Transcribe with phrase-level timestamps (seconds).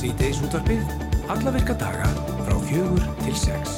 [0.00, 0.78] Sýteis útvarpið,
[1.28, 2.06] alla virka daga
[2.46, 3.74] frá fjögur til sex.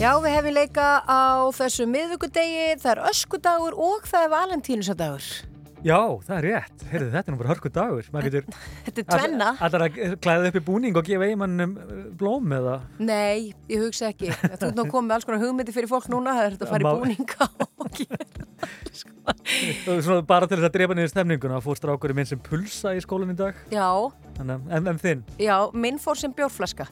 [0.00, 5.28] Já, við hefum leika á þessu miðvíkudegi, það er öskudagur og það er valentínusaddagur.
[5.86, 6.84] Já, það er rétt.
[6.90, 8.10] Heyrðu, þetta er nú bara hörku dagur.
[8.26, 8.50] Getur,
[8.88, 9.54] þetta er tvenna.
[9.68, 11.78] Allar að klæða upp í búning og gefa einmannum
[12.18, 12.80] blóm eða?
[12.98, 14.34] Nei, ég hugsa ekki.
[14.34, 16.74] Þú ert nú komið með alls konar hugmyndi fyrir fólk núna, það er þetta að
[16.74, 17.52] fara í búninga
[17.84, 18.02] og
[18.64, 20.20] gera.
[20.28, 23.38] Bara til þess að drepa niður stemninguna, fór strákurinn minn sem pulsa í skólan í
[23.38, 23.58] dag.
[23.72, 23.88] Já.
[24.38, 25.22] Þannig, en, en þinn?
[25.40, 26.88] Já, minn fór sem bjórflaska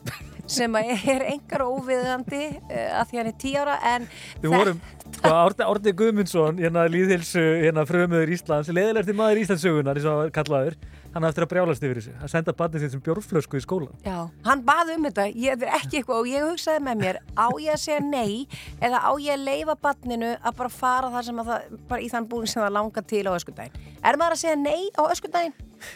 [0.53, 4.07] sem er engar óviðandi uh, að því hann er tí ára en
[4.43, 4.81] Við vorum,
[5.17, 5.33] sko,
[5.69, 10.77] Árni Guðmundsson hérna líðhilsu, hérna frömuður Íslands leðilegti maður Íslandsugunar eins og kallaður
[11.13, 14.17] hann aftur að brjálast yfir þessu að senda barnið sitt sem bjórflösku í skólan Já,
[14.47, 17.75] hann baði um þetta, ég er ekki eitthvað og ég hugsaði með mér, á ég
[17.75, 18.47] að segja nei
[18.81, 22.09] eða á ég að leifa barninu að bara fara það sem að það, bara í
[22.13, 25.53] þann búin sem það langar til á öskudagin Er maður að segja nei á öskudagin?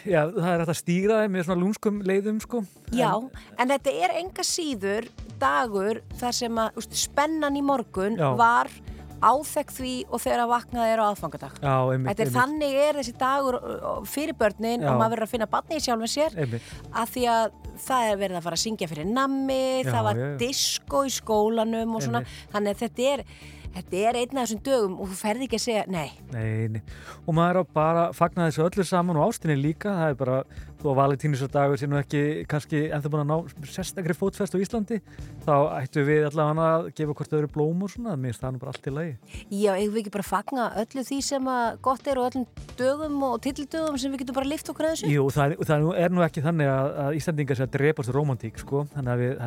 [0.07, 2.61] Já, það er hægt að stýra þeim með svona lúnskum leiðum sko
[2.93, 5.09] Já, en, en þetta er enga síður
[5.41, 8.29] dagur þar sem að úst, spennan í morgun Já.
[8.37, 8.71] var
[9.21, 12.37] áþekk því og þegar að vaknaði er á aðfangadag Já, einmitt, Þetta er einmitt.
[12.37, 13.57] þannig er þessi dagur
[14.05, 14.89] fyrir börnin Já.
[14.91, 16.71] og maður verður að finna barni í sjálfum sér Einmitt.
[16.93, 17.51] að því að
[17.87, 21.95] það er verið að fara að syngja fyrir nammi, Já, það var disko í skólanum
[21.97, 23.25] og svona, þannig að þetta er
[23.77, 26.81] þetta er einn af þessum dögum og þú ferði ekki að segja nei, Nei, nei.
[27.27, 29.91] Og maður á bara að fagna þessu öllu saman og ástinni líka.
[29.97, 30.37] Það er bara,
[30.81, 34.59] þó að valentínusa dagur sé nú ekki kannski ennþá búin að ná sérstakri fótfest á
[34.61, 34.99] Íslandi,
[35.45, 38.15] þá ættu við allavega að gefa hvort öðru blóm og svona.
[38.19, 39.13] Mér nú bara allt í lagi.
[39.51, 42.45] já, eigum við ekki bara að fagna öllu því sem að gott er og öllum
[42.77, 45.75] dögum og titildögum sem við getum bara lift okkur að þessu Jú, það, er- það
[45.77, 48.85] er nú- er nú ekki þannig að, að Íslandingar sé að drepast romantík, sko.
[48.95, 49.37] Þannig að við,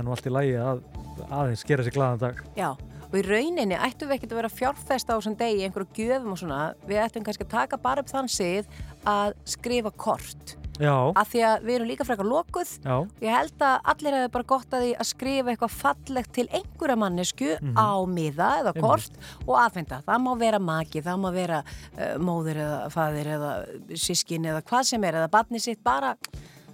[3.10, 6.34] að og í rauninni ættum við ekkert að vera fjárfesta á þessum degi, einhverju gjöfum
[6.34, 6.60] og svona.
[6.86, 8.70] Við ættum kannski að taka bara upp þann sið
[9.08, 10.56] að skrifa kort.
[10.80, 12.70] Já, af því að við erum líka frekar lokuð.
[12.86, 16.46] Já, Ég held að allir hefur bara gott að því að skrifa eitthvað fallegt til
[16.56, 20.00] einhverja mannesku á miða eða kort og aðfenda.
[20.06, 23.52] Það má vera maki, það má vera uh, móður eða faðir eða
[23.92, 25.84] sískin eða hvað sem er eða barni sitt.
[25.84, 26.14] Bara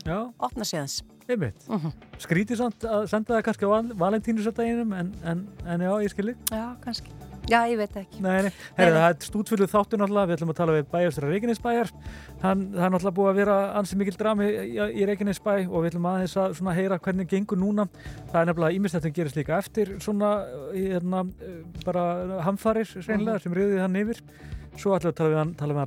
[0.07, 1.01] já, opna séðans.
[1.29, 1.69] Einmitt.
[1.69, 1.95] Mhm.
[2.23, 6.37] Skrítið samt að senda það kannski á val, valentínusadaginn, en, en, en já, ég skilji.
[6.51, 7.11] Já, kannski.
[7.47, 8.19] Já, ég veit ekki.
[8.25, 11.93] Nei, nei, Herri, það er stútfulluð þáttur náttúrulega, við ætlum að tala við bæjastjóra Reykjanesbæjar
[12.43, 15.89] hann, það er náttúrulega búið að vera ansið mikil drami í, í Reykjanesbæ og við
[15.93, 17.87] ætlum aðeins að svona heyra hvernig gengur núna
[18.33, 20.33] það er nefnilega ímestættum gerist líka eftir svona
[20.75, 21.23] hérna,
[21.87, 22.05] bara
[22.49, 24.19] hamfarir reynilega sem riðið hann yfir
[24.75, 25.83] svo ætlum við að tala við hann, tala við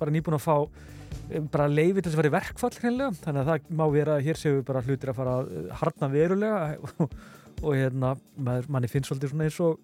[0.00, 0.68] hann
[1.52, 4.40] Bara leiði til þess að fara í verkfall hreinlega, þannig að það má vera hér
[4.40, 6.64] séu við bara hlutir að fara að harna verulega.
[7.04, 7.16] Og,
[7.62, 9.78] og hérna maður, manni finnst svolítið svona eins og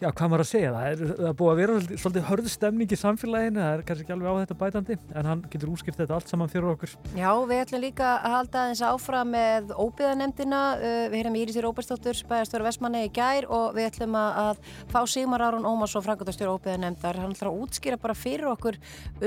[0.00, 2.48] já, hvað maður að segja, það er, það er búið að vera svolítið, svolítið hörð
[2.52, 6.00] stemning í samfélaginu það er kannski ekki alveg á þetta bætandi en hann getur útskipt
[6.02, 10.60] þetta allt saman fyrir okkur Já, við ætlum líka að halda aðeins áfram með óbyðanemdina.
[10.76, 14.60] Uh, við heyrum Íris í Róbersdóttur, bæjarstjóra Vestmanni í gær og við ætlum að, að
[14.92, 17.20] fá Sigmar Aron Ómarsson, frangatastjóra óbyðanemdar.
[17.22, 18.76] Hann ætlar að útskýra bara fyrir okkur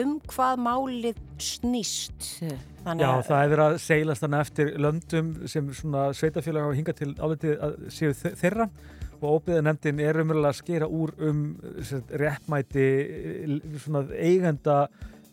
[0.04, 2.30] um hvað málið snýst.
[2.86, 6.78] Þannig Já, að- það er verið að seilast þannig eftir löndum sem svona sveitafélag hafa
[6.80, 8.70] hingað til álitið að séu þe- þeirra
[9.22, 11.46] og óbyggða nefndin er umverulega að skera úr um
[12.22, 14.78] réttmæti eh, svona eigenda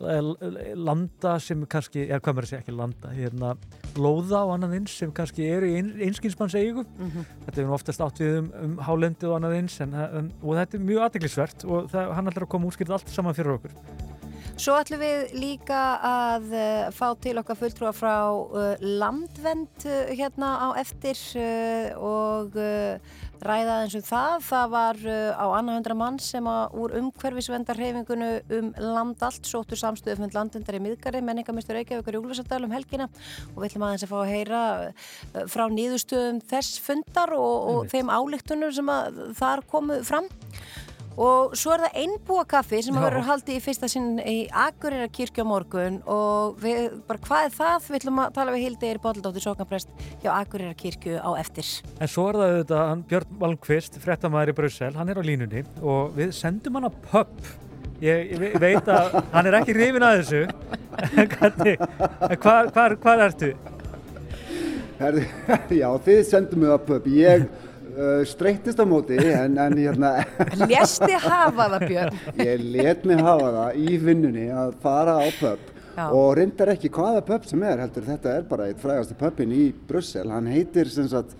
[0.00, 3.52] eh, landa sem kannski, eða hvað maður að segja ekki landa, hérna
[3.96, 6.84] blóða og annað eins sem kannski eru í ein, einskinsmanns eigu.
[7.46, 10.78] Þetta er oftast átt við um, um hálendið og annað eins en, en, og þetta
[10.78, 13.78] er mjög aðdeglisvert og það, hann ætlar að koma útskýrt allt saman fyrir okkur.
[14.56, 20.54] Svo ætlum við líka að uh, fá til okkar fulltrúa frá uh, landvend uh, hérna
[20.64, 21.20] á eftir
[22.00, 22.56] og
[23.44, 24.36] ræða eins um það.
[24.46, 29.80] Það var uh, á annað hundra mann sem að úr umhverfisvendarhefingunu um land allt sóttur
[29.80, 33.08] samstöðu fyrir landvendar í miðgari, menningamistur Reykjavíkur í Úlfarsadal um helgina
[33.52, 37.92] og við ætlum aðeins að fá að heyra uh, frá nýðustöðum þess fundar og, og
[37.92, 40.30] þeim álíktunum sem að þar komu fram.
[41.16, 45.06] Og svo er það einbúa kaffi sem að verður haldið í fyrsta sinn í Akureyra
[45.08, 47.86] kirkju á morgun og við, bara hvað er það?
[47.88, 51.70] Við ætlum að tala við Hildi Eir Bóldóttir Sóknarprest hjá Akureyra kirkju á eftir.
[52.04, 55.64] En svo er það auðvitað hann Björn Malmqvist, frettamæður í Brussel, hann er á línunni
[55.80, 57.32] og við sendum hann á pub.
[58.04, 60.42] Ég, ég ve- veit að hann er ekki hrifin að þessu.
[61.16, 63.54] En hvað, hvað, hvað ertu?
[65.00, 65.24] Herði,
[65.80, 67.08] já, þið sendum mig að pub.
[67.12, 67.48] Ég
[67.96, 70.12] uh, streyttist á móti en, en hérna,
[70.66, 72.20] Ljesti hafa það Björn.
[72.44, 76.06] ég let mig hafa það í vinnunni að fara á pub Já.
[76.12, 79.70] og reyndar ekki hvaða pub sem er heldur þetta er bara eitt frægasti pubin í
[79.88, 80.28] Brussel.
[80.30, 81.32] Hann heitir sem sagt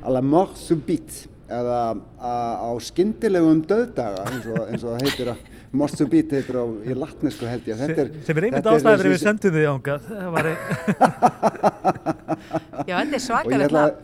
[0.00, 5.36] à la mort subite eða a, á skyndilegum döðdaga eins og, eins og heitir á,
[5.72, 7.76] Mossubit heitir á í latnesku held ég.
[7.76, 10.58] Þetta er, sem er einmitt ástæður þessi- við sendum þið ángað það var ein...
[12.88, 13.98] Já, þetta er og ég ætla að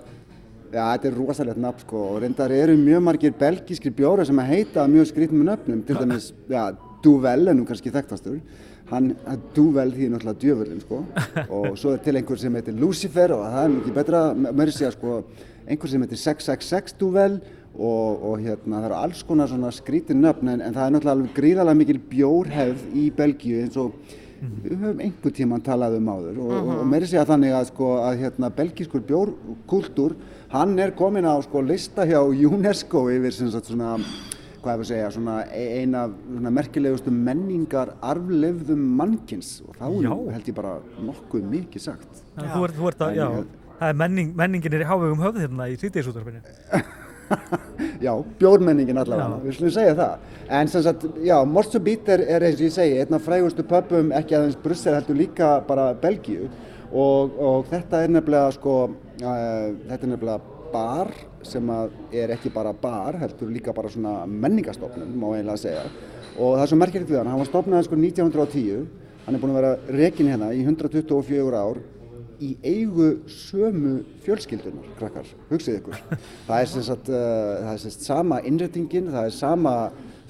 [0.75, 4.49] Já, þetta er rosalegt nafn sko og reyndar eru mjög margir belgískir bjóra sem að
[4.51, 5.85] heita mjög skrítnum nöfnum.
[5.87, 6.75] Til dæmis, já,
[7.05, 8.41] Duvel er nú kannski þekktastur.
[8.91, 9.13] Hann,
[9.55, 10.99] Duvel því náttúrulega djöfurinn sko
[11.57, 14.89] og svo er til einhver sem heitir Lucifer og það er ekki betra, mér sé
[14.89, 15.15] að sko
[15.65, 17.39] einhver sem heitir 666 Duvel
[17.75, 21.17] og, og hérna það eru alls konar svona skrítin nöfn en, en það er náttúrulega
[21.17, 23.97] alveg gríðarlega mikil bjórhefð í Belgíu eins og
[24.43, 26.41] við höfum einhver tíman talað um áður.
[26.45, 30.17] Og, mm og meiri segja þannig að sko að hérna belgískur bjórkultúr
[30.55, 33.97] hann er komin á sko lista hjá UNESCO yfir sem sagt svona
[34.65, 39.85] hvað hefur að segja, svona e- ein af svona merkilegustu menningar arflefðum mannkins og þá
[39.91, 40.33] er nú Já.
[40.39, 43.27] held ég bara nokkuð mikið sagt þú ert, þú ert að, já,
[43.81, 46.41] það er menning, menningin er í hávegum höfð hérna í síðdeisútvarpinu
[48.05, 49.43] Já, bjórmenningin allavega, Já.
[49.47, 50.25] við slumum segja það.
[50.59, 54.11] En sem sagt, já, Morsubit er, er eins og ég segi, einn af frægustu pöpum,
[54.19, 56.51] ekki aðeins Brussel, heldur líka bara Belgíu
[56.93, 58.75] og, og þetta er nefnilega sko,
[59.21, 60.39] þetta er nefnilega
[60.75, 61.11] bar
[61.47, 61.71] sem
[62.13, 65.85] er ekki bara bar, heldur líka bara svona menningastofnun, má eiginlega segja.
[66.35, 68.87] Og það er svo merkilegt við hann, hann var stofnaði sko 1910,
[69.27, 71.83] hann er búin að vera rekin hérna í 124 ár
[72.43, 76.01] í eigu sömu fjölskyldunar, krakkar, hugsið ykkur.
[76.49, 79.75] Það er sem sagt, uh, það er sem sagt sama innréttingin, það er sama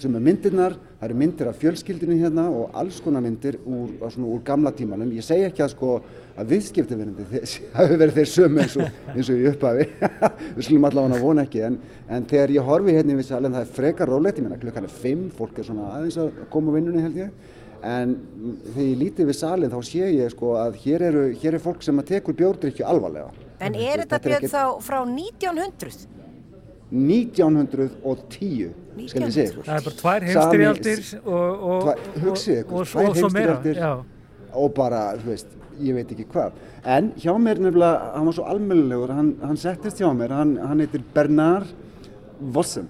[0.00, 4.42] sem er myndirnar, það eru myndir af fjölskyldinu hérna og alls konar myndir úr, úr
[4.44, 5.12] gamla tímanum.
[5.14, 5.90] Ég segi ekki að sko
[6.34, 7.42] að viðskiptavinnandi
[7.76, 9.88] hafi verið þeir sömu eins og, eins og í upphafi,
[10.56, 11.78] við skulum allavega vona ekki, en,
[12.10, 14.96] en þegar ég horfi hérna við salin það er frekar rólegt, ég meina klukkan er
[15.02, 17.52] fimm, fólk er svona aðeins að koma vinnunni held ég,
[17.84, 18.16] en
[18.64, 21.86] þegar ég lítið við salin þá sé ég sko að hér, eru, hér er fólk
[21.86, 23.30] sem að tekur bjórdrykju alvarlega.
[23.62, 26.23] En er þetta björn þá frá 1900?
[26.90, 28.72] 1910,
[29.08, 32.34] skal ég segja það er bara tvær heimstyrjaldir og, og, og,
[32.80, 33.94] og, svo meira
[34.54, 36.60] og bara, þú veist, ég veit ekki hvað.
[36.86, 40.84] En hjá mér nefnilega, hann var svo almennilegur, hann, hann settist hjá mér, hann, hann
[40.84, 41.72] heitir Bernard
[42.54, 42.86] Vossen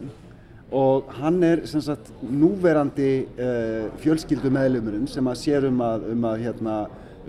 [0.74, 6.26] og hann er sem sagt núverandi uh, fjölskyldu meðlumurinn sem að sér um að, um
[6.26, 6.76] að, hérna,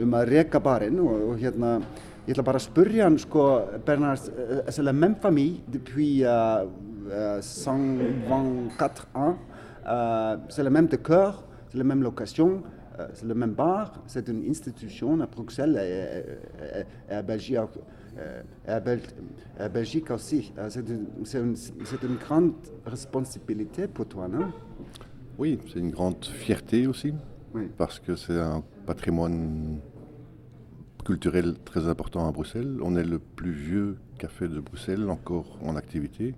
[0.02, 1.76] um að reka barinn og, og hérna,
[2.28, 3.44] ég ætla bara að spurja hann sko,
[3.86, 4.18] Bernard,
[4.70, 6.66] c'est la même famille depuis euh,
[7.12, 9.36] euh, 124 ans,
[9.88, 12.64] euh, c'est le même décor, c'est la même location,
[13.00, 17.22] euh, c'est le même bar, c'est une institution à Bruxelles et, et- et- et à
[17.22, 17.60] Belgique,
[18.68, 19.02] et à Bel-
[19.60, 20.52] à Belgique aussi.
[20.58, 20.88] Euh, C'est
[22.04, 22.54] une, grande
[22.86, 24.52] responsabilité pour toi, non?
[25.38, 27.14] Oui, c'est une grande fierté aussi,
[27.54, 27.70] Oui.
[27.78, 29.80] parce que c'est un patrimoine
[31.06, 32.78] culturel très important à Bruxelles.
[32.82, 36.34] On est le plus vieux café de Bruxelles encore en activité.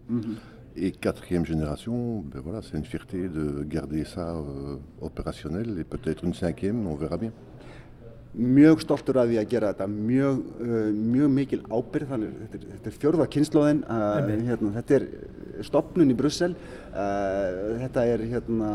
[0.76, 6.24] Et quatrième génération, ben voilà, c'est une fierté de garder ça euh, opérationnel et peut-être
[6.24, 7.32] une cinquième, on verra bien.
[8.34, 9.88] Mjög stoltur af því að gera þetta.
[9.88, 15.00] Mjög, uh, mjög mikil ábyrð þannig þetta er, þetta er fjórða kynnslóðin uh, hérna, þetta
[15.00, 15.08] er
[15.66, 18.72] stopnun í Brussel uh, þetta er hérna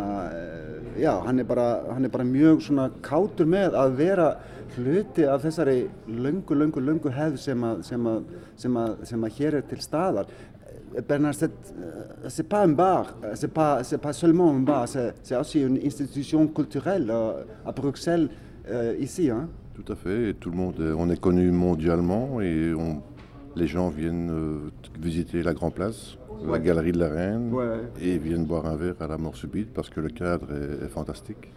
[0.99, 4.31] já, hann er, bara, hann er bara mjög svona kátur með að vera
[4.77, 8.25] hluti af þessari löngu, löngu, löngu hefð sem að, sem að,
[8.61, 10.33] sem að, sem að hér er til staðar.
[11.09, 11.35] Bernard,
[12.29, 15.79] c'est pas un bar, c'est pas, c'est pas seulement un bar, c'est c'est aussi une
[15.79, 17.11] institution culturelle
[17.65, 18.29] à Bruxelles,
[18.71, 19.31] euh, ici.
[19.31, 19.49] Hein.
[19.75, 23.03] Tout à fait, et tout le monde, est- on est connu mondialement et on-
[23.57, 26.17] les gens viennent euh, visiter la Grand Place,
[26.47, 26.59] la.
[26.59, 27.81] Galerie de la Reine Ouais.
[28.01, 30.89] et viennent boire un verre à la mort subite parce que le cadre est- est
[30.89, 31.51] fantastique.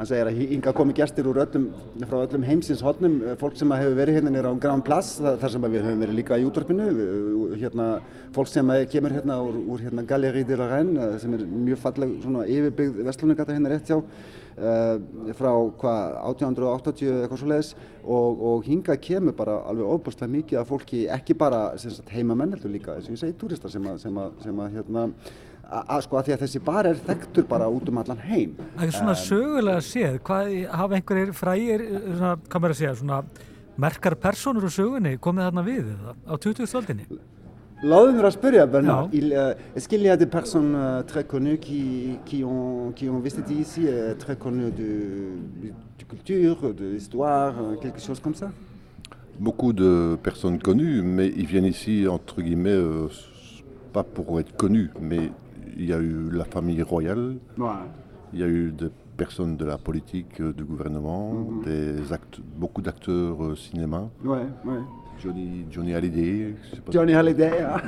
[0.00, 1.66] Hann segir að hinga komi gestir úr öllum,
[2.08, 5.52] frá öllum heimsins hodnum, fólk sem hefur verið hérna nýra á Grand Place, þa- þar
[5.52, 7.88] sem að við höfum verið líka í útvarpinu, við- hérna,
[8.32, 11.44] fólk sem að kemur hérna úr, úr hérna Galerie de la Reine, eh, sem er
[11.44, 14.98] mjög falleg svona yfirbyggð vestlunugata hérna rétt hjá, uh,
[15.36, 20.60] frá hvað, 1880 eða eitthvað svo leiðis og, og hinga kemur bara alveg ofbúrslega mikið
[20.60, 23.98] af fólki, ekki bara sagt, heimamenn heldur líka, eins og ég segi, túristar sem að,
[24.00, 25.10] sem að, sem að hérna,
[25.70, 28.54] að, sko, að því að þessi bar er þekktur bara út um allan heim.
[28.76, 33.20] Það er svona sögulega séð, hvað hafa einhverjir frægir, svona, hvað maður að segja, svona
[33.80, 35.92] merkar personur úr sögunni komið þarna við
[36.26, 36.74] á 20.
[36.80, 37.06] öldinni?
[37.80, 39.14] Laissez mér að spyrja, Bernard.
[39.14, 43.20] Euh, Est-ce qu'il y a des personnes euh, très connues qui, qui, ont, qui ont
[43.20, 48.50] visité ici, euh, très connues de, de, culture, de l'histoire, euh, quelque chose comme ça
[49.38, 53.08] Beaucoup de personnes connues, mais ils viennent ici, entre guillemets, euh,
[53.94, 55.30] pas pour être connus, mais
[55.76, 57.36] il y a eu la famille royale,
[58.32, 61.32] il y a eu des personnes de la politique, euh, du gouvernement,
[61.64, 64.80] des actes, beaucoup d'acteurs euh, cinéma, Ouais, ouais.
[65.22, 67.80] Johnny, Johnny Hallyday, je sais pas Johnny Hallyday, hein.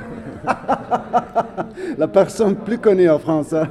[1.97, 3.53] la personne plus connue en France.
[3.53, 3.67] hein.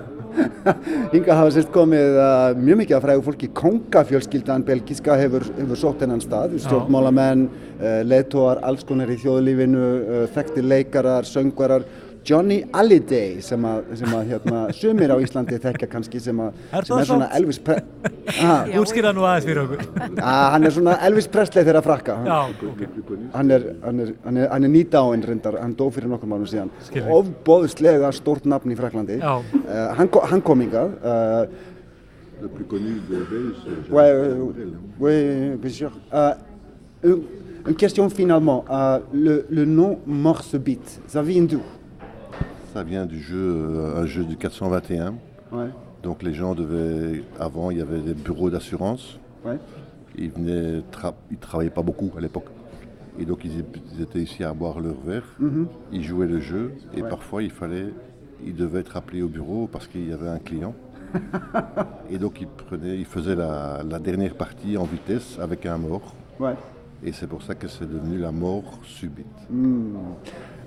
[1.12, 6.04] hinga hafa sérst komið uh, mjög mikið af frægu fólki, kongafjölskyldan belgiska hefur, hefur sótt
[6.04, 7.42] hennan stað, stjórnmálamenn,
[7.76, 11.84] uh, leðtóar, alls konar í þjóðlífinu, uh, þekktir leikarar, söngvarar,
[12.24, 16.86] Johnny Hallyday sem að, sem að hérna, sumir á Íslandi þekkja kannski sem, að, Er
[16.86, 17.26] sem er svona?
[17.34, 20.20] Elvis Presley Útskýra nú aðeins fyrir okkur.
[20.22, 22.38] hann er svona Elvis Presley þeirra frakka Já,
[23.34, 26.46] hann er, hann er, hann er, hann er nýdáinn reyndar, hann dó fyrir nokkur mánum
[26.50, 26.70] síðan
[27.18, 29.42] ofbóðslega stórt nafn í Fraklandi uh,
[29.98, 31.44] hann, ko- hann kom hingað uh,
[32.42, 35.92] Le plus connu de Belge, euh, oui, bien sûr.
[36.12, 36.34] Euh,
[37.04, 37.22] une,
[37.68, 38.64] une question finalement.
[38.68, 41.60] Euh, le, le nom Morsebit, ça vient d'où
[42.72, 45.14] Ça vient du jeu, euh, un jeu du 421.
[45.52, 45.68] ouais.
[46.02, 49.18] Donc les gens devaient, avant il y avait des bureaux d'assurance.
[49.44, 49.58] Ouais.
[50.18, 52.46] Ils venaient, tra- ils travaillaient pas beaucoup à l'époque.
[53.20, 53.60] Et donc ils,
[54.02, 55.22] étaient ici à boire leur verre.
[55.92, 57.92] Ils jouaient le jeu et parfois il fallait,
[58.44, 60.74] ils devaient être appelés au bureau parce qu'il y avait un client.
[62.10, 66.14] et donc ils prenaient, ils faisaient la, la dernière partie en vitesse avec un mort.
[67.04, 69.26] Et c'est pour ça que c'est devenu la mort subite.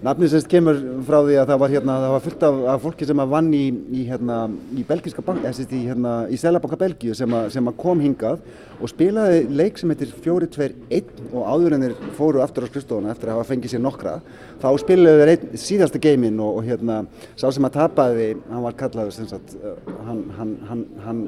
[0.03, 3.07] Nafnið sérst kemur frá því að það var hérna, það var fullt af, af fólki
[3.07, 3.63] sem vann í,
[3.95, 4.39] í hérna,
[4.75, 6.13] í bank, í hérna,
[6.45, 8.43] Selabanka Belgíu sem að, sem kom hingað
[8.75, 13.31] og spilaði leik sem heitir 4-2-1 og áður en þeir fóru aftur á skrifstofuna eftir
[13.31, 14.15] að hafa fengið sér nokkra,
[14.61, 17.01] þá spilaði þeir síðasta geiminn og, og hérna,
[17.39, 19.75] sá sem að tapaði, hann var kallaður sem sagt, uh,
[20.05, 21.25] hann, hann, hann, hann,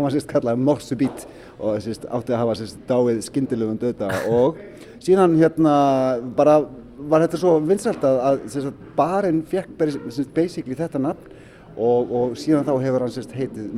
[0.00, 1.26] var sérst kallaður Morsubit
[1.60, 4.58] og sérst átti að hafa sérst dáið skyndilegum döta og
[5.02, 5.74] síðan hérna
[6.36, 6.62] bara
[7.10, 9.76] var þetta svo vinsalt að, að barinn fekk
[10.34, 11.30] basically þetta nafn
[11.76, 13.70] og, og síðan þá hefur hann sagt, heitið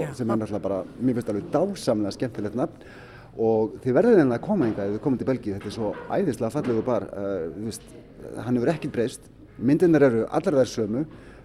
[0.00, 0.12] Já.
[0.16, 2.86] sem er náttúrulega bara, mér finnst alveg dásamlega skemmtilegt nafn.
[3.36, 5.90] Og þið verður einlega að koma hingað ef þið komið til Belgíu, þetta er svo
[6.08, 7.82] æðislega fallegu bar, uh, veist,
[8.46, 9.26] hann hefur ekkert breyst,
[9.60, 11.02] myndirnir eru allar þær sömu,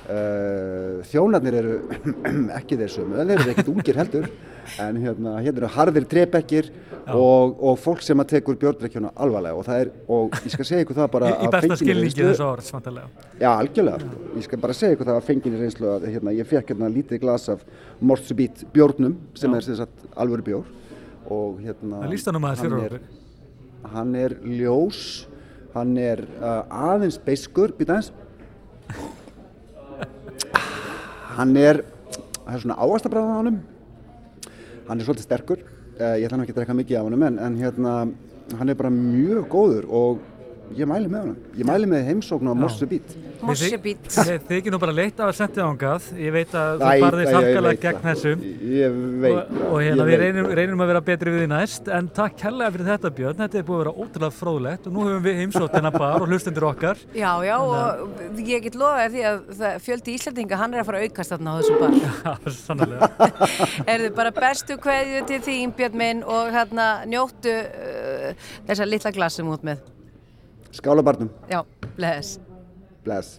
[0.10, 1.76] uh, þjónarnir eru
[2.60, 4.28] ekki þeir sömu, þeir eru ekkert ungir heldur,
[4.82, 6.70] en hérna, hérna eru harðir trebekkir
[7.12, 10.86] og, og fólk sem að tekur björndrekkjuna alvarlega og það er, og ég skal segja
[10.86, 13.26] ykkur það bara í, í besta skilningi þessu orð, svantarlega.
[13.42, 14.12] Já, algjörlega.
[14.38, 17.24] Ég skal bara segja ykkur það að fenginni reynslu að hérna, ég fekk hérna lítið
[17.24, 17.66] glas af
[18.00, 19.58] Morsubit bjórnum sem Já.
[19.58, 20.70] er sem sagt alvöru bjór
[21.32, 23.02] og hérna hann er-.
[23.92, 25.26] Hann er ljós,
[25.74, 28.12] hann er uh, aðeins beiskur, býta aðeins.
[31.38, 31.84] Hann er,
[32.46, 33.62] það er svona áastabræða á honum.
[34.90, 35.64] Hann er svolítið sterkur,
[36.00, 37.96] uh, ég ætla nú ekki að drekka mikið af honum en, en hérna,
[38.60, 40.24] hann er bara mjög góður og
[40.78, 41.38] ég mæli með honum.
[41.60, 43.14] Ég mæli með heimsókn á Morsubit.
[43.42, 44.06] Morsebit.
[44.16, 46.02] Þið þykir nú bara leitt af að senda ángað.
[46.22, 46.86] Ég veit að þú
[47.32, 48.10] þarkalega veit gegn það.
[48.12, 48.32] þessu.
[48.72, 48.90] Ég
[49.24, 49.62] veit Og, það.
[49.72, 52.74] og hérna ég við reynum, reynum að vera betri við því næst en takk kærlega
[52.76, 55.76] fyrir þetta Björn, þetta er búið að vera ótrúlega fróðlegt og nú höfum við heimsótt
[55.78, 60.16] hennar bar og hlustendur okkar Já, já, og ég get lofaði því að það, fjöldi
[60.20, 61.92] Íslandinga, hann er að fara að aukast þarna á þessum bar.
[62.22, 63.02] Já, sannlega
[70.72, 71.30] Skála barnum.
[71.50, 72.40] Já, bless.
[73.04, 73.38] Bless.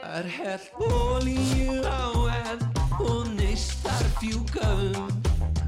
[0.00, 2.08] Það er hell olíu á
[2.48, 2.64] eld
[3.04, 5.10] og neistar fjúka um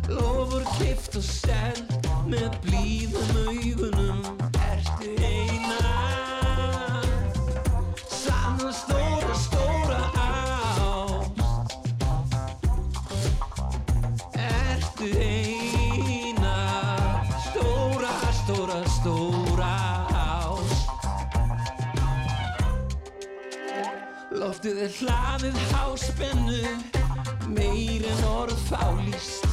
[0.08, 1.92] Lofur keift og seld
[2.24, 4.22] með blíðum augunum
[4.70, 6.27] Ertu eina
[24.58, 26.70] Loftið er hlaðið háspennu,
[27.54, 29.46] meir en orð fálýst.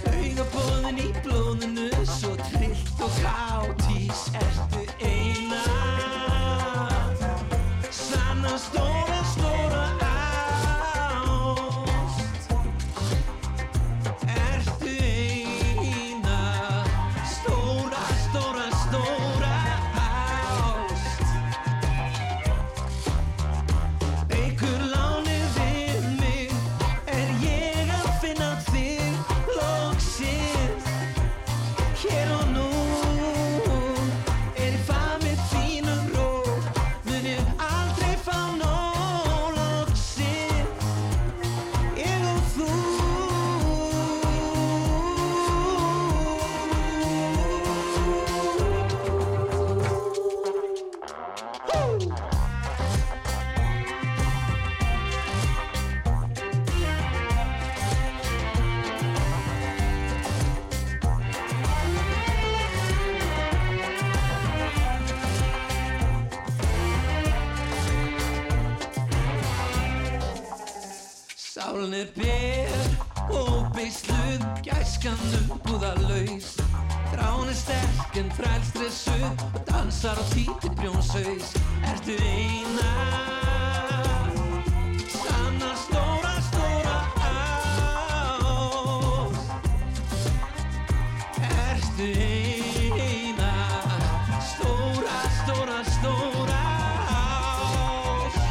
[0.00, 4.24] Taugabóðin í blóðinu, svo trillt og káttís.
[4.42, 5.62] Ertu eina,
[7.86, 8.97] sanna stóra,
[78.18, 79.10] en frælstressu
[79.54, 81.48] Og dansar á títi brjónsaus
[81.90, 82.90] Ertu eina?
[85.22, 86.96] Sanna stóra, stóra
[87.30, 89.48] ást
[91.62, 93.54] Ertu eina?
[94.50, 96.62] Stóra, stóra, stóra
[97.20, 98.42] ást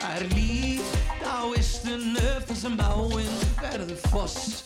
[0.00, 0.88] Það er líf
[1.20, 1.22] á
[1.60, 4.59] istunu þar sem áinn verður foss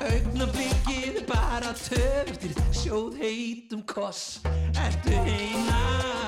[0.00, 4.40] Augnablikið bara töf eftir sjóð heitum koss.
[4.80, 6.19] Ertu eina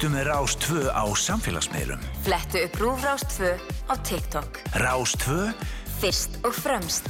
[0.00, 2.04] Fylgstu með Rás 2 á samfélagsmiðlum.
[2.24, 3.48] Flettu upp Rúfrás 2
[3.84, 4.60] á TikTok.
[4.80, 5.50] Rás 2
[6.00, 7.04] Fyrst og fremst.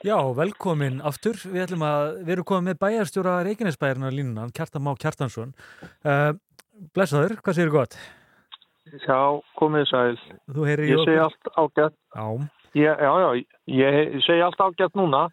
[0.00, 1.36] Já, velkomin aftur.
[1.44, 5.52] Við ætlum að við erum komið með bæjarstjóra Reykjanesbæjarna línunan, Kjartan Má Kjartansson.
[6.00, 6.32] Uh,
[6.96, 7.98] blessaður, hvað segir gott?
[9.04, 9.20] Já,
[9.60, 10.16] komið sæl.
[10.48, 12.00] Þú heyrir í Ég segi allt ágætt.
[12.16, 12.24] Já.
[12.80, 13.28] Ég, já, já,
[13.82, 15.26] ég segi allt ágætt núna.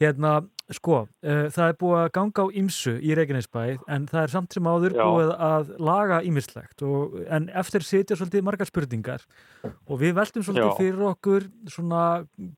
[0.00, 0.30] Hérna,
[0.72, 4.54] sko, uh, það er búið að ganga á ýmsu í Reykjanesbæ en það er samt
[4.56, 5.02] sem áður Já.
[5.04, 9.26] búið að laga ýmislegt og, en eftir sitja svolítið margar spurningar
[9.66, 10.78] og við veltum svolítið Já.
[10.78, 12.04] fyrir okkur svona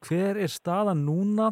[0.07, 1.50] hver er staðan núna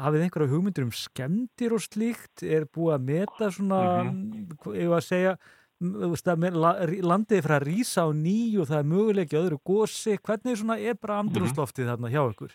[0.00, 4.60] hafið einhverja hugmyndir um skemmtir og slíkt er búið að meta svona Mhm.
[4.76, 5.34] ef að segja
[5.80, 10.76] landið er frá að rísa á ný og það er möguleiki öðru gósi hvernig svona
[10.78, 12.52] er bara andrúsloftið þarna hjá ykkur?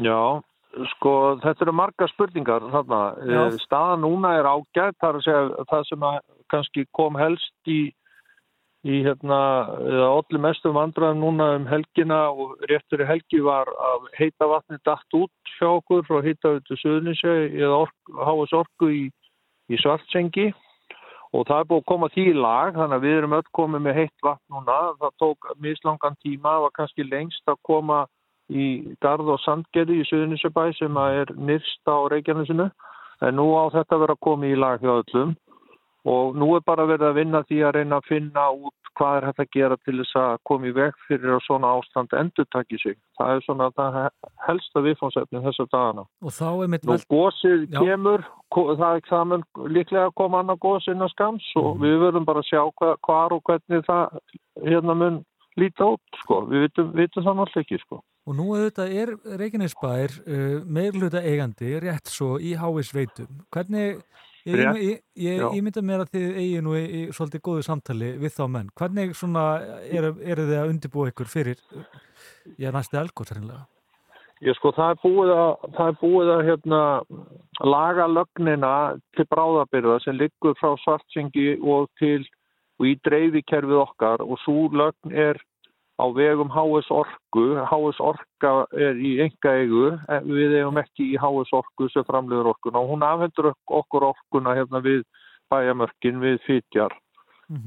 [0.00, 0.42] Já,
[0.94, 3.00] sko, þetta eru margar spurningar þarna.
[3.26, 3.40] Já.
[3.46, 6.20] Eh, Staðan núna er ágætt, það er að segja það sem að
[6.52, 7.80] kannski kom helst í,
[8.82, 9.38] í hérna,
[10.08, 15.16] allir mestum vandræðum núna um helgina og réttur í helgi var að heita vatni dætt
[15.16, 19.04] út hjá okkur og heita út til Suðnisjö eða ork, háas orku í,
[19.70, 20.50] í Svartsengi
[21.32, 23.84] og það er búið að koma því í lag þannig að við erum öll komið
[23.86, 28.02] með heitt vatn núna það tók mislangan tíma, það var kannski lengst að koma
[28.52, 28.66] í
[29.02, 32.68] Garð og Sandgerði í Suðunisjabæ sem að er nyrst á Reykjanesinu
[33.22, 35.34] en nú á þetta að vera komið í lag hjá öllum
[36.04, 39.24] og nú er bara verið að vinna því að reyna að finna út hvað er
[39.30, 42.76] hægt að gera til þess að koma í veg fyrir að svona ástand endur taki
[42.82, 42.96] sig.
[43.16, 43.94] Það er svona það
[44.46, 46.04] helsta viðfónsefni þessar dagana.
[46.20, 47.78] Og þá er mitt Nú gósið Já.
[47.80, 51.82] kemur, það, það mun líklega að koma annað gós innan skams og Mhm.
[51.86, 54.18] við verðum bara að sjá hva, hvar og hvernig það
[54.66, 55.24] hérna mun
[55.56, 56.42] líta út, sko.
[56.52, 58.02] Við vitum, vitum það náttúrulega ekki, sko.
[58.22, 63.40] Og nú auðvitað er Reykjanesbær uh, meirluta eigandi rétt svo í háis veitum.
[63.50, 63.98] Hvernig,
[64.46, 67.66] ég, Rétt, ég, ég, ég mynda mér að þið eigi nú í, í svolítið góðu
[67.66, 68.70] samtali við þá menn.
[68.78, 69.46] Hvernig svona
[69.90, 71.62] eru er þið að undirbúa ykkur fyrir,
[72.54, 73.66] já, næstu elgótt sannlega?
[74.42, 76.84] Ég sko, það er búið að, það er búið að hérna,
[77.62, 78.74] laga lögnina
[79.14, 82.24] til bráðabyrða sem liggur frá svartsengi og til
[82.80, 85.38] og í dreifikerfið okkar og svo lögn er
[86.02, 87.44] á vegum HS Orku.
[87.62, 89.84] HS Orka er í enga eigu,
[90.26, 92.82] við eigum ekki í HS Orku sem framleiður orkuna.
[92.82, 95.04] Og hún afhendur okkur orkuna hérna við
[95.52, 96.94] bæjamörkin við fytjar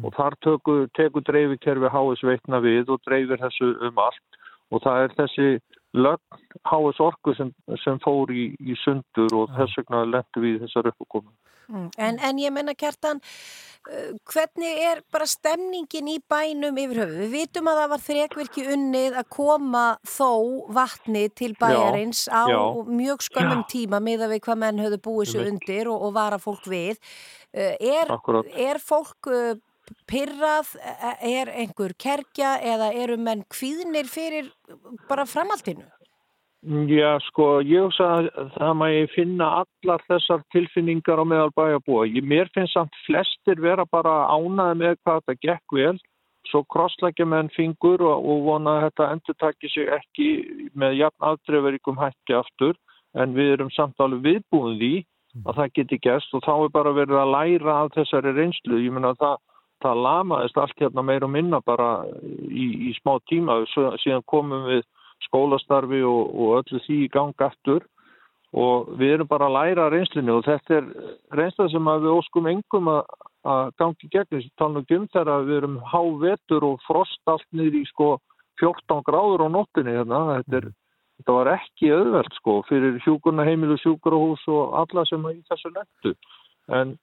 [0.04, 4.39] og þar tekur, tekur dreifikerfi HS veitna við og dreifir þessu um allt.
[4.74, 5.50] Og það er þessi
[5.93, 7.52] lögn HS Orku sem,
[7.84, 11.30] sem fór í, í sundur og þess vegna lendur við þessar uppkomu.
[11.69, 11.89] Mm.
[11.97, 13.21] En, en ég menna Kjartan,
[13.89, 17.19] uh, hvernig er bara stemningin í bænum yfir höfu?
[17.23, 20.32] Við vitum að það var þrekvirki unnið að koma þó
[20.78, 22.62] vatni til bæjarins á já.
[22.89, 23.69] mjög skömmum Já.
[23.75, 26.99] tíma miða við hvað menn höfðu búið sér undir og, og vara fólk við.
[27.56, 28.13] Uh, er,
[28.69, 29.56] er fólk uh,
[30.10, 30.71] pyrrað,
[31.21, 34.49] er einhver kerkja eða eru menn kvíðnir fyrir
[35.10, 35.86] bara framhaldinu?
[36.65, 42.08] Já, sko, ég hugsa að það maður finna allar þessar tilfinningar á meðal bæjarbúa.
[42.25, 45.99] Mér finnst samt flestir vera bara ánaði með hvað þetta gekk vel,
[46.49, 50.28] svo krossleggja menn fingur og, og vona að þetta endur takki sig ekki
[50.73, 52.73] með jafn aðdreifaríkum hætti aftur,
[53.13, 54.93] en við erum samt alveg viðbúin því
[55.45, 58.82] að það geti gerst og þá er bara verið að læra af þessari reynslu.
[58.82, 59.38] Ég menna að það,
[59.86, 61.89] það lamaðist allt hérna meir og minna bara
[62.49, 64.82] í, í smá tíma, svo, síðan komum við
[65.28, 67.86] skólastarfi og, og öllu því í gang aftur.
[68.56, 70.86] Og við erum bara að læra reynslinu og þetta er
[71.36, 73.02] reynsla sem við óskum engum að,
[73.44, 74.30] að gangi gegn.
[74.32, 78.10] Þessu talnum um þegar við erum hávetur og frost allt niður í sko
[78.62, 80.22] 14 gráður á nóttinni hérna.
[80.38, 80.70] þetta, er,
[81.20, 85.74] þetta var ekki auðvelt sko fyrir hjúkurna heimilu sjúkurahús og alla sem að í þessu
[85.76, 86.16] nettu
[86.74, 86.96] en,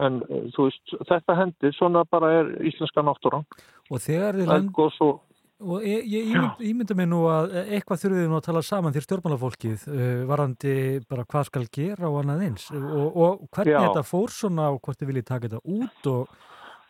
[0.00, 0.20] en
[0.54, 3.46] þú veist þetta hendir, svona bara er íslenska náttúran.
[3.90, 4.82] Og þegar þið land...
[5.06, 5.20] og
[5.56, 9.04] Og ég, ég ímynd, ímynda mig nú að eitthvað þurfið nú að tala saman þér
[9.06, 10.74] stjórnmálafólkið uh, varandi
[11.08, 13.78] bara hvað skal gera og annað eins og, og hvernig Já.
[13.86, 16.34] þetta fór svona og hvort þið viljið taka þetta út og,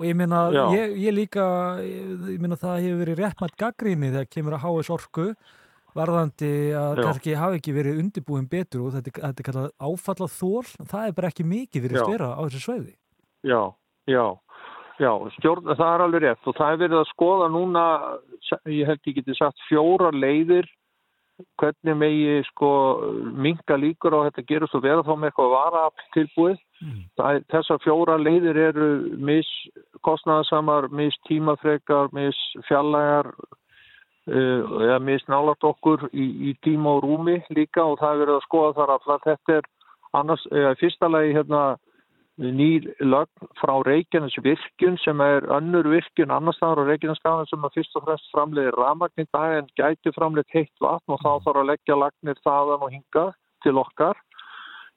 [0.01, 0.41] og ég meina,
[0.75, 1.47] ég, ég líka
[1.79, 5.29] ég, ég meina það hefur verið réttmætt gaggríni þegar kemur að HS orku
[5.97, 10.65] varðandi að kannski hafi ekki verið undirbúin betur og þetta, þetta er kallað áfallað þól,
[10.83, 12.03] það er bara ekki mikið Já.
[12.03, 12.95] styrra á þessu sveiði.
[13.47, 13.61] Já,
[14.11, 14.25] já,
[15.03, 17.85] já, stjórn, það er alveg rétt og það er verið að skoða núna,
[18.71, 20.69] ég held ég geti sagt fjóra leiðir
[21.61, 22.71] hvernig megi sko
[23.37, 26.63] minga líkur á þetta gerist og vera þá með eitthvað varaafl tilbúið.
[27.17, 28.89] Það, þessar fjóra leiðir eru
[29.21, 29.51] mis
[30.07, 37.39] kostnæðasamar, mis tímafrekar, mis fjallægar uh, eða mis nálat okkur í, í tíma og rúmi
[37.57, 39.71] líka og það er verið að skoða þar að þetta er
[40.17, 41.63] annars, eða fyrsta lagi hérna
[42.37, 47.79] nýr lögn frá Reykjanes virkun sem er önnur virkun annars staðar á Reykjaneskaðan sem að
[47.79, 51.63] fyrst og fremst framleiðir rafmagn í dag en gæti framleitt heitt vatn og þá þarf
[51.63, 53.27] að leggja lagnir þaðan og hinga
[53.65, 54.21] til okkar.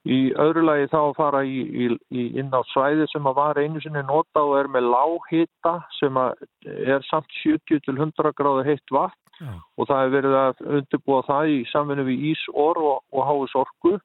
[0.08, 3.60] Í öðru lagi þá að fara í, í, í inn á svæði sem að var
[3.60, 8.95] einu sinni nota og er með lághita sem er samt 70 til 100 gráður heitt
[8.95, 9.52] vatn Já.
[9.80, 13.97] og það er verið að undirbúa það í samvinni við Ísor og, og Háis Orku.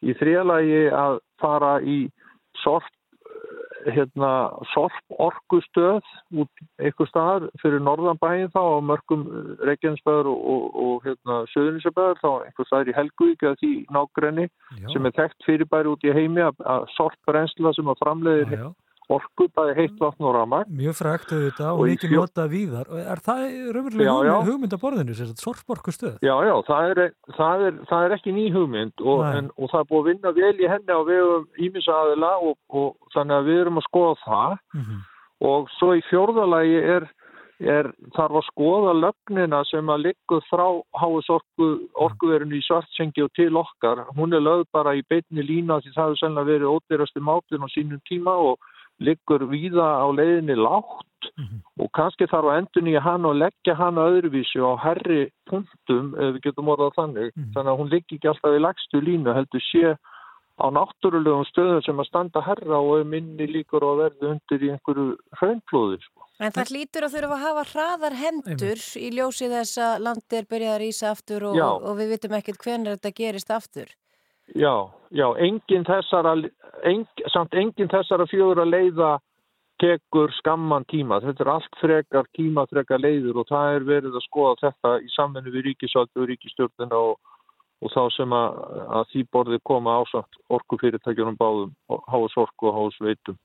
[0.00, 2.00] Í þriðalagi að fara í
[2.64, 2.88] sorp,
[3.86, 4.30] hérna,
[4.74, 6.04] sorp orkustöð
[6.42, 9.24] út eitthvað staðar fyrir norðanbæin þá á mörgum
[9.64, 14.86] Reykjanesbæður og, og, og hérna, Söðunisabæður þá einhver staðar í Helguvík eða því nágrenni Já.
[14.92, 18.68] sem er þekkt fyrirbæri út í heimi að, sorprensla sem að framleiðir.
[19.10, 20.68] Orku, bæði heitt vatn og ramag.
[20.70, 22.86] Mjög frækt auðvitað og Og mikið fjó- notað víðar.
[23.10, 23.40] Er það
[23.74, 24.32] raunverulega Já, já.
[24.34, 26.16] hugmynd, hugmynd á borðinu, sem sagt, sorporku stöð?
[26.22, 27.02] Já, já, það er,
[27.38, 30.34] það er, það er ekki ný hugmynd og, en, og það er búið að vinna
[30.40, 34.58] vel í henni á vegum ímisaðila og, og þannig að við erum að skoða það
[34.74, 35.00] Mhm.
[35.40, 37.06] og svo í fjórðalagi er,
[37.60, 43.32] er þarf að skoða lögnina sem að liggur frá háis orku, orkuverinu í svartsengi og
[43.36, 44.06] til okkar.
[44.16, 47.68] Hún er lögð bara í beinni lína því það hefur sennilega verið ódýrasti mátin á
[47.68, 48.58] sínum tíma og
[49.00, 51.06] liggur víða á leiðinni lágt
[51.80, 56.36] og kannski þarf að endur nýja hann og leggja hann öðruvísi á herri punktum, ef
[56.36, 59.94] við getum orðað þannig, þannig að hún liggi ekki alltaf í lagstu línu, heldur sé
[60.60, 64.72] á náttúrulegum stöðum sem að standa herra og er minni líkur og verði undir í
[64.74, 65.06] einhverju
[65.40, 66.00] hraunflóði.
[66.04, 66.26] Sko.
[66.40, 70.46] En það hlýtur að þurfa að hafa hraðar hendur í ljósi þess að landi er
[70.52, 73.92] byrjað að rýsa aftur og, og við vitum ekkert hvenær þetta gerist aftur.
[74.58, 76.34] Já, já, engin þessara,
[76.88, 79.10] eng, samt engin þessara fjögur að leiða
[79.80, 81.20] tekur skamman tíma.
[81.24, 85.12] Þetta er allt frekar tíma, frekar leiður og það er verið að skoða þetta í
[85.14, 87.14] samvennu við ríkisvaldi og ríkistjórnina og,
[87.80, 88.58] og þá sem að,
[88.98, 91.72] að því borði koma ásamt orkufyrirtækjunum báðum,
[92.10, 93.38] háas orku og háas veitum.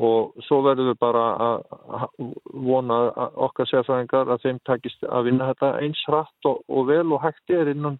[0.00, 2.28] Og svo verðum við bara að
[2.64, 3.00] vona
[3.44, 7.52] okkar sérfræðingar að þeim takist að vinna þetta eins hratt og, og vel og hægt
[7.52, 7.98] er innan,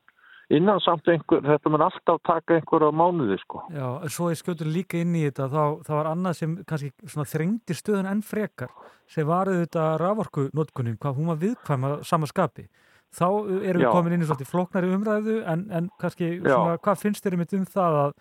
[0.51, 3.63] innan samt einhver, þetta mun alltaf taka einhverja mánuði sko.
[3.71, 6.91] Já, en svo ég skjótur líka inn í þetta þá, þá var annað sem kannski
[7.05, 8.73] svona þrengdi stöðun enn frekar
[9.11, 12.67] sem var auðvitað raforku notkunin, hvað hún var viðkvæma sama skapi.
[13.11, 13.93] Þá erum við Já.
[13.95, 17.65] komin inn í svolítið flóknari umræðu en, en kannski svona, hvað finnst þér einmitt um
[17.67, 18.13] það að,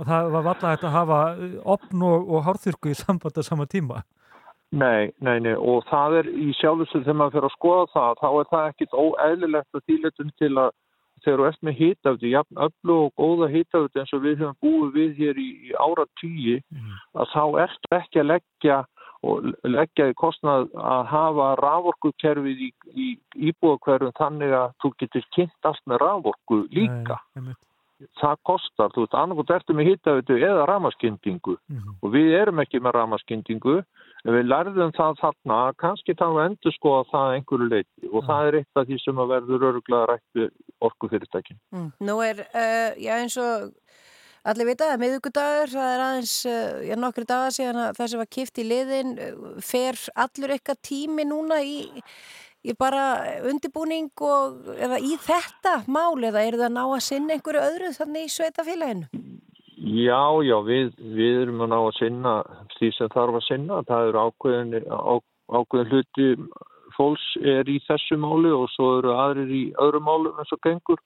[0.00, 3.42] að það var valla hægt að hafa uh, opn og, og hárþurku í samband á
[3.46, 4.02] sama tíma?
[4.72, 8.28] Nei, nei, nei, og það er í sjálfsög þegar maður fyrir að skoða það, þá
[8.32, 10.70] er það ekkit að til að
[11.24, 14.96] þegar þú ert með hitafði, jafn öllu og góða hitafði eins og við höfum búið
[14.96, 16.56] við hér í, í ára tíi,
[17.14, 18.78] að þá ertu ekki að leggja
[19.22, 23.08] og leggja í kostnað að hafa raforkukerfið í, í
[23.50, 27.20] íbúðakverfum þannig að þú getur kynnt allt með raforku líka.
[27.38, 27.54] Nei.
[28.20, 31.56] Það kostar, þú veist, annarkot ertu með hittaveitu eða ramaskindingu
[32.02, 33.80] og við erum ekki með ramaskindingu
[34.22, 38.26] en við lærðum það þarna að kannski þá endur skoða það að einhverju leiti og
[38.28, 40.50] það er eitt af því sem að verður öruglega rætt við
[40.88, 41.60] orkufyrirtækin.
[41.74, 41.88] Mm.
[42.08, 43.72] Nú er, uh, já eins og
[44.52, 48.30] allir vita, miðugudagur, það er aðeins, uh, já nokkru dagar síðan að það sem var
[48.38, 51.76] kipt í liðin, uh, fer allur eitthvað tími núna í,
[52.62, 53.04] í bara
[53.48, 57.94] undibúning og eða í þetta mál eða er það að ná að sinna einhverju öðru
[57.96, 59.22] þannig í sveitafélaginu?
[59.82, 62.34] Já, já, við, við erum að ná að sinna
[62.76, 63.80] því sem þarf að sinna.
[63.88, 65.14] Það eru ákveðin, á,
[65.58, 66.28] ákveðin hluti
[66.94, 71.02] fólks er í þessu máli og svo eru aðrir í öðru málu eins og gengur.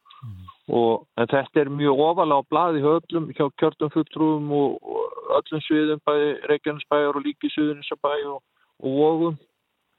[0.67, 5.35] Og, en þetta er mjög ofalega á blaði hjá öllum, hjá kjörtum fulltrúum og, og
[5.39, 8.41] öllum sviðum, bæði Reykjanesbæjar og líki Suðuninsabæ og,
[8.83, 9.37] og Vógum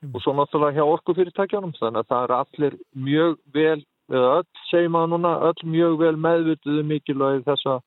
[0.06, 1.74] og svo náttúrulega hjá orkufyrirtækjanum.
[1.80, 3.80] Þannig að það eru allir mjög vel,
[4.14, 7.84] eða öll segjum að núna, öll mjög vel meðvituðu mikilvægi þess að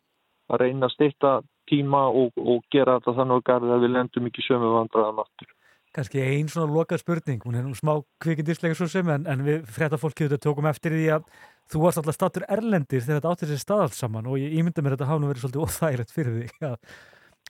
[0.60, 1.38] reyna að styrta
[1.70, 5.54] tíma og, og gera þetta þannig að við lendum ekki sömu vandraðan aftur.
[5.90, 9.64] Kanski einn svona loka spurning, hún er nú smá kvikindislega svo sem en, en við
[9.74, 11.24] frétta fólkið þetta tókum eftir því að
[11.70, 14.84] þú varst alltaf statur erlendir þegar þetta áttir sér stað alls saman og ég ímynda
[14.86, 16.76] mér að þetta hafa nú verið svolítið óþægilegt fyrir því að,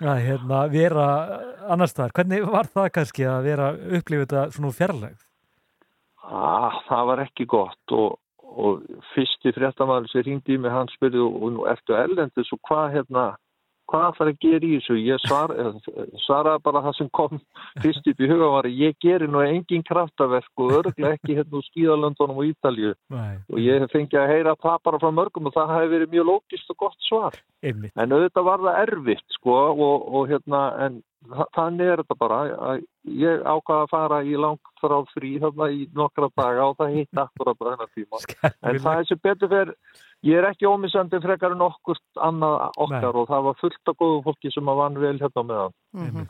[0.08, 1.08] að hérna, vera
[1.68, 2.14] annars þar.
[2.16, 5.20] Hvernig var það kannski að vera upplifið þetta svona fjarlægð?
[6.30, 8.84] Ah, það var ekki gott og, og
[9.14, 13.26] fyrsti fréttamaður sem ringdi í mig hann spurði og nú ertu erlendis og hvað hérna
[13.90, 14.96] hvað ætlar að gera í þessu?
[15.02, 15.54] Ég svar,
[16.24, 17.40] svaraði bara það sem kom
[17.82, 21.60] fyrst upp í huga var að ég geri nú engin kraftaverk og örglega ekki hérna
[21.60, 23.36] úr skíðalöndunum og Ítalju Nei.
[23.50, 26.28] og ég hef fengið að heyra það bara frá mörgum og það hefði verið mjög
[26.30, 27.38] lókist og gott svar.
[27.60, 27.92] Einmitt.
[27.96, 31.02] en auðvitað var það erfitt sko og, og hérna en
[31.54, 32.38] þannig er þetta bara.
[32.70, 32.84] Að
[33.20, 37.20] ég ákvaða að fara í langt frá frí þarna í nokkra daga og það hitt
[37.24, 38.22] akkurat bara þennan tíma.
[38.70, 39.74] En það er sem betur fyrir
[40.26, 43.20] ég er ekki ómissandi frekar en okkur annað okkar Nei.
[43.22, 46.28] og það var fullt af góðu fólki sem að vann vel hérna með hann Mhm.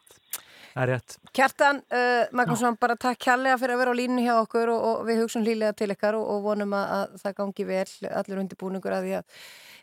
[0.70, 1.16] Það er rétt.
[1.34, 5.00] Kjartan, uh, Magnússon, bara takk kærlega fyrir að vera á línu hjá okkur og, og
[5.08, 7.90] við hugsun hlýlega til ykkar og, og vonum að, að það gangi vel
[8.22, 9.24] allir undirbúningur að því að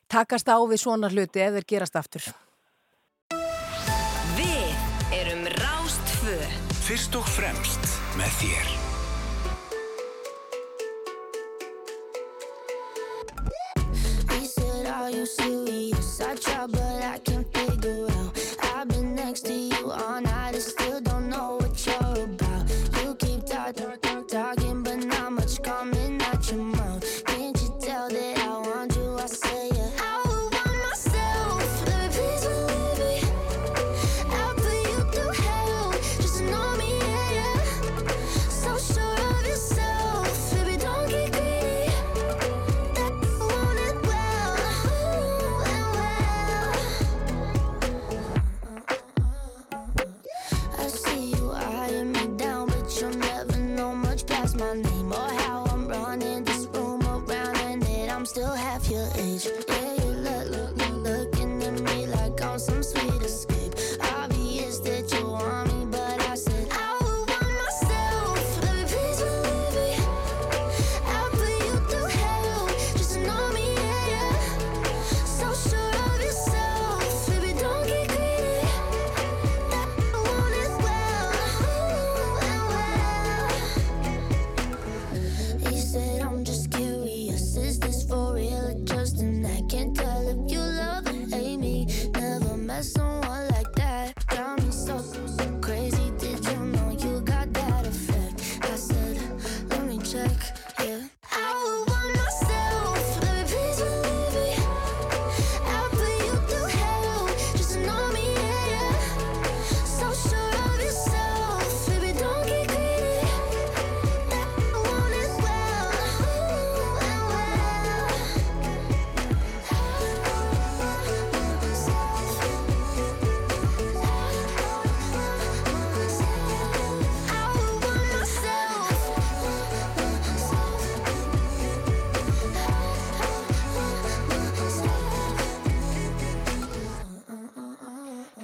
[0.08, 2.32] takast á við svona hluti ef þeir gerast aftur.
[4.40, 6.40] Við erum Rástfö
[6.88, 7.84] Fyrst og fremst
[8.16, 8.87] með þér.
[15.10, 16.20] You serious?
[16.22, 17.37] I try, but I can't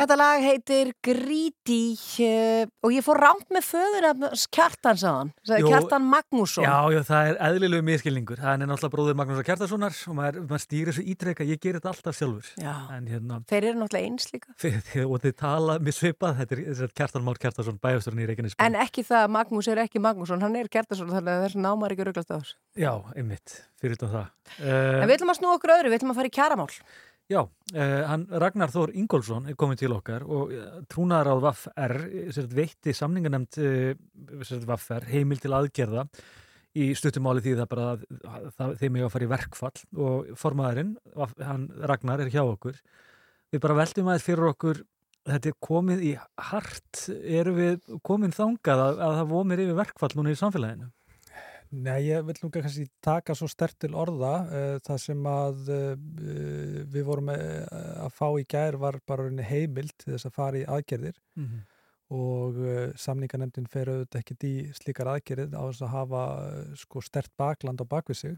[0.03, 4.07] Þetta lag heitir Greedy uh, og ég fór rámt með föður
[4.51, 5.69] Kjartan sáðan, Jú.
[5.69, 6.65] Kjartan Magnússon.
[6.65, 8.41] Já, já, það er eðlilegu miskilningur.
[8.41, 11.93] Það er náttúrulega bróður Magnúsar Kjartasonar og maður, maður stýrir þessu ítrekka, ég ger þetta
[11.93, 12.49] alltaf sjálfur.
[12.59, 12.73] Já.
[12.97, 14.57] En hérna, Þeir eru náttúrulega eins líka.
[14.65, 18.29] þið, og þið tala með svipað, þetta er, þetta er Kjartan Már Kjartason, bæjasturinn í
[18.33, 18.59] Reykjanesbæ.
[18.67, 21.95] En ekki það að Magnús er ekki Magnússon, hann er Kjartason þannig að þessi námar
[21.95, 22.59] ekki rugglast á þessu.
[22.75, 24.29] Já, einmitt, fyrir þetta það.
[24.67, 26.69] En við ætlum að snúa okkur öðru, við ætlum að fara í kjaramál.
[27.31, 31.93] Já, uh, hann Ragnar Þór Ingólfsson er komin til okkar og uh, trúnaðar á VAFR
[32.03, 33.93] uh, veitti samninganemt uh,
[34.67, 36.03] VAFR heimil til aðgerða
[36.75, 40.95] í stuttumáli því það bara að- það, þeim ég að fara í verkfall og formaðurinn,
[41.45, 42.79] hann Ragnar er hjá okkur.
[43.53, 44.81] Við bara veltum aðeins fyrir okkur
[45.29, 46.13] þetta er komið í
[46.49, 50.89] hart, eru við komin þangað að, að það vomir yfir verkfall núna í samfélaginu?
[51.73, 55.93] Nei, ég vil nú kannski taka svo stert til orða uh, það sem að uh,
[56.93, 57.37] við vorum uh,
[58.05, 61.63] að fá í gær var bara heimild til þess að fara í aðgerðir Mhm.
[62.13, 66.23] og uh, samningarnemndin fer auðvitað ekkert í slíkar aðgerðir á þess að hafa
[66.77, 68.37] sko stert bakland á bakvið sig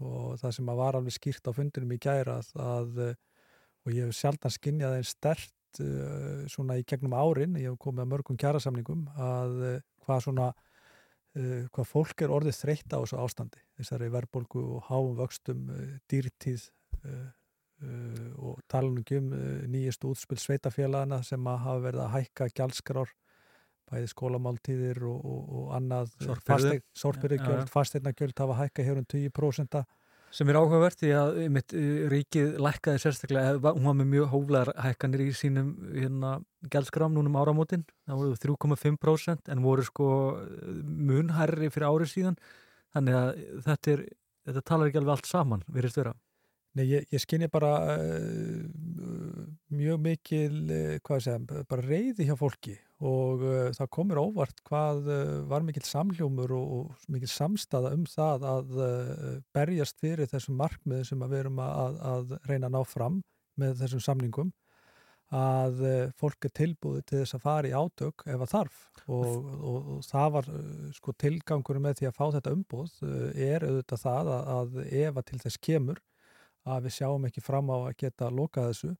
[0.00, 3.02] og það sem að var alveg skýrt á fundinum í gær að, að
[3.84, 5.52] og ég hef sjaldan skinnjað einn stert
[6.50, 9.52] svona í gegnum árin, ég hef komið að mörgum kjærasamningum að
[10.06, 10.48] hvað svona
[11.38, 15.94] uh, hvað fólk er orðið þreytt á þessu ástandi þessari verðbólgu og háum vöxtum uh,
[16.10, 16.68] dýrtíð
[17.04, 17.28] uh,
[18.36, 19.28] og talanum um
[19.72, 23.14] nýjastu útspil sveitafélagana sem að hafa verið að hækka gjaldskrár
[23.90, 26.74] bæði skólamáltíðir og, og, og annað Sorphirðu.
[26.74, 27.70] Já, já, sorpirigjöld, já.
[27.72, 29.80] fasteirnagjöld hafa hækka hér um 10%
[30.34, 31.74] sem er áhugavert því að mitt,
[32.12, 36.36] ríkið lækkaði sérstaklega, hún var með mjög hóflegar hækkanir í sínum hérna,
[36.70, 40.08] gælskram núna um áramótin, það voru 3,5% en voru sko
[41.10, 42.40] munhærri fyrir árið síðan.
[42.94, 43.30] Þannig að
[43.66, 44.04] þetta, er,
[44.48, 46.14] þetta talar ekki alveg allt saman, virðist vera.
[46.78, 48.62] Nei, ég, ég skinni bara uh,
[49.74, 55.06] mjög mikil, uh, hvað segja, bara reyði hjá fólki og uh, það komur óvart hvað
[55.08, 60.58] uh, var mikil samljómur og, og mikil samstaða um það að uh, berjast fyrir þessum
[60.60, 63.22] markmiðum sem við erum að, að reyna að ná fram
[63.60, 64.52] með þessum samningum.
[65.30, 65.84] Að
[66.18, 68.78] fólk er tilbúið til þess að fara í átök ef að þarf.
[69.06, 69.28] Og,
[69.62, 70.48] og, og það var
[70.96, 75.20] sko tilgangur með því að fá þetta umbúð uh, er auðvitað það að, að ef
[75.20, 76.02] að til þess kemur
[76.68, 78.90] að við sjáum ekki fram á að geta lokað þessu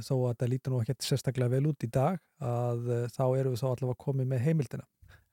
[0.00, 3.54] þó að það lítur nú ekki sérstaklega vel út í dag að uh, þá erum
[3.54, 4.86] við þá allavega komið með heimildina.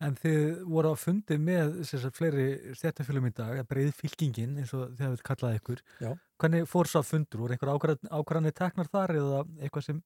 [0.03, 4.91] En þið voru að fundi með sérstaklega fleiri stjættafölum í dag, breið fylkingin eins og
[4.91, 6.11] þið hafið kallað ykkur Já.
[6.37, 10.03] hvernig fór svo að fundur, voru einhver ákvarðanir teknar þar eða eitthvað sem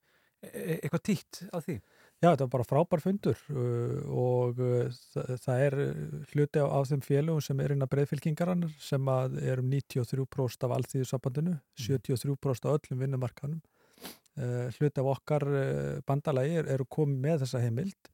[0.48, 1.76] e- eitthvað títt á því?
[2.22, 4.62] Já, þetta var bara frábær fundur uh, og
[5.42, 5.78] það, er
[6.32, 10.70] hluti á, á þeim félögum sem er inn að breyðfylkingarann sem að er um 93%
[10.70, 13.60] af allþýðusambandinu, 73% af öllum vinnumarkanum.
[14.40, 15.44] Uh, hluti af okkar
[16.08, 18.08] bandalagi er, eru komið með þessa heimild,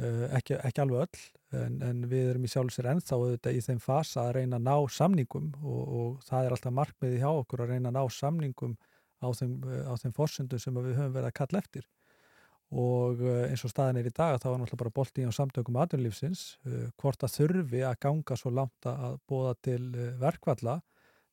[0.00, 3.78] uh, ekki, ekki alveg öll en, en við erum í sjálfsir ennþá auðvitað í þeim
[3.84, 7.74] fasa að reyna að ná samningum og, og það er alltaf markmiði hjá okkur að
[7.76, 8.74] reyna að ná samningum
[9.22, 9.56] á þeim,
[10.02, 11.86] þeim forsendum sem að við höfum verið að kalla eftir.
[12.72, 16.44] Og eins og staðin er í dag þá er náttúrulega bara bolti á samtökum aðunlífsins
[16.98, 19.82] hvort að þurfi að ganga svo langt að bóða til
[20.18, 20.80] verkvalla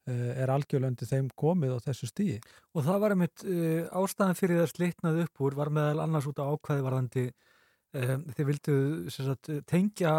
[0.09, 2.39] er algjörlöndi þeim komið á þessu stíi.
[2.75, 6.41] Og það var einmitt uh, ástæðan fyrir það slitnað upp úr var meðal annars út
[6.41, 8.75] á ákvæði varðandi um, þið vildu
[9.13, 10.17] sem sagt, tengja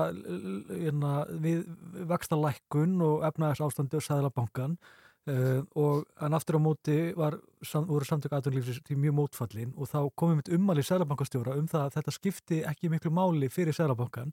[0.71, 1.67] hérna, við
[2.11, 4.81] vaxtalækkun og efnaðars ástandi og sæðlabankan
[5.29, 9.91] Uh, og en aftur á móti var, sam, voru samtök aðunlífsins til mjög mótfallin og
[9.91, 14.33] þá komum við ummali sælabankastjóra um það að þetta skipti ekki miklu máli fyrir sælabankan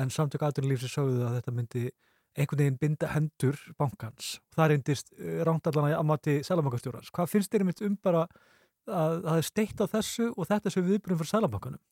[0.00, 1.84] en samtök aðunlífsins sögðu að þetta myndi
[2.34, 7.12] einhvern veginn binda hendur bankans það reyndist uh, ránt allan að mati sælabankastjórans.
[7.14, 8.26] Hvað finnst þér um bara
[8.84, 11.82] að það er steitt á þessu og þetta sem viðbröðum fyrir sælabankanum?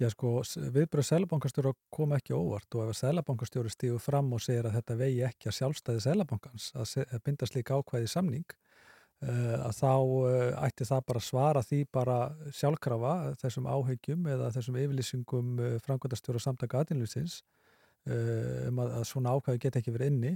[0.00, 0.38] Já sko,
[0.72, 4.96] viðbröð selabankastjóra kom ekki óvart og ef að selabankastjóri stígur fram og segir að þetta
[4.96, 6.94] vegi ekki að sjálfstæði selabankans að,
[7.26, 12.16] binda slík ákvæði samning uh, að þá uh, ætti það bara svara því bara
[12.56, 13.12] sjálfkrafa
[13.42, 15.52] þessum áhyggjum eða þessum yfirlýsingum
[15.84, 17.42] framkvæmdastjóra samtaka aðinlýsins
[18.08, 20.34] um að, að svona ákvæði geta ekki verið inni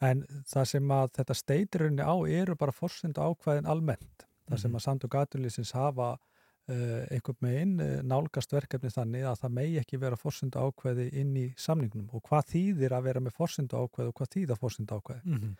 [0.00, 4.76] en það sem að þetta steitir rauninni á eru bara forsendu ákvæðin almennt það sem
[4.76, 10.00] að samtök aðinlýsins hafa uh, einhvern megin uh, nálgast verkefni þannig að það megi ekki
[10.02, 14.16] vera forsendu ákveði inn í samningnum og hvað þýðir að vera með forsendu ákveði og
[14.18, 15.22] hvað þýða forsendu ákveði.
[15.24, 15.54] Mm -hmm.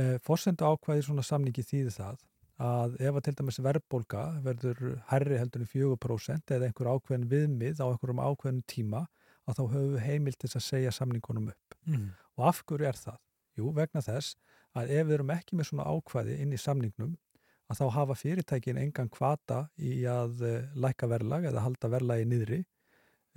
[0.00, 2.26] uh, forsendu ákveði í svona samningi þýðir það
[2.58, 4.78] að ef að til dæmis verðbólga verður
[5.12, 9.04] herri heldur en 4% eða einhver ákveðin viðmið á einhverjum ákveðin tíma
[9.48, 11.78] að þá höfum við heimil til að segja samningunum upp.
[11.88, 12.08] Mhm.
[12.38, 13.18] Og af hverju er það?
[13.58, 14.36] Jú, vegna þess
[14.78, 17.16] að ef við erum ekki með svona ákvæði inn í samningnum
[17.68, 22.60] að þá hafa fyrirtækin engan kvata í að uh, lækka verðlag eða halda verðlagi niðri.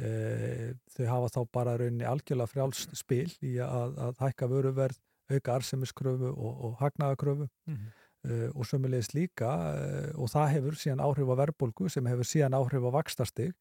[0.01, 4.97] Uh, þau hafa þá bara rauninni algjörlega frjálst spil í að, að hækka vöruverð,
[5.31, 7.91] auka arsemiskröfu og, og hagnaðakröfu Mhm.
[8.25, 12.53] uh, og sömulegist líka uh, og það hefur síðan áhrif á verðbólgu sem hefur síðan
[12.57, 13.53] áhrif á vakstastig.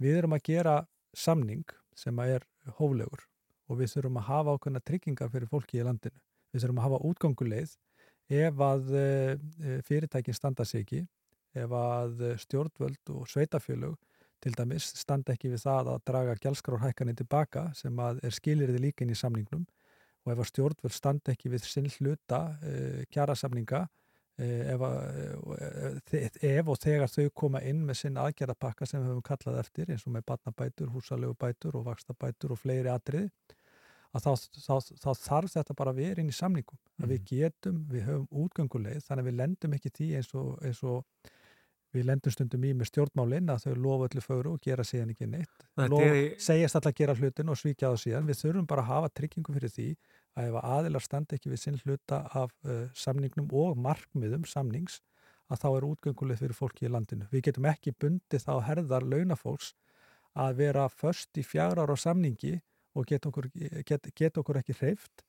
[0.00, 0.76] Við erum að gera
[1.16, 1.64] samning
[1.96, 2.44] sem er
[2.78, 3.26] hóflegur
[3.70, 6.18] og við þurfum að hafa ákveðna tryggingar fyrir fólki í landinu.
[6.50, 7.74] Við þurfum að hafa útganguleið
[8.30, 11.04] ef að uh, fyrirtækin standa sig ekki,
[11.58, 13.96] ef að eh, stjórnvöld og sveitafjölug
[14.40, 19.02] til dæmis standa ekki við það að draga gjaldskráðhækkaninn tilbaka sem að er skilirði líka
[19.02, 23.82] inn í samningnum og ef að stjórnvöld standa ekki við sinn hluta uh, kjarasamninga
[24.40, 24.98] uh, ef, að,
[25.54, 29.92] uh, ef og þegar þau koma inn með sinn aðgerðapakka sem við höfum kallað eftir
[29.92, 33.28] eins og með batnabætur, húsalögubætur og vakstabætur og fleiri atriði
[34.10, 36.78] að þá, þá, þá þarf þetta bara að vera inn í samningum.
[36.98, 40.80] Að við getum, við höfum útgönguleið þannig að við lendum ekki því eins og, eins
[40.82, 41.30] og
[41.94, 45.26] við lendum stundum í með stjórnmálinn að þau lofa öllu fögru og gera síðan ekki
[45.30, 45.64] neitt.
[45.90, 48.28] Lof, er- segjast alltaf að gera hlutin og svíkja það síðan.
[48.30, 49.88] Við þurfum bara að hafa tryggingu fyrir því
[50.38, 55.00] að ef aðilar standa ekki við sinn hluta af uh, samningnum og markmiðum samnings
[55.50, 57.26] að þá er útgönguleið fyrir fólki í landinu.
[57.32, 59.72] Við getum ekki bundið þá herðar launafólks
[60.38, 62.60] að vera först í fjár ára samningi
[62.94, 63.48] og geta okkur,
[63.86, 65.24] get, get okkur ekki hreift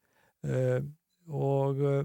[0.45, 0.81] uh,
[1.27, 2.03] og uh,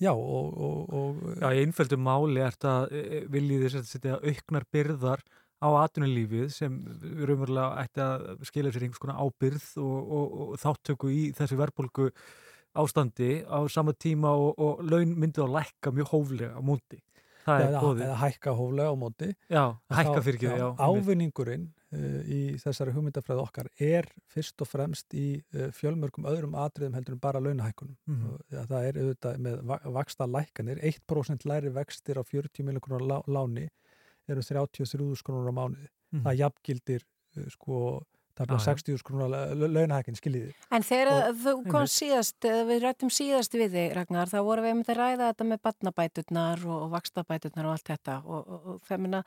[0.00, 2.74] já og, og, og Já, í einföldu máli er þetta
[3.32, 5.24] viljið þess að setja auknar byrðar
[5.60, 6.76] á atvinnulífið sem
[7.20, 12.08] raunverulega ætti að skilja sér einhvers konar ábyrð og, og, og þáttöku í þessu verðbólgu
[12.80, 17.00] ástandi á sama tíma og, og laun myndi að lækka mjög hóflega á móti.
[17.40, 18.02] Það er góðið.
[18.04, 19.64] eða hækka hóflega á móti Já,
[19.96, 20.66] hækka fyrir ekki, já.
[20.68, 20.82] einmitt.
[20.86, 26.98] Ávinningurinn uh, í þessari hugmyndafræð okkar er fyrst og fremst í uh, fjölmörgum öðrum atriðum
[26.98, 27.96] heldur en bara launahækkunum.
[28.06, 28.28] Mhm.
[28.28, 33.24] Og, ja, það er auðvitað með va vaksta lækkanir, 1% læri vextir á 40 miljonar
[33.26, 33.68] láni
[34.30, 35.88] eru 33 krónar á mánuði.
[36.14, 36.22] Mhm.
[36.26, 37.04] Það jafngildir
[37.36, 37.76] uh, sko
[38.40, 38.64] það er Já, já.
[38.72, 40.52] 60 krónar launahækkin, skiljiði.
[40.72, 41.92] En þegar Og- þú kom Einmitt.
[41.92, 45.60] síðast, við rættum síðast við þig, Ragnar, þá vorum við einmitt að ræða þetta með
[45.66, 49.20] batnabæturnar og, og vakstabæturnar og allt þetta og, og, og það minna,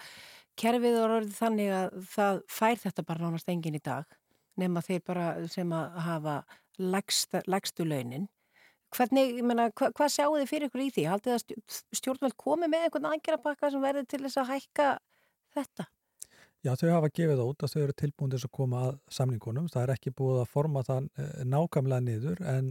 [0.57, 4.05] kerfið er orðið þannig að það fær þetta bara nánast engin í dag,
[4.57, 6.35] nema þeir bara sem að hafa
[6.79, 8.27] lægsta, lægstu launin.
[8.93, 11.03] Hvernig, ég meina, hva, hvað sjáu þið fyrir ykkur í því?
[11.09, 14.87] Haldið að stjórn- stjórnvöld komi með einhvern aðgerapakka sem verði til þess að hækka
[15.57, 15.87] þetta?
[16.63, 18.93] Já, þau hafa gefið það út að þau eru tilbúin til þess að koma að
[19.11, 19.65] samningunum.
[19.73, 22.69] Það er ekki búið að forma það eh, nákvæmlega niður en,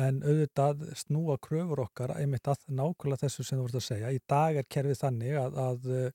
[0.00, 4.14] en auðvitað snúa kröfur okkar einmitt að nákvæmlega þessu sem þú vart að segja.
[4.16, 6.08] Í dag er kerfið þannig að, að uh,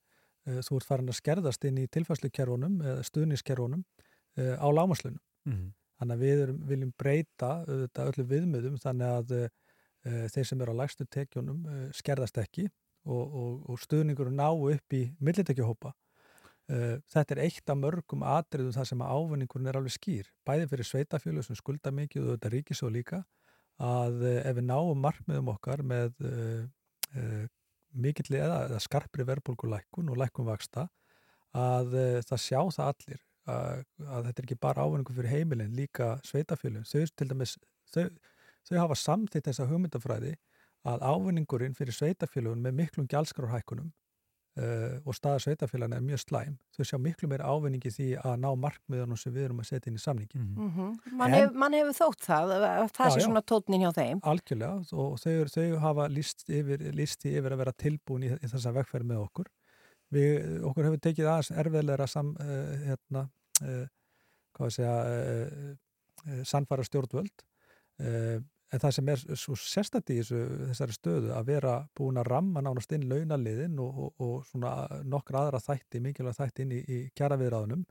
[0.65, 5.21] þú ert farin að skerðast inn í tilfæslukerfunum eða stuðniskerfunum uh, á lámaslunum.
[5.45, 5.71] Mhm.
[6.03, 10.73] Þannig að við erum, viljum breyta auðvitað öllu viðmiðum þannig að uh, þeir sem eru
[10.75, 15.93] á lægstu tekjunum uh, skerðast ekki og, og, og stuðningur ná upp í millitekjuhópa.
[16.67, 20.91] Uh, þetta er eitt af mörgum atriðum þar sem ávinningurinn er alveg skýr bæði fyrir
[20.91, 23.23] sveitafjölu sem skulda mikið og þetta ríkisjóð líka
[23.79, 26.19] að ef við náum markmiðum okkar með
[27.95, 30.85] mikill eða, eða skarpri verðbólgulækkun og lækkun vaksta
[31.57, 31.95] að
[32.27, 36.83] það sjá það allir að, að þetta er ekki bara ávinningur fyrir heimilin líka sveitafjölu
[36.87, 37.57] þau til dæmis
[37.93, 38.05] þau,
[38.69, 40.35] þau hafa samþitt þessa hugmyndafræði
[40.87, 43.91] að ávinningurinn fyrir sveitafjölugun með miklum gjaldskráhækkunum
[44.59, 48.49] uh, og staða sveitafélagana er mjög slæm þau sjá miklu meira ávinningi því að ná
[48.65, 50.55] markmiðunum sem við erum að setja inn í samningi Mm
[51.19, 54.19] Man, hef, man hefur þótt það, að það sé svona tótnin hjá þeim.
[54.23, 59.05] algjörlega og þau, þau hafa líst yfir, yfir að vera tilbúin í, í þessa vegferð
[59.05, 59.51] með okkur
[60.13, 63.27] við, okkur hefur tekið aðeins erfiðlega sam, uh, hérna,
[63.61, 63.85] uh,
[64.53, 65.69] hvað að segja uh,
[66.27, 67.49] uh, sannfæra stjórnvöld.
[68.73, 70.39] En það sem er svo sérstætt í þessu,
[70.71, 74.71] þessari stöðu að vera búin að ramma nánast inn launaliðin og, og, og svona
[75.05, 77.83] nokkra aðra þætti, mikilvæg þætti inn í, í kjaraviðraðunum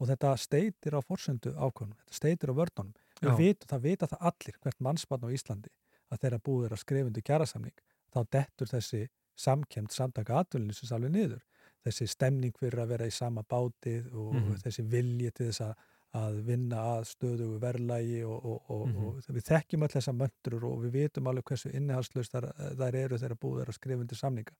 [0.00, 2.96] og þetta steitir á forsöndu ákvönum, þetta steitir á.
[3.20, 5.72] Við vitum, það vita það allir, hvert mannspann á Íslandi,
[6.08, 9.02] að þeirra búið er að skrifundu kjarasamning, þá dettur þessi
[9.36, 11.42] samkemd samtaka atvinnlýsins alveg niður.
[11.86, 14.56] Þessi stemning fyrir að vera í sama bátið og Mhm.
[14.64, 15.74] þessi vilji til þess að,
[16.16, 19.06] að vinna að stöðugu verðlægi og, og, og, Mhm.
[19.06, 23.18] og við þekkjum öll þessa möndur og við vitum alveg hversu innihalslaust þær, þær eru
[23.18, 24.54] þeirra búið er að skrifundu samninga.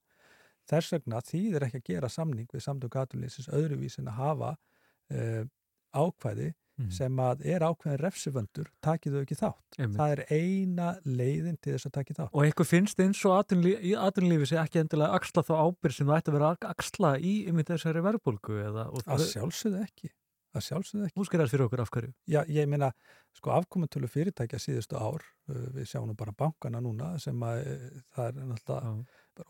[0.69, 4.57] Þess vegna þýðir ekki að gera samning við samtök atvinnlýsins öðruvís en að hafa
[5.11, 5.45] uh,
[5.95, 6.91] ákvæði Mhm.
[6.93, 9.79] sem að er ákveðin refsivöndur takið þau ekki þátt.
[9.79, 9.97] Einmitt.
[9.97, 12.35] Það er eina leiðin til þess að takið þátt.
[12.37, 16.21] Og eitthvað finnst eins og í atvinnulífi sé ekki endilega axla þá ábyrg sem það
[16.21, 18.87] ætti að vera axla í einmitt þessari verðbólgu eða...
[19.07, 20.11] það- sjálfsögðu ekki.
[20.57, 21.17] Að sjálfsögðu ekki.
[21.17, 22.13] Þú skiljar fyrir okkur af hverju.
[22.33, 22.93] Já, ég meina,
[23.37, 28.01] sko afkomentölu fyrirtækja síðustu ár, uh, við sjáum nú bara bankana núna sem að uh,
[28.17, 28.93] það er náttúrulega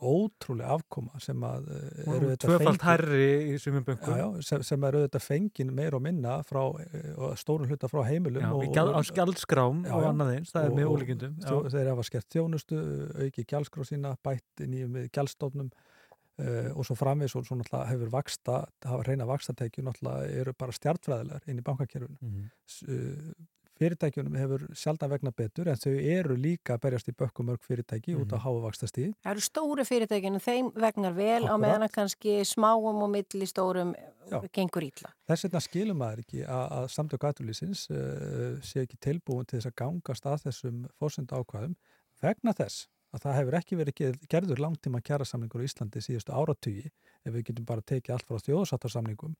[0.02, 4.16] ótrúlega afkoma sem að eh, eru auðvitað fengin- hærri í sumum bönkum.
[4.16, 7.88] já, já, sem, sem eru auðvitað fengin meir og minna frá, eh, og stórum hluta
[7.92, 11.36] frá heimilum Já, og, gjald- á skjaldskrám Já, og annað eins, það er með ólíkindum,
[11.70, 12.80] þeir hafa skert þjónustu,
[13.26, 18.10] auki gjaldskrá sína bætt nýjum við gjaldstofnum uh, og svo framvegis og svo náttúrulega hefur
[18.12, 22.48] vaksta, hafa reyna vakstatekju náttúrulega eru bara stjartfræðilegar inn í bankakerfinu.
[22.68, 23.32] S- uh,
[23.76, 28.14] fyrirtækjunum hefur sjaldan vegna betur en þau eru líka að berjast í bökkum mörg fyrirtæki
[28.16, 31.62] út á háa vakstastíð Það eru stóru fyrirtækinu, þeim vegnar vel á Akkúrat.
[31.66, 33.94] meðan kannski smáum og milli stórum
[34.30, 34.40] Já.
[34.52, 35.12] gengur ítla.
[35.28, 39.70] Þess vegna skilum maður ekki að, að samtök atulísins uh, sé ekki tilbúin til þess
[39.70, 41.76] að gangast að þessum fórsönda ákvæðum
[42.24, 46.88] vegna þess að það hefur ekki verið gerð- gerður langtíma kjærasamningur í Íslandi síðustu áratugi
[47.24, 49.36] ef við getum bara tekið allt frá þjóðsáttarsamningum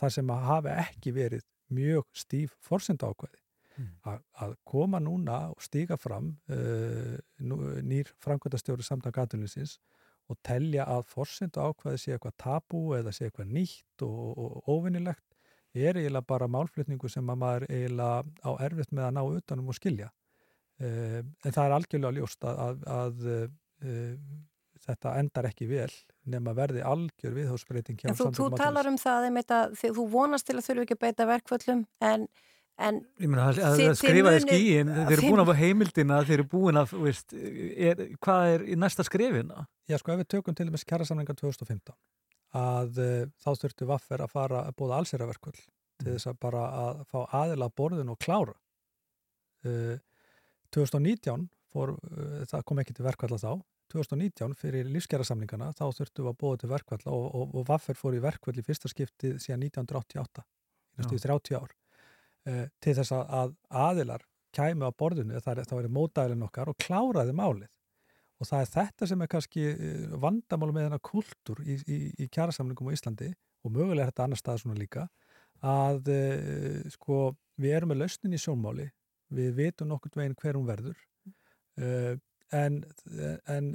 [0.00, 1.44] þar sem að hafi ekki verið
[1.76, 3.38] mjög stíf fórsönda ákvæði
[4.08, 9.76] að, að koma núna og stíga fram uh, nýr framkvæmdastjóri samtök atulísins
[10.30, 15.22] og telja að fórsöndu ákvæði sé eitthvað tabú eða sé eitthvað nýtt og, og, óvinnilegt
[15.76, 19.76] er eiginlega bara málflutningu sem að maður eiginlega á erfitt með að ná utanum og
[19.76, 20.10] skilja.
[20.80, 24.24] Uh, en það er algjörlega ljóst að, að, að uh,
[24.86, 25.92] þetta endar ekki vel
[26.32, 30.48] nema verði algjör viðhóðsbreyting hjá En þú, þú talar um það, að þið, þú vonast
[30.48, 32.26] til að þurfi ekki að beita verkvöllum en,
[32.78, 36.34] en Ég meina, að, að skrifa munið- skíin, þeir eru búin að fá heimildina, þeir
[36.40, 39.64] eru búin að, veist, er, hvað er í næsta skrifina?
[39.88, 41.94] Já, sko, ef við tökum til dæmis kjærasamlingar 2015
[42.56, 45.62] að uh, þá þurftu vaffer að fara að búða allsýraverkvöld
[46.02, 48.54] til þess að bara að fá aðila að borðinu og klára.
[49.66, 49.96] Uh,
[50.76, 53.50] 2019 fór, uh, það kom ekki til verkvalla þá,
[53.92, 58.22] 2019 fyrir lífskjærasamlingana þá þurftu að búða til verkvalla og, og, og vaffer fór í
[58.24, 60.42] verkvall í fyrsta skiptið síðan 1988,
[60.96, 61.74] í næstu í 30 ár,
[62.48, 63.54] uh, til þess að, að
[63.86, 64.26] aðilar
[64.56, 67.72] kæmu á borðinu, það, er, það verið mótæðilin okkar og kláraði málið.
[68.36, 72.26] Og það er þetta sem er kannski eh, vandamál með þennan kultúr í, í, í
[72.28, 73.30] kjærasamlingum á Íslandi
[73.64, 75.06] og mögulega er þetta annar stað svona líka
[75.64, 77.20] að uh, sko
[77.56, 78.90] við erum með lausnin í sjónmáli
[79.36, 80.98] við vitum nokkurn veginn hver hún verður
[81.80, 82.12] uh,
[82.52, 82.82] en,
[83.48, 83.70] en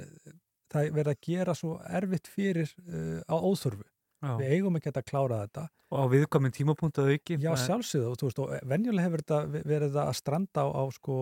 [0.70, 3.88] það verður að gera svo erfitt fyrir uh, á óþörfu
[4.22, 4.36] Já.
[4.38, 7.36] við eigum ekki að klára þetta Og á viðkomin tímapunkt að auki.
[7.42, 10.82] Já, sjálfsögðu og þú veist, og venjulega hefur þetta ve- verið að stranda á, á
[10.94, 11.16] sko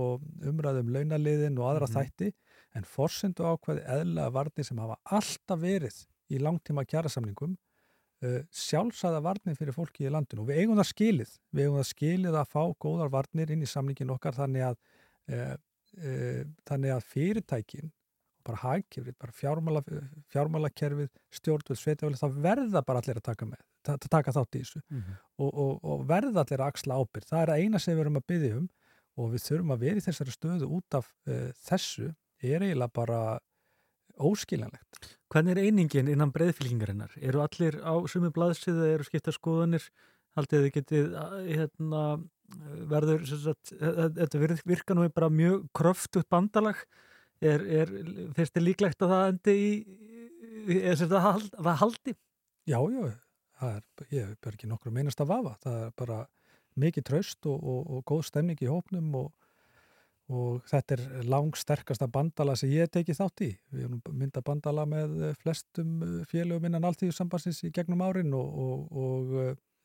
[0.46, 1.96] umræðum launaliðin og aðra Mhm.
[1.96, 2.28] þætti
[2.76, 7.56] en forsendu ákvæði eðlega varnir sem hafa alltaf verið í langtíma kjærasamningum
[8.22, 11.88] uh, sjálfsæða varnir fyrir fólki í landinu og við eigum það skilið, við eigum það
[11.90, 14.76] skilið að fá góðar varnir inn í samningin okkar þannig að
[15.32, 15.56] uh,
[15.98, 17.90] uh, þannig að fyrirtækin
[18.44, 19.82] bara hagkjöfrið, bara fjármála,
[20.32, 24.82] fjármálakerfið, stjórnvöld, sveitafjöld, það verða bara allir að taka, með, ta taka þátt í þessu
[24.90, 25.16] Mhm.
[25.38, 27.28] og, og, og verða allir að axla ábyrgð.
[27.30, 28.68] Það er að eina sem við erum að byggja um
[29.20, 33.20] og við þurfum að vera í þessari stöðu út af uh, þessu er eiginlega bara
[34.20, 35.10] óskiljanlegt.
[35.32, 37.12] Hvernig er einingin innan breyðfylkingarinnar?
[37.22, 39.84] Eru allir á sumu blaðsíðu, eru skipta skoðanir?
[40.38, 41.14] Haldið þið getið,
[41.56, 42.02] hérna,
[42.90, 46.76] verður, sagt, e- þetta vir- virka nú bara mjög kröftugt bandalag.
[47.40, 47.90] Er, er,
[48.36, 49.70] finnst þið líklegt að það endi í,
[50.76, 52.14] er sem það, hald, haldi?
[52.68, 53.04] Já, já,
[53.64, 55.54] er, ég er bara ekki nokkur meinast að vafa.
[55.64, 56.18] Það er bara
[56.80, 59.30] mikið traust og, og, og góð stemning í hópnum og,
[60.30, 63.50] og þetta er langsterkasta bandala sem ég hef tekið þátt í.
[63.72, 65.96] Við erum mynda bandala með flestum
[66.30, 68.86] félögum innan alltíðusambansins í gegnum árin og,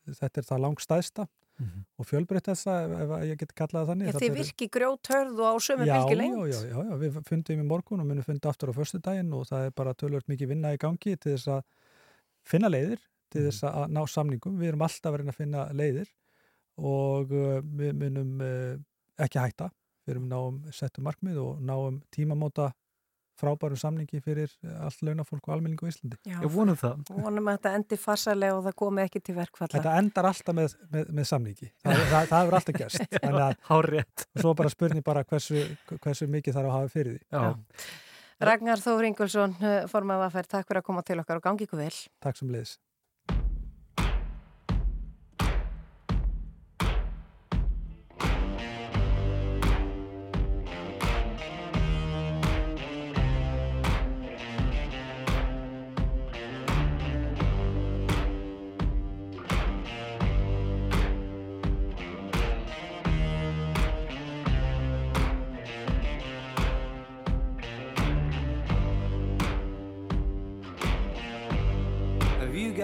[0.06, 1.26] þetta er það langstæðsta
[1.56, 1.84] Mhm.
[1.96, 4.06] og fjölbreytt þessa, ef, ef ég get kallað það þannig.
[4.06, 6.36] ja, Þetta þið virki grjóthörð og á sömu já, bylgi já, lengt.
[6.52, 9.64] já, já, já, við fundum í morgun og munum funda aftur á föstudaginn og það
[9.64, 11.62] er bara tölvöld mikið vinna í gangi til þess að
[12.44, 13.00] finna leiðir,
[13.32, 14.58] til þess að ná samningum.
[14.60, 16.08] Við erum alltaf að reyna að finna leiðir
[16.76, 18.76] og uh, við munum uh,
[19.24, 19.70] ekki hætta.
[20.06, 22.68] Við erum náum settum markmið og náum tímamóta
[23.40, 26.18] frábæru samningi fyrir allt launafólk og almenningu í Íslandi.
[26.26, 27.02] Já, Ég vonum það.
[27.12, 29.72] Vonum að þetta endi farsalega og það komi ekki til verkfalla.
[29.76, 31.70] Þetta endar alltaf með, með, með samningi.
[31.84, 33.06] Það, það, það hefur alltaf gerst.
[33.26, 34.26] Þannig að Hárétt.
[34.26, 35.62] og svo bara spurning bara hversu,
[35.98, 37.22] hversu mikið þarf að hafa fyrir því.
[37.36, 37.92] Já.
[38.46, 39.54] Ragnar Þór Ingulsson,
[39.88, 41.94] formað aðferð, takk fyrir að koma til okkar og gangi ykkur vel.
[42.20, 42.74] Takk sem liðs.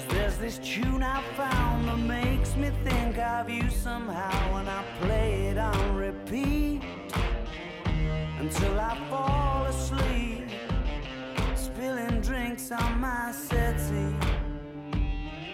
[0.00, 4.82] Cause there's this tune I found that makes me think of you somehow when I
[5.00, 6.80] play it on repeat
[8.38, 10.48] until I fall asleep,
[11.54, 14.16] spilling drinks on my settee.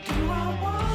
[0.07, 0.86] Do I wanna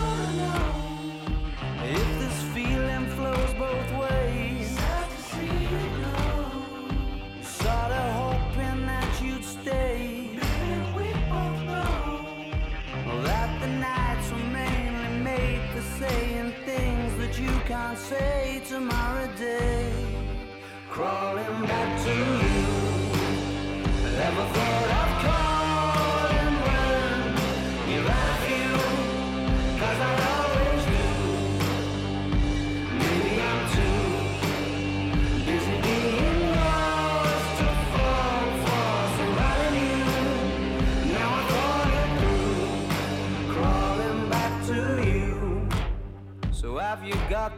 [18.12, 19.90] say tomorrow day.
[20.90, 21.61] Crawling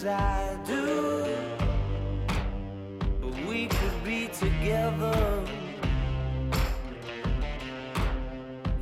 [0.00, 1.24] as I do.
[3.20, 5.44] But we could be together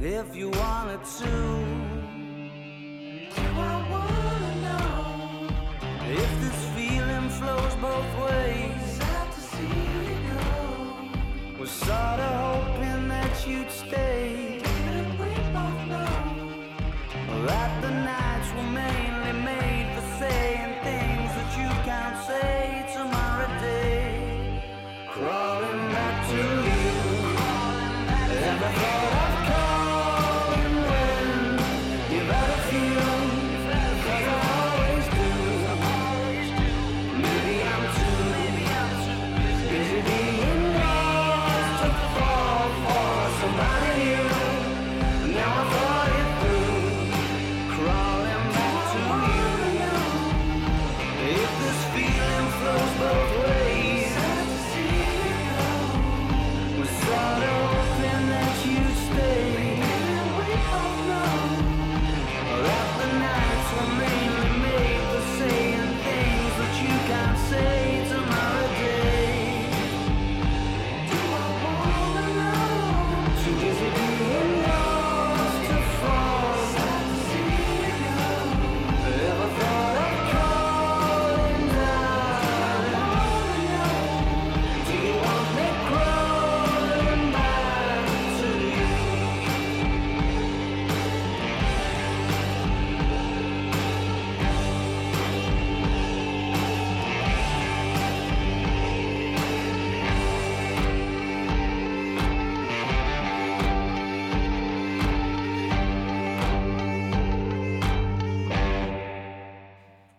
[0.00, 1.34] if you wanted to.
[3.34, 5.48] Do I wanna know
[6.22, 8.82] if this feeling flows both ways?
[8.98, 11.60] Sad to see you go.
[11.60, 14.37] Was sorta hoping that you'd stay.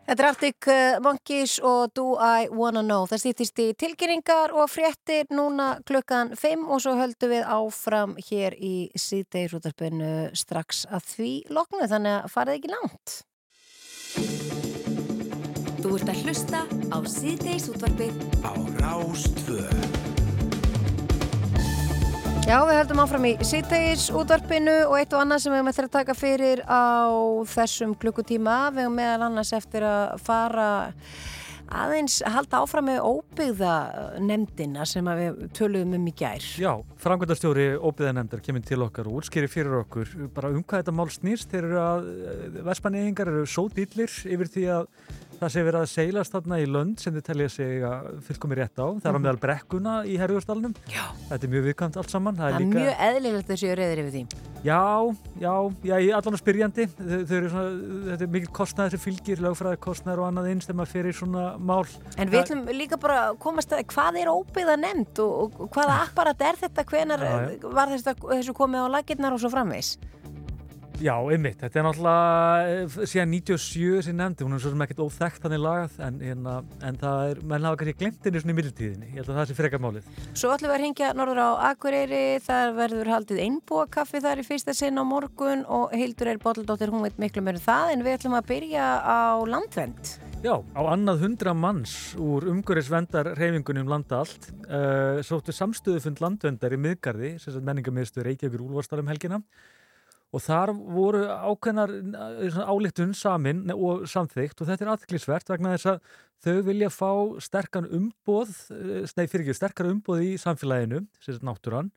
[0.09, 3.03] Þetta er Arctic uh, Monkeys og Do I Wanna Know.
[3.05, 8.57] Það stýttist í tilkynningar og fréttir núna klukkan 5 og svo höldum við áfram hér
[8.57, 13.15] í síðdegisútarpinu strax að því loknu þannig að farið ekki langt.
[15.77, 19.98] Þú ert að hlusta á síðdegisútvarpið á Rástvöð.
[22.47, 25.87] Já, við höldum áfram í síðtegis útvarpinu og eitt og annað sem við höfum eftir
[25.87, 26.83] að taka fyrir á
[27.51, 28.55] þessum klukkutíma.
[28.73, 30.69] Við höfum meðal annars eftir að fara
[31.69, 33.73] aðeins að halda áfram með óbyggða
[34.25, 36.45] nefndina sem við töluðum um í gær.
[36.61, 36.71] Já,
[37.03, 41.51] framkvæmdastjóri óbyggðanemndar kemur til okkar og útskýri fyrir okkur bara um hvað þetta mál snýst.
[41.51, 42.09] Þeir eru að,
[42.71, 44.89] vespaneyingar eru svo dýllir yfir því að
[45.39, 48.75] það sé verið að seilast þarna í lönd sem þið telja sig að fullkomi rétt
[48.79, 48.87] á.
[48.99, 49.23] Það er á Mhm.
[49.23, 50.73] meðal brekkuna í Herjúrsdalunum.
[50.91, 51.05] Já.
[51.29, 52.35] Þetta er mjög viðkvæmt allt saman.
[52.35, 54.23] Það er mjög eðlilegt þessi reyðir yfir því.
[54.59, 55.53] Já, já,
[55.87, 56.87] já, er allan að spyrjandi.
[56.99, 57.69] Þau, eru svona,
[58.11, 61.43] þetta er mikil kostnæður sem fylgir, lögfræði kostnæður og annað eins þegar maður fyrir svona
[61.57, 61.85] mál.
[62.17, 66.01] En við ætlum líka bara að komast að hvað er óbyggða nefnd og, og hvaða
[66.03, 67.71] apparat er þetta, hvenar Já, já.
[67.71, 69.97] var þessu komið á laginnar og svo framvegs?
[70.99, 74.97] Já, einmitt, þetta er náttúrulega eh, síðan 97 sem nefndi, hún er svo sem ekkert
[75.05, 76.49] óþekkt þannig lagað en, en,
[76.89, 79.47] en það er, menn hafa kannski glemt henni svona í middeltíðinni, ég held að það
[79.47, 80.09] sé frekar málið.
[80.33, 84.45] Svo ætlum við að hringja norður á Akureyri, þar verður haldið einbúa kaffi þar í
[84.49, 88.03] fyrsta sinn á morgun og Hildur er Bottldóttir, hún veit miklu meira um það en
[88.03, 90.13] við ætlum að byrja á landvend.
[90.43, 96.75] Já, á annað hundra manns úr umhverfisvendar reyfingunum um landa allt uh, sóttu samstöðufund landvendar
[96.75, 97.37] í miðgarði,
[100.29, 101.93] og þar voru ákveðnar
[102.69, 106.11] álíktun samin og samþygt og þetta er aðklisvert vegna þess að
[106.43, 107.11] þau vilja fá
[107.43, 108.51] sterkan umboð,
[109.17, 111.89] nei fyrir ekki, sterkar umboð í samfélaginu, sem er náttúran.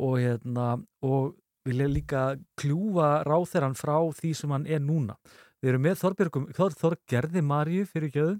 [0.00, 1.34] Og, hérna, og
[1.68, 2.22] vilja líka
[2.60, 5.18] kljúfa ráþeran frá því sem hann er núna.
[5.62, 8.38] Við erum með Þorbjörgum, Þor, Þorgerði Marju fyrir gjöðum,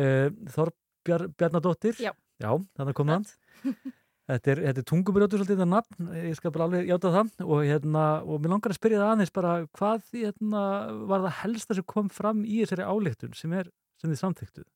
[0.00, 3.28] uh, Þorbjarnadóttir, Já, Já þannig kom hann.
[4.32, 8.04] Þetta er, er tungubrjótu svolítið þetta nafn, ég skal bara alveg játa það og, hérna,
[8.24, 10.62] og mér langar að spyrja það aðeins bara hvað hérna,
[11.10, 13.56] var það helsta sem kom fram í þessari áleiktun sem,
[14.00, 14.68] sem þið samþyktuð?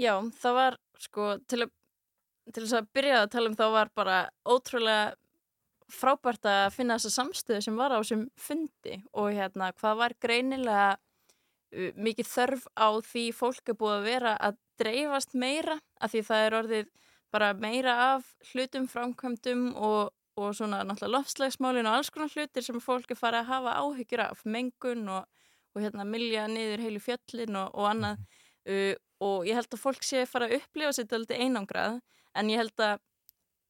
[0.00, 1.66] Já, það var sko til,
[2.50, 5.14] til þess að byrja að tala um þá var bara ótrúlega
[5.90, 10.90] frábært að finna þessa samstöðu sem var á þessum fundi og hérna hvað var greinilega
[10.94, 16.22] uh, mikið þörf á því fólk er búið að vera að dreifast meira af því
[16.28, 16.92] það er orðið
[17.32, 22.80] bara meira af hlutum framkvæmdum og, og svona náttúrulega lofslagsmálin og alls konar hlutir sem
[22.82, 24.42] fólk er farið að hafa áhyggjur af.
[24.44, 25.28] Mengun og,
[25.74, 28.24] og hérna milja niður heilu fjöllin og, og annað.
[28.68, 32.00] Uh, og ég held að fólk sé fara að upplifa sér þetta einangrað
[32.36, 33.00] en ég held að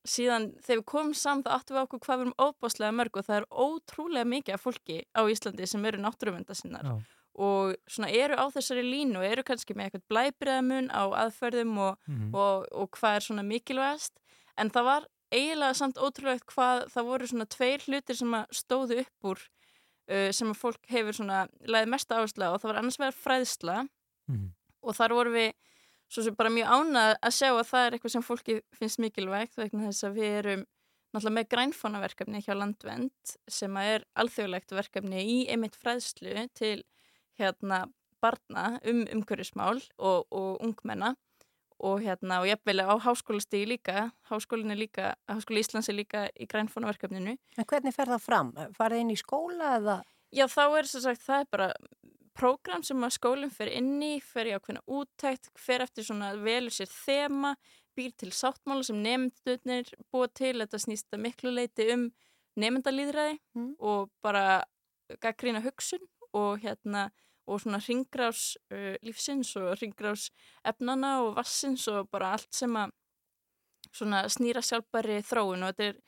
[0.08, 3.26] síðan þegar við komum saman það áttum við okkur hvað við erum óbáslega mörg og
[3.26, 6.94] það er ótrúlega mikið af fólki á Íslandi sem eru náttúruvendasinnar Já.
[7.40, 11.96] Og svona eru á þessari línu og eru kannski með eitthvað blæbriðamun á aðferðum og,
[12.08, 12.34] Mhm.
[12.34, 14.12] og, og hvað er svona mikilvægast
[14.58, 19.00] en það var eiginlega samt ótrúlegt hvað það voru svona tveir hlutir sem að stóðu
[19.04, 19.38] upp úr
[20.10, 23.16] uh, sem að fólk hefur svona leiði mest áherslu á og það var annars vegar
[23.24, 23.76] fræðsla
[24.28, 24.50] Mhm.
[24.82, 25.52] og þar vorum við
[26.10, 29.56] svo sem bara mjög ánað að sjá að það er eitthvað sem fólki finnst mikilvægt
[29.56, 30.64] vegna þess að við erum
[31.14, 36.82] náttúrulega með grænfónaverkefni hjá Landvend sem að er alþjóðlegt verkefni í einmitt fræðslu til
[37.40, 37.80] hérna
[38.20, 41.14] barna um umhverfismál og, og ungmenna
[41.80, 46.44] og hérna og jafnvel á háskólastigi líka háskólinn er líka, háskóli Íslands er líka í
[46.50, 48.50] grænfónaverkefninu En hvernig fer það fram?
[48.76, 49.98] Farið inn í skóla eða?
[50.30, 51.68] Já, þá er sem sagt, það er bara
[52.36, 56.72] prógram sem að skólinn fer inn í, fer í ákveðna úttækt, fer eftir svona velur
[56.72, 57.54] sér þema,
[57.96, 62.10] býr til sáttmála sem nefndunir búa til, þetta snýst að miklu leiti um
[62.60, 63.74] nefndalýðræði Mm.
[63.80, 64.62] og bara
[65.20, 67.08] gaggrína hugsun og hérna
[67.50, 70.28] og svona ringrás uh, lífsins og ringrás
[70.66, 72.94] efnana og vassins og bara allt sem að
[73.90, 75.66] svona snýra sjálfbæri þróun.
[75.66, 75.98] Og þetta er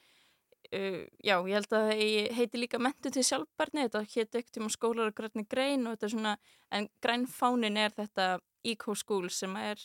[0.79, 4.71] uh, já, ég held að það heiti líka mentu til sjálfbærni, þetta hétt ekkert um
[4.73, 6.35] skólar og grænni grein og þetta er svona
[6.73, 8.33] en grænfánin er þetta
[8.65, 9.81] Eco School sem er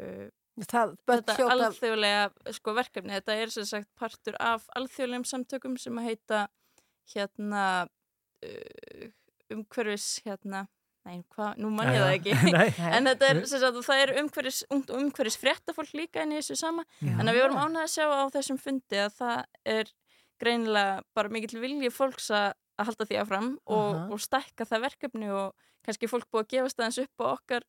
[0.00, 5.74] uh, Það, þetta hljóta- alþjóðlega sko, verkefni, þetta er sem sagt partur af alþjóðlegum samtökum
[5.82, 6.42] sem að heita
[7.10, 7.64] hérna
[8.46, 9.08] uh,
[9.56, 10.66] umhverfis hérna
[11.04, 12.34] Nei, hvað, nú man ég það ekki.
[12.54, 12.68] Nei.
[12.96, 16.38] en þetta er, sem sagt, það er umhverfis, ungt og umhverfis fréttafólk líka inn í
[16.38, 16.86] þessu sama.
[17.04, 17.12] Já.
[17.18, 19.42] en að við vorum ánægð að sjá á þessum fundi að það
[19.74, 19.90] er
[20.40, 24.04] greinilega bara mikill vilji fólks að að halda því áfram og, Aha.
[24.10, 27.66] og stækka það verkefni og kannski fólk búið að gefast aðeins upp á okkar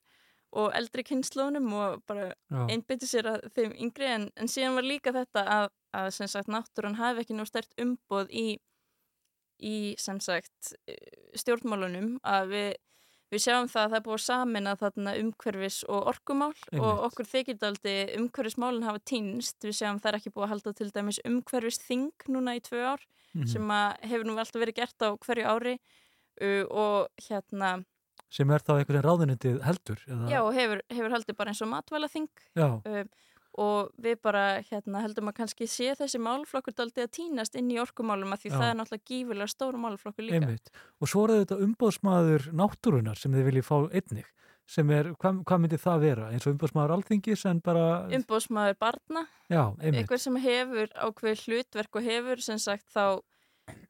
[0.56, 2.30] og eldri kynnslónum og bara
[2.72, 4.08] einbytti sér að þeim yngri.
[4.08, 5.68] En, en síðan var líka þetta að,
[6.00, 8.46] að sem sagt náttúran hafi ekki nú stert umboð í,
[9.62, 10.96] í sem sagt eh,
[11.40, 12.70] stjórnmálunum að við,
[13.32, 16.82] við sjáum það að það er búið samin að þarna umhverfis og orkumál Einmitt.
[16.84, 20.90] og okkur þykildaldi umhverfismálun hafa týnst, við sjáum það er ekki búið að halda til
[20.96, 23.48] dæmis umhverfis þing núna í tvö ár Mhm.
[23.52, 25.74] sem að hefur nú alltaf verið gert á hverju ári
[26.42, 27.84] uh, og hérna
[28.32, 30.30] sem er þá einhvern veginn ráðunitið heldur eða?
[30.32, 32.70] Já, og hefur, hefur haldið bara eins og matvælaþing Já.
[32.80, 33.10] um,
[33.62, 37.80] og við bara hérna, heldum að kannski sé þessi málflokkur daldið að týnast inn í
[37.80, 38.56] orkumálum að því Já.
[38.58, 40.40] það er náttúrulega gífilega stóru málflokkur líka.
[40.42, 40.72] Einmitt.
[41.00, 44.32] Og svo er þetta umbóðsmaður náttúrunar sem þið viljið fá einnig
[44.66, 46.28] sem er, hvað, hvað myndi það vera?
[46.34, 47.86] Eins og umbóðsmaður alþingis en bara
[48.18, 53.22] Umbóðsmaður barna, Já, einhver sem hefur ákveð hlutverk og hefur sem sagt þá,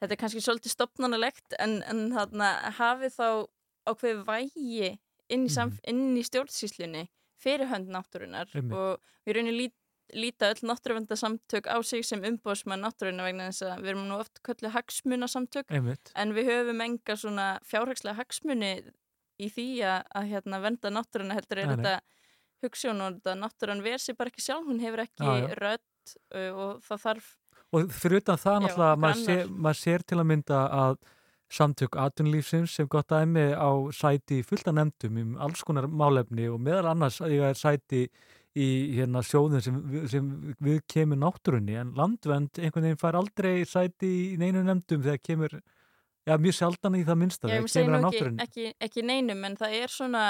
[0.01, 3.28] þetta er kannski svolítið stopnanalegt en, en þarna hafi þá
[3.88, 4.91] ákveð vægi
[5.32, 7.05] inn í, inn í stjórnsýslunni
[7.41, 8.75] fyrir hönd náttúrunar Einmitt.
[8.75, 9.75] og við raunin lít,
[10.13, 14.41] líta öll náttúruvendasamtök á sig sem umbóðsmaður náttúrunar vegna þess að við erum nú oft
[14.45, 16.11] köllu hagsmunasamtök Einmitt.
[16.15, 18.73] en við höfum enga svona fjárhagslega hagsmuni
[19.41, 21.95] í því að, að hérna, venda náttúruna heldur er Nei, þetta
[22.63, 26.86] hugssjón og þetta náttúran ver sér bara ekki sjálf, hún hefur ekki rödd uh, og
[26.86, 27.33] það þarf
[27.75, 30.97] Og fyrir utan það náttúrulega, maður sér, maður sér til að mynda að
[31.51, 36.89] samtök atunlífsins sem gott dæmi á sæti fullta nefndum um alls konar málefni og meðal
[36.93, 38.01] annars að ég er sæti
[38.55, 39.77] í hérna sjóðin sem,
[40.07, 40.27] sem
[40.63, 45.57] við kemur náttúrunni en landvend einhvern veginn fær aldrei sæti í neinu nefndum þegar kemur,
[46.25, 48.47] já mjög sjaldan í það minnsta Já, þegar kemur að náttúrunni.
[48.47, 50.25] ekki, ekki neinum en það er svona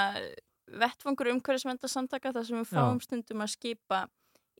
[0.82, 2.76] vettfangur umhverfisvenda samtaka þar sem við Já.
[2.80, 4.06] fáum stundum að skipa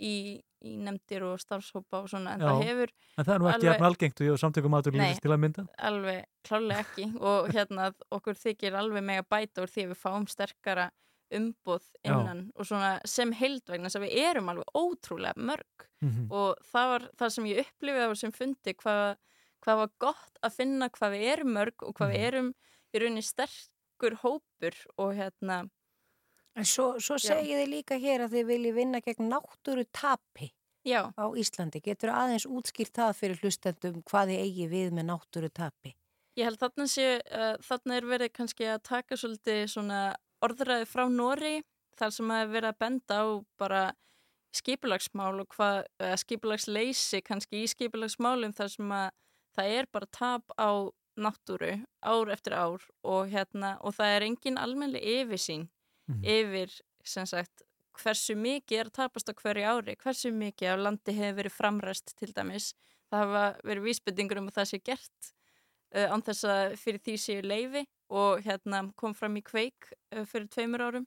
[0.02, 3.50] í, í nefndir og starfshópa og svona en Já, það hefur en það er nú
[3.52, 5.24] ekki jafn algengt og og samtökum atunlífsins Nei.
[5.24, 5.66] til að mynda.
[5.78, 10.28] alveg klálega ekki og hérna okkur þykir alveg mega bæta úr því að við fáum
[10.28, 10.90] sterkara
[11.36, 12.12] umboð Já.
[12.14, 16.28] innan og svona sem held vegna þess að við erum alveg ótrúlega mörg Mhm.
[16.30, 19.16] og það var það sem ég upplifið á þessum fundi hvað,
[19.64, 22.14] hvað var gott að finna hvað við erum mörg og hvað Mhm.
[22.14, 22.50] við erum
[22.94, 25.70] í rauninni sterkur hópur og hérna
[26.56, 30.54] En svo, svo segið þið líka hér að þið viljið vinna gegn náttúru tapi
[30.88, 31.12] Já.
[31.12, 31.82] á Íslandi.
[31.84, 35.96] Getur aðeins útskýrt það fyrir hlustendum hvað þið eigi við með náttúru tapi?
[36.36, 40.00] Ég held þarna sé, uh, þarna er verið kannski að taka svolítið svona
[40.44, 41.56] orðræði frá Nóri
[42.00, 43.26] þar sem að er verið að benda á
[43.60, 43.84] bara
[44.56, 49.08] skipulagsmál og hvað, uh, skipulagsleysi kannski í skipulagsmálum þar sem að
[49.56, 51.72] það er bara tap á náttúru
[52.04, 55.70] ár eftir ár og hérna og það er engin almenni yfirsýn
[56.08, 56.24] Mhm.
[56.24, 57.64] yfir sem sagt
[57.96, 62.14] hversu mikið er að tapast á hverju ári, hversu mikið af landi hefur verið framræst
[62.20, 62.74] til dæmis.
[63.10, 65.30] Það hafa verið vísbendingur um að það sé gert
[65.96, 70.26] uh, án þess að fyrir því séu leifi og hérna kom fram í kveik uh,
[70.26, 71.06] fyrir tveimur árum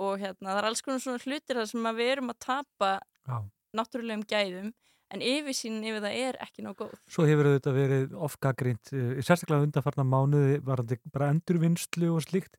[0.00, 2.92] og hérna það er alls konar svona hlutir þar sem við erum að tapa
[3.28, 3.36] Já.
[3.76, 4.72] náttúrulegum gæðum
[5.12, 6.94] en yfirsýnin yfir það er ekki nóg góð.
[7.12, 12.56] Svo hefur þetta verið ofgagrind, sérstaklega undanfarnar mánuði varandi bara endurvinnslu og slíkt,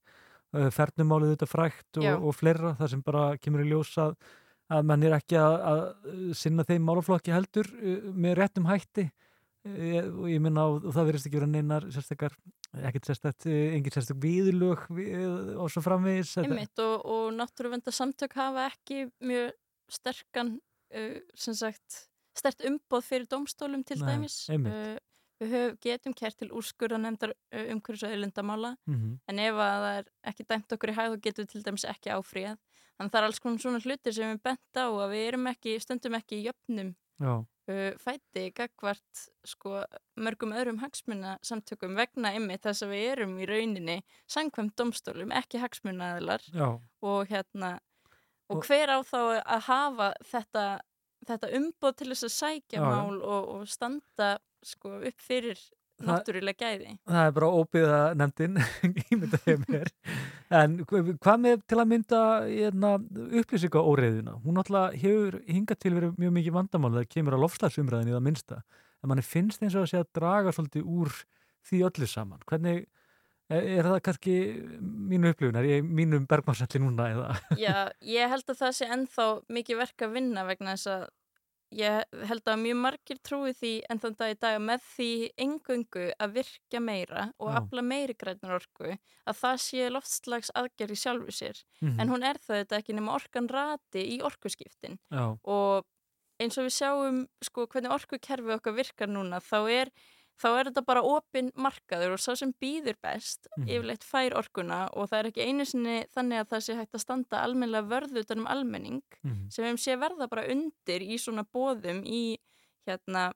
[0.54, 4.16] fernumálið þetta frækt og, og fleira, það sem bara kemur í ljós að,
[4.74, 5.84] að mann er ekki að, að
[6.38, 9.08] sinna þeim málaflokki heldur uh, með réttum hætti.
[9.64, 12.34] Uh, og ég minna og það verðist ekki vera neinar sérstakar,
[12.84, 16.36] ekkert sérstakt, uh, engin sérstak viðlög við, og svo framvegis.
[16.44, 19.54] Einmitt og, og náttúruvenda samtök hafa ekki mjög
[19.94, 22.04] sterkan uh, sem sagt
[22.38, 24.38] stert umboð fyrir domstólum til Nei, dæmis.
[24.50, 24.96] uh,
[25.44, 29.20] við höf, getum kert til úrskurðanemndar umhverfis og auðlindamála Mhm.
[29.28, 31.86] en ef að það er ekki dæmt okkur í hæð þá getum við til dæmis
[31.94, 32.58] ekki áfríðað
[32.98, 35.80] þannig það er alls konar svona hlutir sem við bent á að við erum ekki,
[35.82, 36.96] stundum ekki í jöfnum
[37.70, 39.84] uh, fæti gagvart sko,
[40.20, 45.62] mörgum öðrum hagsmuna samtökum vegna ymmið þess að við erum í rauninni sangkvæmt domstólum, ekki
[45.64, 46.42] hagsmunaðilar
[47.02, 47.80] og hérna
[48.50, 50.66] og, Og- hver á þá að hafa þetta,
[51.26, 52.84] þetta umboð til þess að sækja já.
[52.84, 54.38] mál og, og standa
[54.68, 55.60] sko, upp fyrir
[56.04, 58.56] náttúrulega gæði Það er bara óbyggða nefndin,
[59.14, 59.92] ímynda þeim mér.
[60.60, 62.94] En hva- hvað með til að mynda hérna,
[63.42, 64.34] upplýsinga óreiðuna?
[64.44, 68.26] Hún náttúrulega hefur hingað til verið mjög mikið vandamál þegar kemur að lofslagsumræðin í það
[68.28, 68.60] minnsta.
[69.04, 71.14] En manni finnst eins og að sé að draga svolítið úr
[71.70, 72.44] því öllu saman.
[72.50, 72.84] Hvernig,
[73.54, 74.36] er, er það kannski
[75.14, 75.60] mínu upplifun?
[75.62, 77.30] Er ég mínum bergmannsalli núna eða?
[77.60, 79.28] Já, ég held að það sé ennþá
[79.60, 81.06] mikið verk að vinna vegna þess að
[81.76, 85.10] ég held að mjög margir trúi því en þann dag í dag með því
[85.46, 88.92] engöngu að virka meira og afla meiri grænar orku
[89.28, 92.00] að það sé loftslags aðgerð í sjálfu sér Mhm.
[92.00, 95.38] en hún er það þetta ekki nema orkan rati í orkuskiptin Já.
[95.44, 95.86] og
[96.40, 99.92] eins og við sjáum sko hvernig orkukerfi okkar virkar núna þá er,
[100.42, 103.68] þá er þetta bara opin markaður og sá sem býður best Mhm.
[103.70, 107.04] yfirleitt fær orkuna og það er ekki einu sinni þannig að það sé hægt að
[107.06, 109.52] standa almennilega vörð utan um almenning Mhm.
[109.52, 112.38] sem við sé verða bara undir í svona bóðum í
[112.88, 113.32] hérna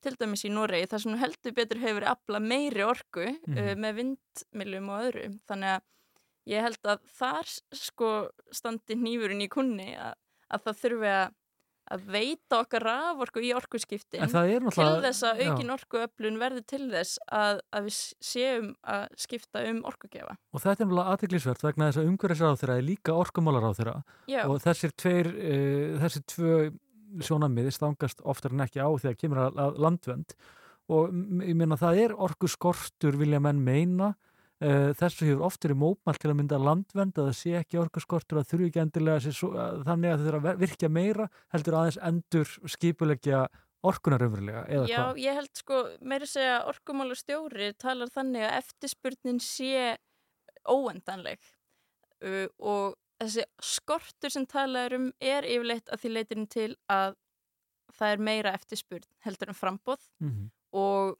[0.00, 3.58] til dæmis í Noregi þar sem heldur betur hefur afla meiri orku Mhm.
[3.58, 5.82] uh, með vindmiljum og öðru þannig að
[6.46, 10.14] ég held að þar sko standi nýfurinn í kunni að,
[10.50, 11.34] að það þurfi að
[11.94, 16.82] að veita okkar raforku í orkuskiptin er til náttúrulega- þess að aukin orkuöflun verði til
[16.92, 17.96] þess að, að við
[18.30, 20.36] séum að skipta um orkugefa.
[20.52, 23.96] Og þetta er náttúrulega aðteglisvert vegna þess að umhverfisráð þeirra er líka orkumálaráð þeirra
[24.28, 24.42] Já.
[24.46, 26.54] og þessir tveir, uh, þessir tvö
[27.24, 30.34] sjónamiði stangast oftar en ekki á þegar kemur að, landvend
[30.88, 31.12] og
[31.44, 34.14] ég meina það er orku skortur vilja menn meina
[34.60, 38.40] þessu hefur oft verið mópmælt til að mynda landvend að það sé ekki orku skortur
[38.40, 41.98] að þurfi ekki endilega svo, að, þannig að það þurfa að virkja meira heldur aðeins
[42.10, 43.42] endur skipulegja
[43.86, 45.20] orkunar umverulega Já, hvað?
[45.22, 49.94] ég held sko, meira segja orkumála stjóri talar þannig að eftirspurnin sé
[50.68, 51.38] óendanleg
[52.24, 57.14] uh, og þessi skortur sem talað er um er yfirleitt að því leitirinn til að
[57.98, 60.50] það er meira eftirspurn heldur en frambóð Mhm.
[60.76, 61.16] og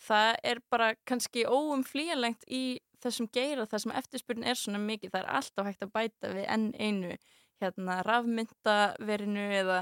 [0.00, 5.20] það er bara kannski óumflýjanlegt í þessum geira þar sem eftirspurn er svona mikið, það
[5.22, 7.16] er alltaf hægt að bæta við enn einu
[7.60, 9.78] hérna rafmyndaverinu eða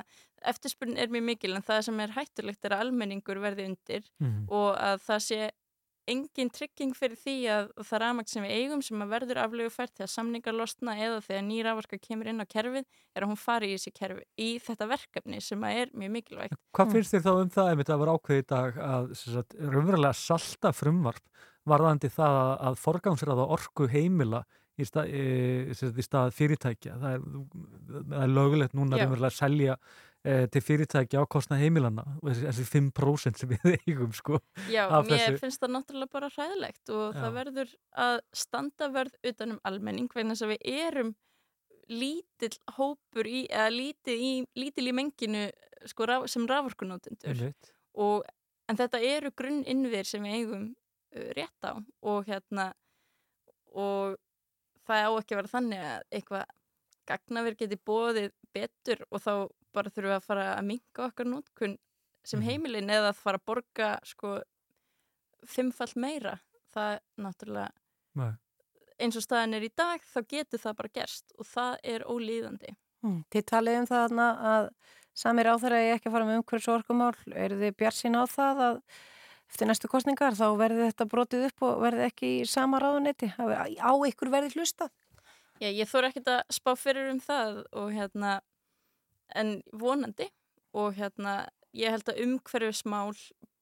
[0.47, 4.47] eftirspurn er mjög mikil en það sem er hættulegt er að almenningur verði undir Mhm.
[4.51, 5.51] og að það sé
[6.11, 10.13] engin trygging fyrir því að það rafmagn sem við eigum sem að verður aflegufært þegar
[10.13, 13.95] samningar losna eða þegar ný raforka kemur inn á kerfið er að hún fari í
[13.97, 16.61] kerfi í þetta verkefni sem að er mjög mikilvægt.
[16.77, 17.73] Hvað finnst þér þá um það?
[17.73, 22.53] Ef þetta var ákveðið í dag að sem sagt, raunverulega salta frumvarp varðandi það að,
[22.69, 24.45] að forgangsraða orku heimila
[24.77, 25.25] í stað, í,
[25.73, 26.99] sem sagt, í stað fyrirtækja.
[27.01, 27.25] Það er,
[27.97, 29.81] það er lögulegt núna raunverulega að selja e,
[30.53, 34.41] til fyrirtækja á kostnað heimilanna og þessi, þessi 5% sem við eigum sko
[34.73, 35.43] Já, mér þessu.
[35.45, 37.21] finnst það náttúrulega bara hræðilegt og Já.
[37.21, 41.15] það verður að standa verð utanum almenning vegna þess að við erum
[41.87, 45.45] lítill hópur í, eða lítill í, lítil í menginu
[45.87, 47.45] sko, raf, sem raforkunótendur
[47.95, 48.27] og,
[48.67, 50.67] en þetta eru grunn innviðir sem við eigum
[51.37, 52.73] rétt á og hérna
[53.71, 54.17] og
[54.87, 56.51] það á ekki að vera þannig að eitthvað
[57.07, 59.33] gagnaver geti bóðið betur og þá
[59.77, 61.77] bara þurfum við að fara að minka okkar nótkun
[62.27, 62.49] sem Mhm.
[62.49, 64.41] heimilin eða að fara að borga sko
[65.47, 66.39] fimmfall meira
[66.75, 67.71] það er náttúrulega
[68.19, 68.33] Nei.
[68.99, 72.75] eins og staðin er í dag þá getur það bara gerst og það er ólíðandi
[73.05, 73.21] Mm.
[73.31, 74.65] Þið talið um það þarna að
[75.15, 77.19] samir áþæra ég ekki að fara með umhverfs og orkumál.
[77.37, 78.79] Eru þið bjart sín á það að
[79.53, 83.29] eftir næstu kostningar þá verði þetta brotið upp og verði ekki í sama ráðunetti?
[83.37, 84.91] Á ykkur verði hlustað?
[85.61, 88.41] Já, ég þóra ekkert að spá fyrir um það og hérna
[89.35, 90.29] en vonandi
[90.77, 91.47] og hérna
[91.77, 93.13] ég held að umhverfismál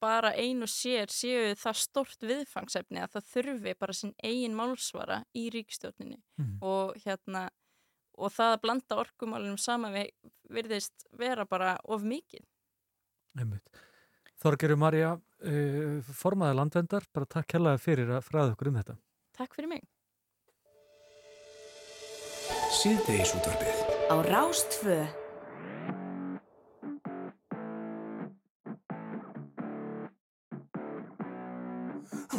[0.01, 5.23] bara ein og sér séu það stort viðfangsefni að það þurfi bara sinn eigin málsvara
[5.35, 6.57] í ríkstjórninni Mhm.
[6.61, 7.49] og hérna
[8.17, 10.11] og það að blanda orkumálunum saman við
[10.49, 12.45] virðist vera bara of mikið.
[13.37, 13.67] Einmitt.
[14.39, 15.13] Þorgeru Marja,
[15.43, 18.95] uh, formaði landvendar, bara takk hérlega fyrir að fræða okkur um þetta.
[19.35, 19.83] Takk fyrir mig.
[22.75, 23.77] Síðdeisútvarpið
[24.11, 24.97] Á Rástfö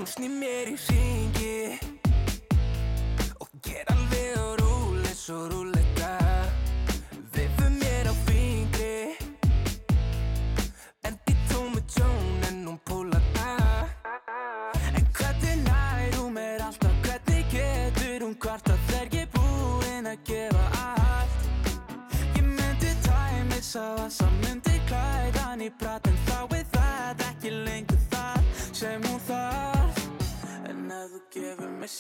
[0.07, 1.79] Hún snýr mér í ringi
[3.43, 5.56] Og ger alveg á rúli svo rúleika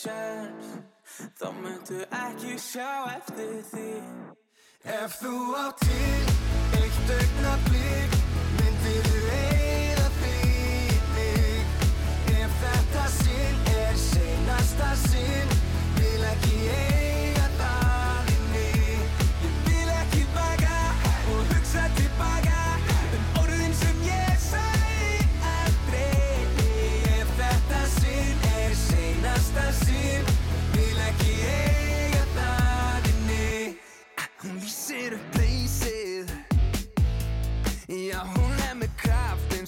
[0.06, 0.72] sjans
[1.38, 3.92] Þá myndu ekki sjá eftir því.
[4.96, 6.34] Ef þú á til
[6.78, 8.18] eitt augnablík
[8.58, 9.24] Myndir þú
[10.28, 11.74] í mig
[12.36, 15.58] Ef þetta sinn er seinasta sinn
[15.98, 17.05] Vil ekki eiga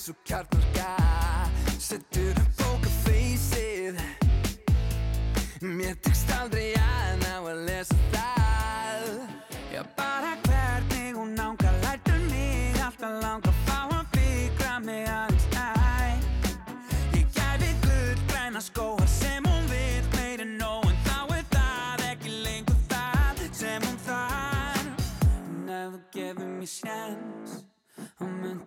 [0.09, 0.93] eins og kjarnorka
[1.79, 3.99] Settur bókafeysið
[5.61, 6.78] Mér tekst aldrei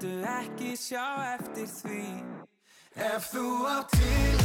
[0.01, 1.03] Myndu ekki sjá
[1.37, 2.05] eftir því.
[3.05, 4.39] Ef þú á til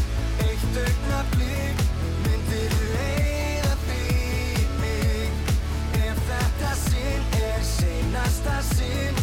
[0.45, 1.81] eitt augnablík
[2.27, 5.41] Myndir þú því í mig.
[6.03, 9.23] Ef þetta sinn er seinasta sinn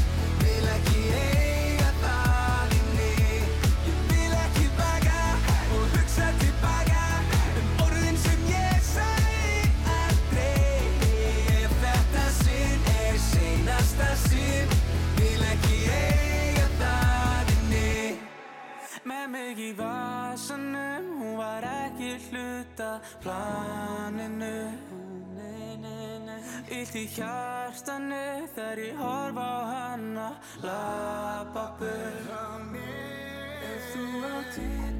[19.29, 24.57] Mig í vasanum, hún var ekki hluta planinu.
[26.67, 28.19] Illt í hjartanu
[28.55, 29.61] þegar ég horfa á
[32.25, 32.43] frá
[32.73, 34.95] mér Ef þú á til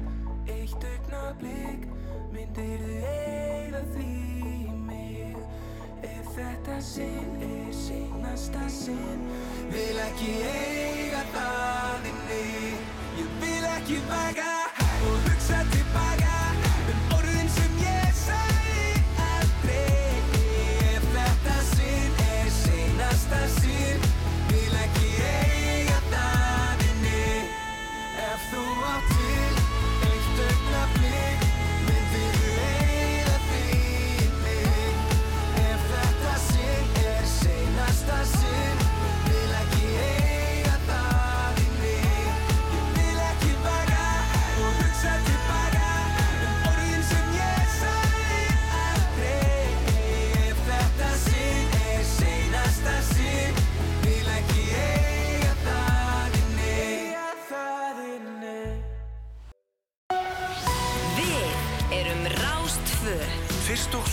[0.54, 1.84] eitt augnablík
[2.32, 4.08] Myndir þú eiga því
[4.54, 5.36] í mig.
[6.00, 9.28] Ef þetta sinn er seinasta sinn
[9.74, 12.42] Vil ekki eiga það inni.
[12.64, 12.83] Ég
[13.88, 14.53] vil ekki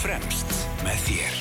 [0.01, 0.49] fremst
[0.81, 1.33] með þér.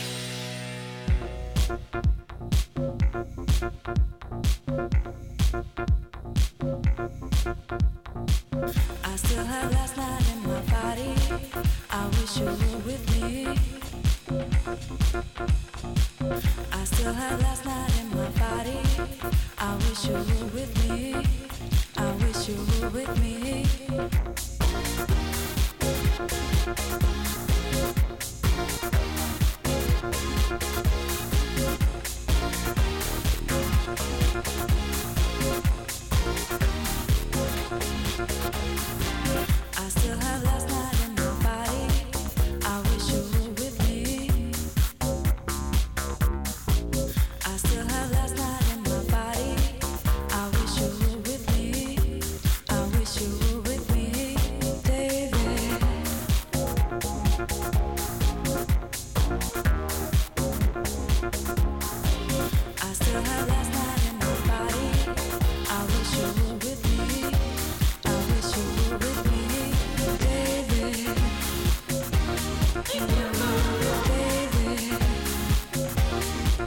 [9.01, 11.15] I still have last night in my body.
[11.89, 13.49] I wish you were with me.
[16.71, 18.81] I still have last night in my body.
[19.59, 21.25] I wish you were with me.
[21.97, 23.31] I wish you were with me.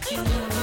[0.05, 0.62] I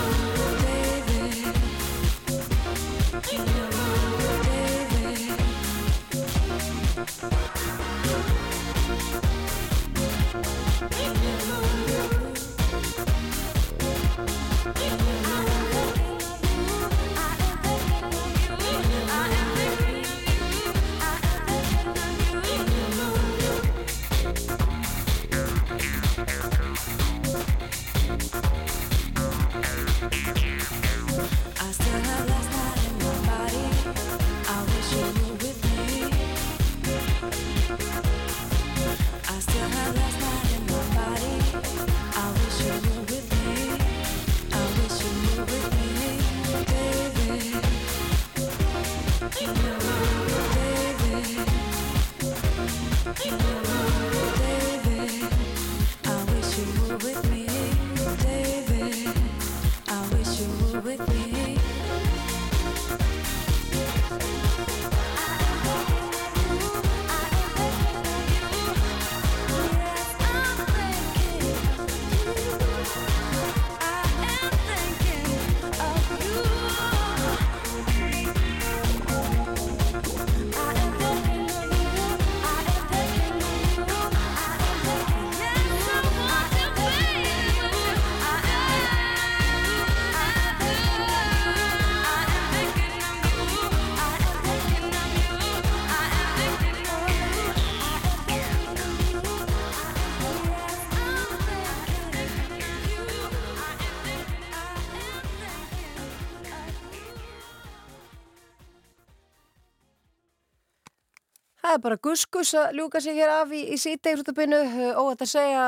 [111.71, 114.59] Það er bara guskus að ljúka sig hér af í, í sítegrútabinu
[114.99, 115.67] og þetta segja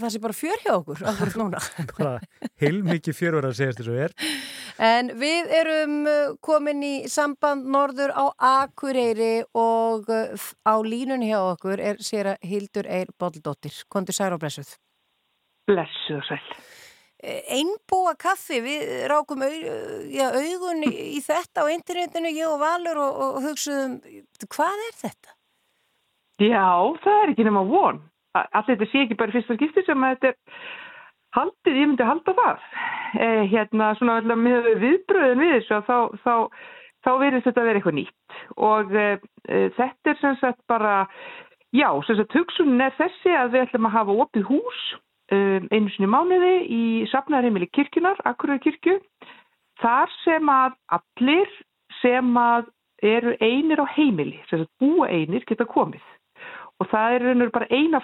[0.00, 1.60] það sé bara fjör hjá okkur okkur núna.
[1.98, 2.12] bara
[2.62, 4.14] heilmikið fjörur að segjast þessu er
[4.88, 8.24] En við erum uh, komin í samband norður á
[8.64, 13.84] Akureyri og uh, á línunni hjá okkur er sér að Hildur Eir Boldóttir.
[13.92, 14.72] Kondur Særa og blessuð.
[15.68, 16.40] Blessuð sæl.
[17.24, 19.52] Einbúa kaffi, við rákum au,
[20.12, 23.94] já, augun í, í þetta á internetinu, ég og Valur og, og hugsuðum,
[24.48, 25.33] hvað er þetta?
[26.42, 26.66] Já,
[27.04, 28.00] það er ekki nema von.
[28.34, 30.62] Allir þetta sé ekki bara fyrsta skipti sem að þetta er
[31.36, 32.64] haldið, ég myndi halda það.
[33.14, 36.34] Eh, hérna, svona alltaf með viðbröðin við þessu að þá, þá,
[37.06, 38.38] þá verðist þetta að vera eitthvað nýtt.
[38.70, 39.28] Og eh,
[39.78, 40.96] þetta er sem sagt bara,
[41.74, 44.82] já, sem sagt hugsunin er þessi að við ætlum að hafa opið hús
[45.32, 46.82] um, einu sinni mánuði í
[47.12, 48.98] safnarheimili kirkjunar, Akureyri kirkju,
[49.82, 51.54] þar sem að allir
[52.00, 52.70] sem að
[53.04, 56.02] eru einir á heimili, sem sagt búa einir geta komið.
[56.82, 58.00] Og það er raunur bara eina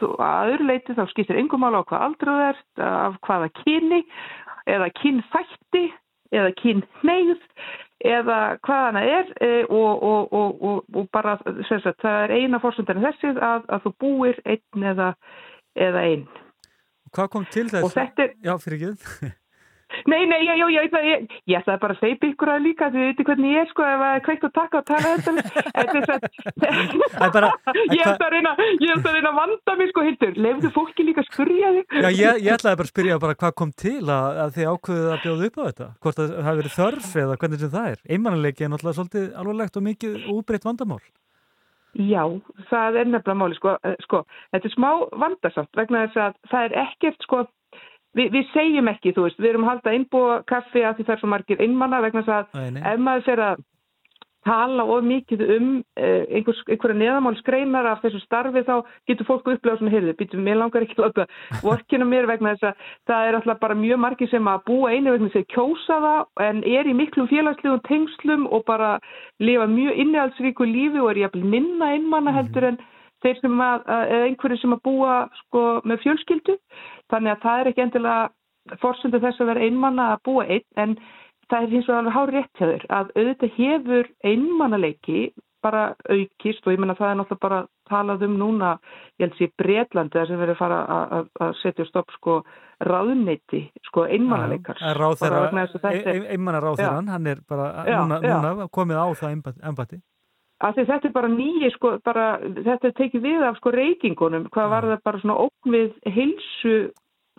[0.00, 3.48] þú, að öðru leiti þá skiptir engum mála á hvað aldrei þú ert, af hvaða
[3.62, 4.00] kyni,
[4.68, 5.84] eða kynþætti,
[6.34, 7.46] eða kynhneigð,
[8.04, 11.38] eða hvað hana er e, og, og, og, og, og bara,
[11.70, 15.08] sagt, það er eina forsendan þessið að, að þú búir einn eða,
[15.88, 16.26] eða einn.
[17.14, 17.86] Hvað kom til þess?
[17.86, 19.32] Og þetta er- Já, fyrir ekki.
[20.10, 23.06] Nei, nei, já, já, já, ég, ég, ætlaði bara að segja ykkur að líka, þið
[23.08, 25.32] veitir hvernig ég er sko, ef er kveikt og taka og tala þetta,
[25.80, 27.42] þetta
[27.94, 31.08] ég ætla að reyna, ég ætla að reyna að vanda mig sko, hildur, lefðu fólki
[31.08, 31.98] líka að spurja þig.
[31.98, 35.10] Já, ég, ég ætlaði bara að spyrja bara hvað kom til að, að þið ákveðið
[35.14, 35.90] að bjóða upp á þetta.
[36.04, 38.06] Hvort það hafi verið þörf eða hvernig sem það er.
[38.14, 41.02] Einmannleiki er náttúrulega svolítið alvarlegt og mikið útbreytt vandamál.
[41.94, 42.24] Já,
[42.70, 46.64] það er nefnilega máli, sko, eh, sko, þetta er smá vandarsamt vegna þess að það
[46.64, 47.44] er ekkert, sko,
[48.16, 51.22] við, við segjum ekki, þú veist, við erum að halda innbúa kaffi að því er
[51.22, 52.82] svo margir innmanna vegna þess að nei.
[52.82, 53.64] ef maður fer að
[54.44, 58.74] tala of mikið um eh, einhvers, einhverja neðamálsgreinar af þessu starfi þá
[59.08, 61.26] getur fólk upplegað svona heyrðu, býtum, mér langar ekki að láta
[61.64, 65.14] vorkina mér vegna þess að það er alltaf bara mjög margir sem að búa einu
[65.14, 68.96] vegna að kjósa það en er í miklum félagslegum tengslum og bara
[69.40, 72.82] lifa mjög innihaldsríku lífi og er jafnvel minna einmanna heldur en
[73.24, 76.56] þeir sem að, að- eða einhverju sem að búa sko með fjölskyldu
[77.12, 80.96] þannig að það er ekki endilega fórsendu þess að vera einmanna að búa einn en
[81.50, 85.24] það er hins vegar alveg hár rétt hjá þér að auðvitað hefur einmannaleiki
[85.64, 85.82] bara
[86.12, 88.70] aukist og ég menna það er náttúrulega bara talað um núna,
[89.20, 92.34] ég held sér Breitlandi þar sem verður fara að- að að setja stopp sko
[92.84, 94.76] ráðneiti sko einmannaleikar.
[94.96, 96.84] Ráð þeirra, vegna þess að þetta er- einmanna ráð Já.
[96.84, 98.34] þeirra, hann er bara Já, núna, já.
[98.40, 100.00] núna komið á það embati.
[100.64, 104.46] Af því þetta er bara nýji, sko, bara, þetta er tekið við af sko reykingunum,
[104.54, 106.74] hvað var það bara svona ógn við heilsu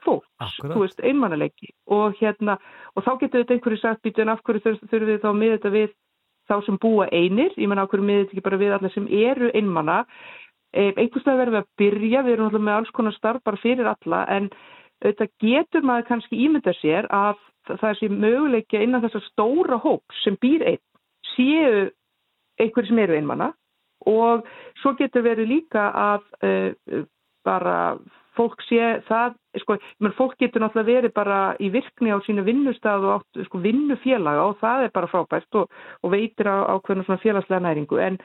[0.05, 0.27] fólks,
[0.61, 2.57] þú veist, einmannaleiki og hérna,
[2.93, 5.39] og þá getur þetta einhverju sagt býtu en af hverju þur- þurfum við þá að
[5.39, 5.95] miða þetta við
[6.45, 9.07] þá sem búa einir, ég menna af hverju miða þetta ekki bara við alla sem
[9.09, 9.97] eru einmanna
[10.75, 13.89] eh, einhverstað verðum við að byrja, við erum alltaf með alls konar starf bara fyrir
[13.89, 14.49] alla en
[15.01, 17.41] auðvitað getur maður kannski ímynda sér að
[17.81, 20.83] það sé möguleikja innan þessa stóra hóp sem býr einn
[21.33, 21.87] séu
[22.59, 23.51] einhverjir sem eru einmanna
[24.05, 24.45] og
[24.81, 27.05] svo getur verið líka að uh,
[27.45, 27.77] bara
[28.35, 33.03] fólk sé það, sko, menn fólk getur náttúrulega verið bara í virkni á sínu vinnustaf
[33.03, 35.71] og átt, sko, vinnufélaga og það er bara frábært og,
[36.03, 38.01] og veitir á ákveðna svona félagslega næringu.
[38.03, 38.19] En,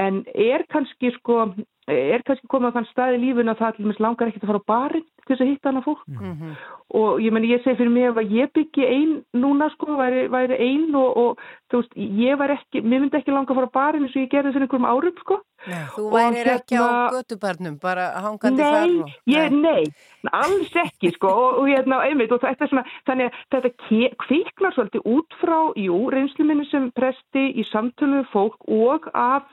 [0.00, 1.50] en er kannski sko,
[1.90, 4.50] er kannski komið á þann stað í lífun að það til dæmis langar ekkert að
[4.50, 6.02] fara á barinn til þess að hitta hana fólk.
[6.08, 6.56] Mhm.
[6.94, 10.58] og ég meni ég segi fyrir mig að ég byggi ein núna sko, væri, væri
[10.60, 11.38] ein og, og
[11.70, 14.22] þú veist, ég væri ekki mér myndi ekki langa að fara á barinn eins og
[14.22, 15.40] ég gerði fyrir einhverjum árum sko.
[15.64, 19.16] Nei, þú værir ekki á hérna- götubarnum, bara hangandi Nei, þar og...
[19.32, 19.82] ég, nei,
[20.30, 21.32] alls ekki sko.
[21.32, 25.58] Og, og hérna, einmitt, og þetta er svona þannig að þetta kviknar svolítið út frá,
[25.80, 29.48] jú, reynslu minni sem presti í samtölu við fólk og að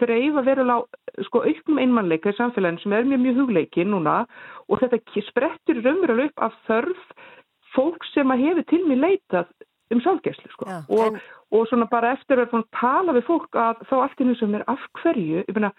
[0.00, 0.78] þreif að vera
[1.26, 4.26] sko auknum einmannleika í samfélaginu sem er mjög mjög hugleiki núna
[4.68, 4.98] og þetta
[5.28, 7.02] sprettur raunverulega upp af þörf
[7.74, 9.52] fólk sem að hefur til mér leitað
[9.90, 10.66] um sálgæslu sko.
[10.66, 11.20] Já, og,
[11.50, 14.66] og svona bara eftir að að tala við fólk að þá allt nú sem er
[14.66, 15.72] af hverju, ég meina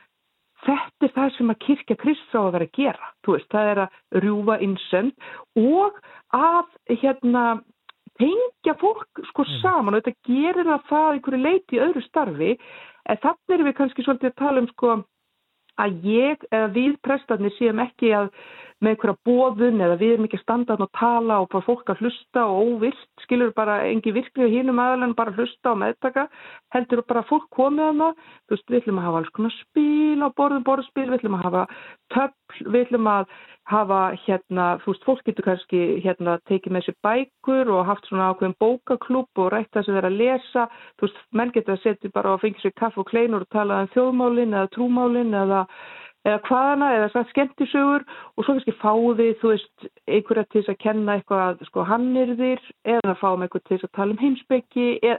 [0.65, 3.83] þetta er það sem að kirkja Krist á að vera að gera, veist, það er
[3.85, 5.13] að rjúfa innsend
[5.59, 5.99] og
[6.31, 7.45] að hérna
[8.19, 12.51] tengja fólk sko saman og þetta gerir það það einhverju leiti í öðru starfi
[13.09, 14.99] en þannig erum við kannski svolítið að tala um sko
[15.83, 16.45] að ég
[16.75, 18.29] við prestarnir séum ekki að
[18.81, 21.91] með einhverja bóðun eða við erum ekki að standa þarna og tala og bara fólk
[21.93, 26.25] að hlusta og óvirt, skilur bara engi virkni og hínum aðalega bara hlusta og meðtaka,
[26.73, 28.09] heldur bara að fólk komið hana,
[28.49, 31.47] þú veist, við ætlum að hafa alls konar spil á borðum, borðspil, við ætlum að
[31.47, 31.63] hafa
[32.15, 33.39] töfl, við ætlum að
[33.69, 38.31] hafa hérna, þú veist, fólk getur kannski hérna tekið með sér bækur og haft svona
[38.31, 40.67] ákveðin bókaklúb og rætt það sem þeir að lesa,
[40.97, 43.83] þú veist, menn getur að setja bara og fengið sér kaff og kleinur og tala
[43.85, 45.65] um þjóðmálin eða trúmálin eða
[46.27, 50.73] eða hvaðana, eða sagt skemmtisögur og svo kannski fáum við, þú veist, einhverja til þess
[50.75, 52.61] að kenna eitthvað, sko, hannirðir
[52.95, 55.17] eða fáum einhverja til þess að tala um heimsbyggi, eða,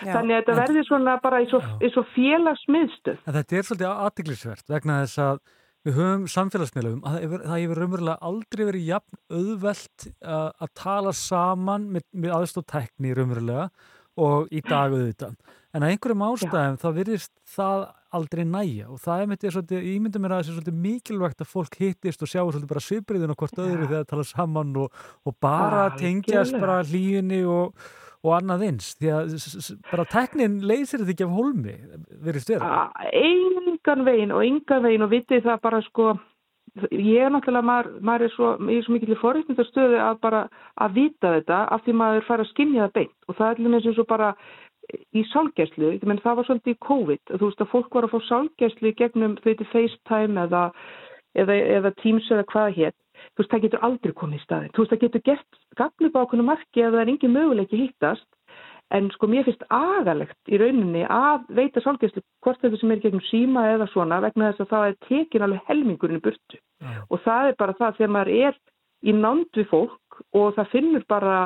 [0.00, 0.12] Já.
[0.16, 3.18] þannig að þetta En- verður svona bara og, eins og félagsmiðstöð.
[3.28, 5.40] Þetta er svolítið aðtiklisvert vegna þess að
[5.86, 11.86] við höfum samfélagsmiðlum að það hefur- raunverulega aldrei verið jafn auðvelt uh, að tala saman
[11.94, 13.70] með, með aðstóð tekni raunverulega
[14.20, 15.34] og í dag auðvitað.
[15.70, 17.82] En að einhverjum ástæðum þá virðist það
[18.18, 20.78] aldrei næja og það er með því svolítið, ég myndi mér að það sé svolítið
[20.86, 24.24] mikilvægt að fólk hittist og sjá svolítið bara svipriðin og hvort öðru þegar það tala
[24.26, 24.96] saman og,
[25.30, 26.00] og bara Algjörlega.
[26.02, 27.84] tengjast bara hlýjunni og,
[28.26, 29.36] og annað eins því að
[29.92, 31.36] bara teknin leysir þetta ekki af
[32.26, 32.72] virðist vera.
[32.90, 36.10] A- engan veginn og engan veginn og vitið það bara sko
[36.90, 40.42] ég er náttúrulega, maður, maður er svo ég er svo mikill í forréttindastöðu að bara
[40.80, 43.16] að vita þetta af því maður fara að skinja það beint.
[43.28, 44.30] Og það er þess eins og bara
[45.14, 48.14] í sálgæslu, ég menn það var svolítið í COVID, þú veist að fólk var að
[48.14, 50.64] fá sálgæslu gegnum þau til FaceTime eða,
[51.38, 54.82] eða, eða Teams eða hvaða hér þú veist það getur aldrei komið í staðin þú
[54.82, 58.26] veist það getur gert gagnu bákunum marki ef það er engin möguleiki hittast
[58.90, 63.22] En sko mér finnst agalegt í rauninni að veita sálgæslu hvort þetta sem er gegnum
[63.28, 66.60] síma eða svona vegna þess að það er tekin alveg helmingurinn í burtu.
[67.06, 68.58] Og það er bara það þegar maður er
[69.06, 71.36] í nánd við fólk og það finnur bara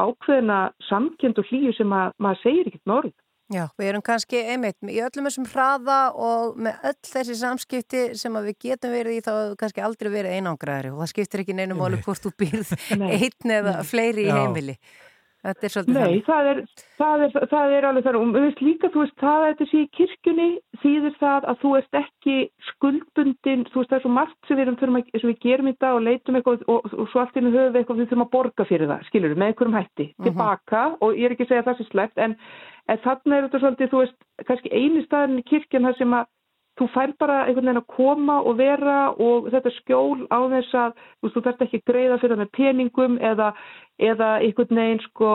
[0.00, 3.14] ákveðina samkjönd og hlýju sem að, maður segir ekkert með orð.
[3.52, 8.36] Já, við erum kannski einmitt í öllum þessum hraða og með öll þessi samskipti sem
[8.38, 11.56] að við getum verið í þá hefur kannski aldrei verið einangraðari og það skiptir ekki
[11.58, 14.38] neinum máli hvort þú býrð einn eða fleiri í Já.
[14.40, 14.78] heimili.
[14.78, 15.11] Svolítið
[15.90, 16.58] Nei, það er,
[17.00, 18.22] það, er, það er alveg þannig.
[18.22, 20.48] Og þú veist líka, þú veist, það að þetta sé í kirkjunni
[20.82, 22.36] þýðir það að þú ert ekki
[22.68, 25.74] skuldbundin, þú veist, það er svo margt sem við, erum, að, sem við gerum í
[25.82, 28.32] dag og leitum eitthvað og, og, svo allt innu höfum við eitthvað við þurfum að
[28.36, 31.72] borga fyrir það, skilur með einhverjum hætti, tilbaka og ég er ekki að segja að
[31.72, 32.36] það sé slæmt, en,
[32.86, 36.30] en þannig er þetta svolítið, þú veist, kannski eini staðin í kirkjan það sem að
[36.80, 40.94] þú fær bara einhvern veginn að koma og vera og þetta skjól á þess að
[40.96, 43.48] þú, þú þarft ekki að greiða fyrir það með peningum eða,
[44.02, 45.28] eða einhvern veginn sko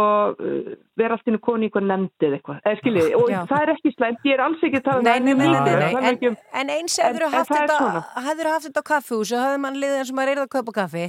[0.97, 3.39] vera allt inn í koni einhvern nefndið eitthvað, eða skiljið, og Já.
[3.51, 5.47] það er ekki slæmt, ég er alls ekki að tala um Nei, það, nei, nei,
[5.47, 8.01] nei, nei, um- En, en eins En- hefur en haft, þetta, svona.
[8.27, 10.75] hefur haft þetta á kaffihús og hafði mann liðið eins og maður er að kaupa
[10.79, 11.05] kaffi?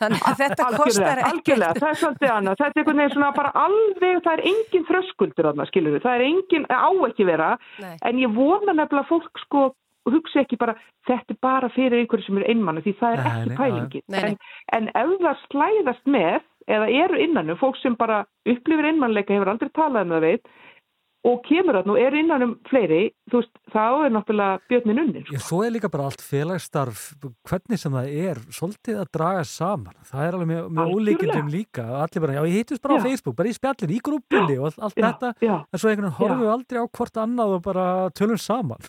[0.00, 2.56] Þannig að þetta kostar Algjörlega, algjörlega, það er svolítið annað.
[2.56, 6.26] Þetta er einhvern veginn svona bara alveg það er engin þröskuldur þarna, skilur það er
[6.30, 7.50] engin, á ekki vera.
[7.80, 7.96] Nei.
[8.02, 9.74] en ég vona nefnilega fólk sko
[10.06, 10.74] hugsa ekki bara,
[11.08, 14.36] þetta er bara fyrir einhverju sem er einmann, því það er Nei, ekki pælingin.
[14.72, 19.70] En ef það slæðast með eða eru innanum, fólk sem bara upplifir einmannleika, hefur aldrei
[19.76, 20.48] talað um það veit
[21.26, 23.00] og kemur þarna og er innanum fleiri,
[23.32, 27.00] þú veist, þá er náttúrulega björnin unnin, Já, svo er líka bara allt félagsstarf,
[27.48, 29.96] hvernig sem það er, svolítið að draga saman.
[30.06, 31.86] Það er alveg með, með ólíkindum líka.
[32.04, 33.04] Allir bara, já, ég hittust bara á Já.
[33.08, 35.32] Facebook, bara í spjallin, í grúppinni og allt, allt Já, þetta.
[35.48, 35.56] já.
[35.66, 38.86] En svo einhvern veginn horfum við aldrei á hvort annað og bara tölum saman.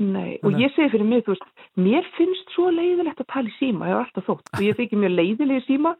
[0.00, 3.54] Nei, og ég segi fyrir mig, þú veist, mér finnst svo leiðilegt að tala í
[3.56, 5.94] síma, ég hef alltaf þótt, og ég þykir mjög leiðileg í síma.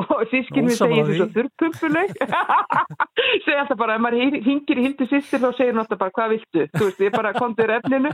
[0.00, 1.16] Og sískinn Ósammála segir því.
[1.18, 2.14] þessu þurrpumpuleg,
[3.44, 6.34] segir alltaf bara, ef maður hingir í hildu sýstir þá segir hann alltaf bara, hvað
[6.36, 8.12] viltu, þú veist, ég bara kom til efninu,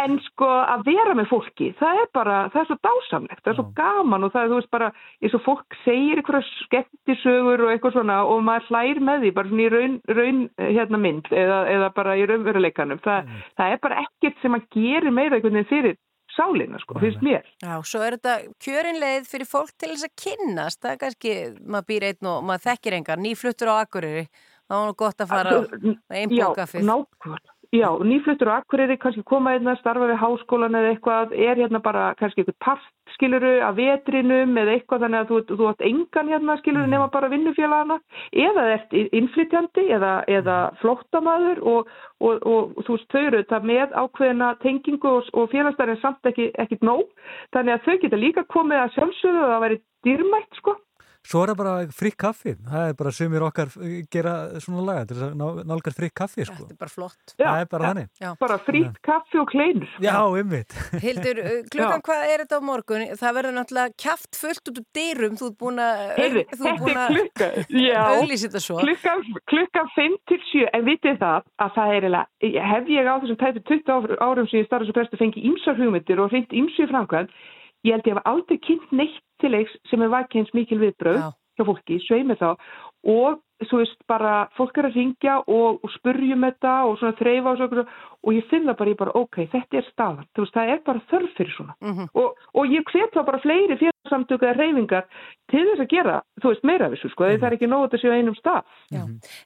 [0.00, 3.58] en sko að vera með fólki, það er bara, það er svo dásamlegt, það er
[3.60, 4.90] svo gaman og það er, þú veist, bara,
[5.20, 9.52] eins og fólk segir einhverja skemmtisögur og eitthvað svona og maður hlær með því, bara
[9.52, 13.30] svona í raun, raun hérna mynd eða, eða bara í raunveruleikanum, það,
[13.60, 16.00] það er bara ekkert sem að gera meira einhvern veginn fyrir
[16.36, 17.46] sálina, sko, finnst mér.
[17.62, 18.34] Já, svo er þetta
[18.64, 21.34] kjörinleið fyrir fólk til þess að kynnast, það er kannski,
[21.64, 24.26] maður býr einn og maður þekkir engar, nýfluttur á Akureyri,
[24.68, 25.56] þá er nú gott að fara
[26.10, 26.88] einn Já, bókafið.
[26.90, 27.53] nákvæmlega.
[27.74, 32.04] Já, nýfluttur á Akureyri kannski koma einna, starfa við háskólan eða eitthvað, er hérna bara
[32.20, 32.84] kannski eitthvað part,
[33.16, 37.32] skiluru, af vetrinum eða eitthvað þannig að þú, þú átt engan hérna, skiluru, nema bara
[37.32, 37.96] vinnufélagana.
[38.30, 41.90] Eða ert innflytjandi eða, eða flóttamaður og,
[42.22, 46.52] og, og, þú veist, þau eru þetta með ákveðina tengingu og, og félagsstæðin samt ekki,
[46.54, 47.10] ekkit nóg,
[47.56, 50.78] þannig að þau geta líka komið að sjálfsögðu og það væri dýrmætt, sko.
[51.24, 52.52] Svo er það bara frík kaffi.
[52.68, 56.12] Það er bara sumir okkar eh, gera svona laga til þess að ná- nálgar frík
[56.20, 56.66] kaffi, sko.
[56.68, 57.34] Þetta er bara flott.
[57.40, 58.10] Það er bara þannig.
[58.20, 58.28] Já.
[58.44, 59.94] Bara frýtt kaffi og kleinur.
[60.04, 60.76] Já, ymmit.
[61.04, 63.06] Hildur, uh, klukkan hvað er þetta á morgun?
[63.22, 66.52] Það verður náttúrulega kjaft fullt út úr dyrum, þú ert búin að ert
[66.84, 68.78] búin þetta já, svo.
[68.84, 73.14] klukkan, klukkan 5 til 7, en vitið það að það er eiginlega, hef ég á
[73.24, 76.52] þessum tæpi 20 ár- árum sem ég starf sem prestu fengi ímsar hugmyndir og hreint
[76.52, 77.32] ímsu í framkvæmd,
[77.84, 81.20] ég held ég hef aldrei kynnt neitt til leiks sem er vakið eins mikil viðbröð
[81.54, 82.48] hjá fólki, sveið með þá
[83.04, 87.52] og svo veist bara fólk er að ringja og, og spurjum þetta og svona þreifa
[87.54, 87.84] og, svo,
[88.26, 90.80] og ég finn það bara, ég bara ok, þetta er staðan, þú veist, það er
[90.88, 92.08] bara þörf fyrir svona Mhm.
[92.18, 95.06] og, og ég hvet þá bara fleiri félagsamtöku eða reyfingar
[95.52, 97.38] til þess að gera, þú veist, meira af þessu sko, mm.
[97.40, 98.62] það er ekki nóg að séu á einum stað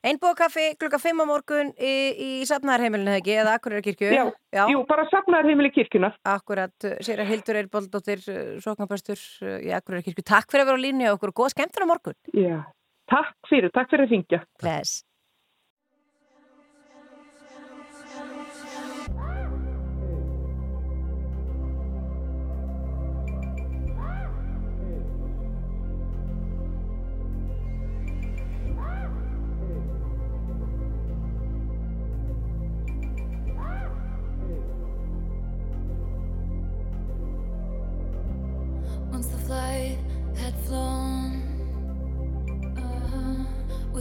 [0.02, 3.36] Einn bókaffi klukkan 5 á morgun í, í Safnarheimilinu, ekki?
[3.42, 4.08] Eða Akureyrkirkju?
[4.14, 4.24] Já,
[4.72, 6.16] jú, bara Safnarheimili kirkjunar.
[6.24, 6.74] Akkurat,
[7.04, 8.24] sér að Hildur Eilboldóttir,
[8.64, 9.20] sóknarpastur
[9.62, 10.24] í Akureyrkirkju.
[10.26, 12.18] Takk fyrir að vera á línu okkur og góða skemmtun á morgun.
[12.32, 12.58] Já,
[13.10, 14.42] takk fyrir, takk fyrir að ringja.
[14.62, 15.02] Bless.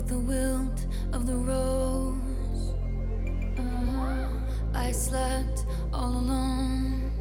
[0.07, 2.73] The wilt of the rose,
[3.59, 4.29] uh,
[4.73, 7.11] I slept all alone.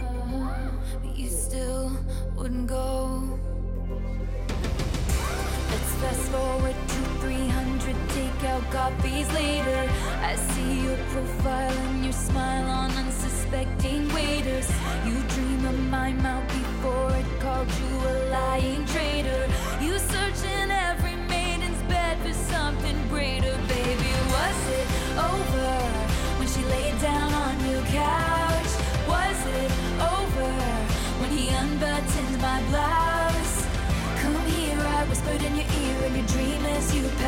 [0.00, 0.70] Uh,
[1.02, 1.92] but you still
[2.34, 3.38] wouldn't go.
[5.70, 9.88] Let's fast forward to 300 takeout coffees later.
[10.22, 12.79] I see your profile and your smile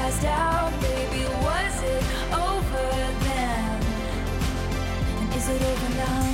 [0.03, 2.03] passed out, baby, was it
[2.35, 2.89] over
[3.27, 3.81] then?
[5.19, 6.25] And is it over now?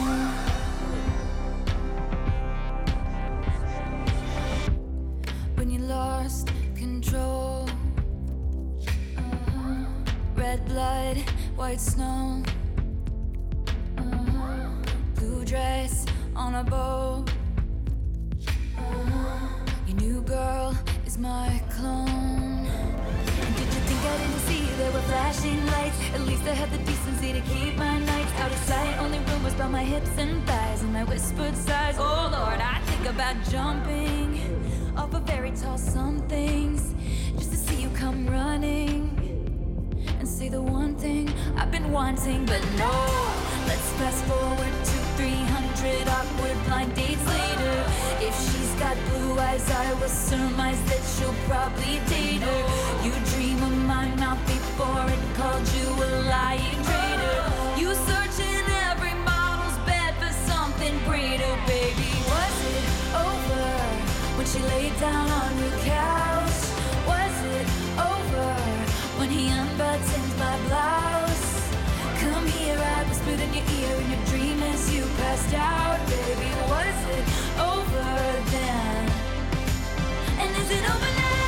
[5.57, 7.69] When you lost control,
[9.19, 9.85] uh-huh.
[10.35, 11.19] red blood,
[11.55, 12.43] white snow,
[13.99, 14.70] uh-huh.
[15.16, 17.27] blue dress on a boat.
[18.78, 19.49] Uh-huh.
[19.86, 20.74] Your new girl
[21.05, 22.18] is my clone
[25.09, 25.98] flashing lights?
[26.14, 28.94] At least I had the decency to keep my nights out of sight.
[28.98, 31.97] Only rumors about my hips and thighs and my whispered sighs.
[31.98, 34.28] Oh Lord, I think about jumping
[34.97, 36.94] off a very tall somethings
[37.39, 39.01] just to see you come running
[40.18, 42.94] and say the one thing I've been wanting, but no.
[43.70, 47.76] Let's fast forward to 300 awkward blind dates later.
[48.28, 52.60] If she's got blue eyes, I will surmise that she'll probably date her.
[53.05, 54.43] You dream of my mouth
[54.89, 57.40] before it called you a lying traitor.
[57.77, 58.36] You search
[58.90, 62.10] every model's bed for something greater, baby.
[62.32, 62.86] Was it
[63.27, 63.69] over
[64.36, 66.60] when she laid down on your couch?
[67.06, 67.66] Was it
[68.12, 68.48] over
[69.19, 71.47] when he unbuttoned my blouse?
[72.23, 76.51] Come here, I whispered in your ear in your dream as you passed out, baby.
[76.73, 77.24] Was it
[77.73, 78.09] over
[78.55, 79.10] then?
[80.40, 81.47] And is it over now?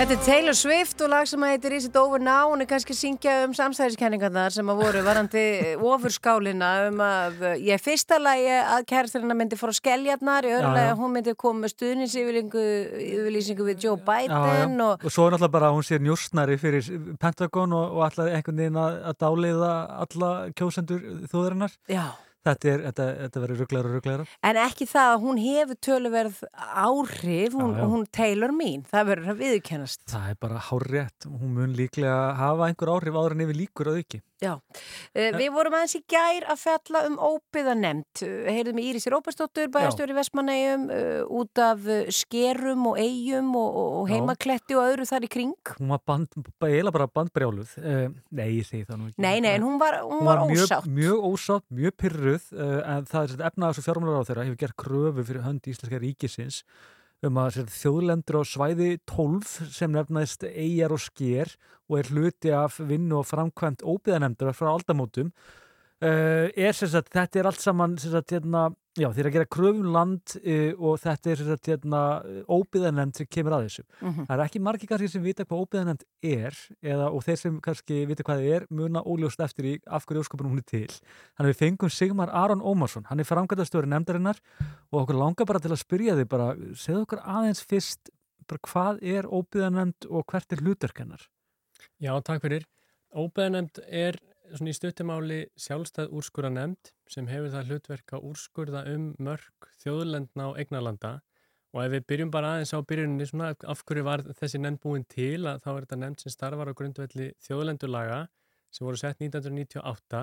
[0.00, 2.94] Þetta er Taylor Swift og lag sem heitir Is It Over Now hún er kannski
[2.94, 5.42] að syngja um samstæðiskenningarnar sem að voru varandi
[5.76, 10.70] ofurskálina um að ég er fyrsta lagi að kærasturina myndi fór á skelljarnar í öðru
[10.70, 10.92] Já, lagi já.
[10.94, 14.86] að hún myndi koma með stuðnisyfirlýsingu við Joe Biden já.
[14.86, 16.90] og og svo er náttúrulega bara að hún sé njóstnari fyrir
[17.20, 22.06] Pentagon og, og alltaf einhvern veginn að, að dáleiða alla kjósendur þúðurinnar Já.
[22.46, 26.40] Þetta, þetta, þetta verður ruggleira og ruggleira En ekki það að hún hefur töluverð
[26.86, 27.88] áhrif, hún, Já, já.
[27.92, 30.02] hún Taylor mín, það verður að viðkennast.
[30.10, 34.00] það er bara hárrétt, hún mun líklega hafa einhver áhrif áður en yfir líkur að
[34.02, 38.86] auki Já, uh, við vorum aðeins í gær að fjalla um óbyðanemnd, uh, heyrðum í
[38.88, 41.84] Írisir Ópersdóttur, bæjarstjóri Vestmannegjum, uh, út af
[42.16, 45.74] skerum og eigum og, og, og heimakletti og öðru þar í kring.
[45.76, 46.32] hún var band,
[46.64, 47.74] eiginlega bara bandbrjáluð.
[47.82, 49.20] Uh, nei, ég segi það nú ekki.
[49.26, 50.88] Nei, nei, en hún var, hún var, mjög, ósátt.
[51.00, 54.78] mjög ósátt, mjög pyrruð uh, en það er efnaðars og fjármálar á þeirra hefur gert
[54.80, 56.62] kröfu fyrir hönd íslenska ríkisins
[57.26, 61.52] um að þjóðlendur á svæði 12 sem nefnaðist eigjar og sker
[61.90, 65.32] og er hluti af vinnu og framkvæmt óbyðanemndur frá aldamótum.
[66.00, 69.46] Uh, er sem sagt, þetta er allt saman sem sagt, hérna, já, þeir að gera
[69.54, 72.00] kröfum land uh, og þetta er hérna,
[72.50, 74.26] óbyðanemnd sem kemur að þessu Mhm.
[74.26, 78.00] það er ekki margir kannski sem vita hvað óbyðanemnd er eða, og þeir sem kannski
[78.10, 81.46] vita hvað það er muna óljóst eftir í af hverju ósköpunum hún er til þannig
[81.46, 84.40] að við fengum Sigmar Aron Ómarsson hann er framkvæmdastöður nefndarinnar
[84.92, 88.10] og okkur langar bara til að spyrja þig bara, segðu okkur aðeins fyrst
[88.50, 91.28] bara hvað er óbyðanemnd og hvert er hlutverkennar
[92.00, 92.64] Já, takk fyrir.
[93.14, 94.16] Óbeðanemnd er
[94.58, 100.60] svona í stuttumáli sjálfstæð úrskurðanemnd sem hefur það hlutverk að úrskurða um mörg þjóðlendna og
[100.62, 101.12] eignarlanda.
[101.70, 105.06] Og ef við byrjum bara aðeins á byrjuninni svona af hverju var þessi nefnd búin
[105.06, 108.20] til að þá er þetta nefnd sem starfar á grundvelli þjóðlendulaga
[108.74, 110.22] sem voru sett 1998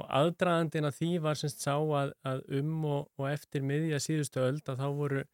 [0.00, 4.70] og aðdraðandina því var semst sá að, að um og, og eftir miðja síðustu öld
[4.70, 5.24] að þá voru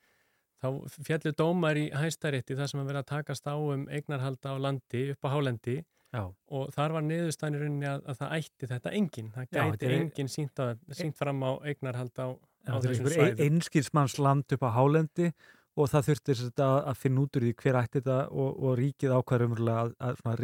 [0.58, 0.68] þá
[1.06, 5.04] fjallu dómar í hæstarétti þar sem að vera að takast á um eignarhalda á landi
[5.12, 5.78] upp á hálendi
[6.14, 6.22] Já.
[6.50, 10.28] og þar var niðurstænir rauninni að, að það ætti þetta enginn, það gæti er- enginn
[10.32, 10.62] sínt,
[10.96, 12.30] sínt fram á eignarhalda á,
[12.72, 13.42] á þessum svæðum.
[13.44, 15.32] einskilsmanns land upp á hálendi
[15.78, 19.12] og það þurfti að, að finna út úr því hver ætti þetta og, og ríkið
[19.14, 20.40] ákvæður umröðlega að, að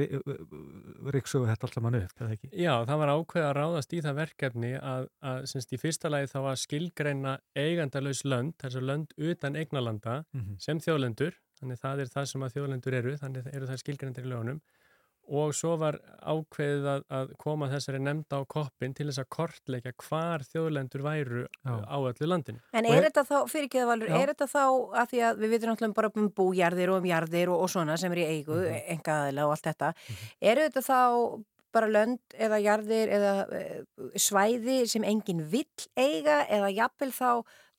[1.15, 2.51] ríksugu þetta allt saman upp, eða ekki?
[2.61, 6.31] Já, það var ákveð að ráðast í það verkefni að, að semst í fyrsta lagi
[6.31, 10.57] þá var skilgreina eigandalaus lönd, þessu lönd utan eignarlanda Mhm.
[10.63, 14.33] sem þjóðlendur, þannig það er það sem að þjóðlendur eru, þannig eru það skilgreindir í
[14.33, 14.61] lögunum
[15.29, 19.95] og svo var ákveðið að, að koma þessari nefnda á koppin til þess að kortleika
[20.05, 21.75] hvar þjóðlendur væru Já.
[21.81, 22.61] á öllu landinu.
[22.73, 24.65] En er þetta þá, fyrir ekki það valur, er þetta þá
[25.01, 27.99] að því að við vitum náttúrulega bara um bújarðir og um jarðir og, og svona
[28.01, 28.87] sem er í eigu, mm -hmm.
[28.99, 29.93] engaðilega og allt þetta,
[30.53, 31.01] eru þetta þá
[31.75, 33.83] bara lönd eða jarðir eða eh,
[34.21, 37.31] svæði sem enginn vill eiga eða jafnvel þá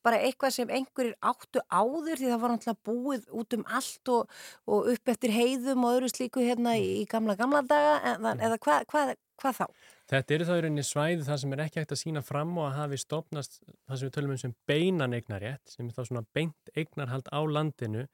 [0.06, 4.34] bara eitthvað sem einhverjir áttu áður því það var náttúrulega búið út um allt og,
[4.70, 8.60] og upp eftir heiðum og öðru slíku hérna í, í gamla gamla daga eða, eða
[8.66, 9.06] hvað hva,
[9.42, 9.66] hva þá?
[10.06, 12.68] Þetta eru þá í rauninni svæði það sem er ekki hægt að sína fram og
[12.68, 16.26] að hafi stopnast það sem við tölum um sem beinan eignarétt sem er þá svona
[16.38, 18.06] beint eignarhald á landinu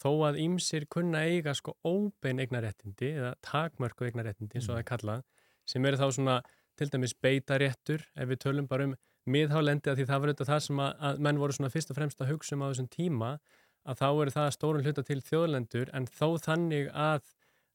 [0.00, 5.24] þó að ýmsir kunna eiga sko óbein eignaréttindi eða takmörku eignaréttindi kallað
[5.68, 6.38] sem eru þá svona
[6.78, 8.96] til dæmis beitaréttur ef við tölum bara um
[9.30, 11.98] miðhálendi að því það var auðvitað það sem að, að menn voru svona fyrst og
[11.98, 13.30] fremst að hugsa um á þessum tíma
[13.84, 17.32] að þá eru það stórun hluta til þjóðlendur en þó þannig að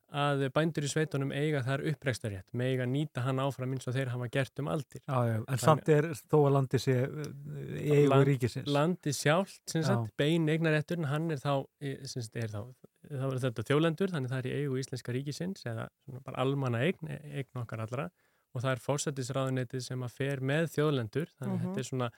[0.10, 4.10] að bændur í sveitunum eiga þar uppreikstarétt með eiga nýta hann áfram eins og þeir
[4.14, 5.04] hafa gert um aldir.
[5.04, 8.70] Já, já, en samt er þó að landi sé í eigu ríkisins.
[8.74, 9.76] Landi sjálft,
[10.18, 12.74] bein eignarétturinn, hann er þá, eh, sagt, er þá,
[13.06, 15.88] þá er þetta þjólendur, þannig það er í eigu íslenska ríkisins eða
[16.26, 18.10] bara almanna eign, e- eign okkar allra
[18.54, 21.66] og það er fórsættisráðunetið sem að fer með þjóðlendur, þannig að Mhm.
[21.66, 22.10] þetta er svona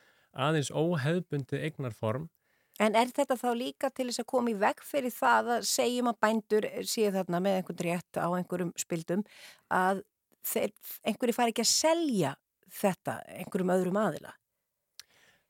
[0.47, 2.29] aðeins óhefbundið eignarform
[2.79, 6.07] En er þetta þá líka til þess að koma í veg fyrir það að segjum
[6.07, 9.23] að bændur séu þarna með einhvern rétt á einhverjum spildum
[9.69, 10.03] að
[10.43, 10.71] þeir,
[11.05, 12.35] einhverju fari ekki að selja
[12.81, 14.33] þetta einhverjum öðrum aðila?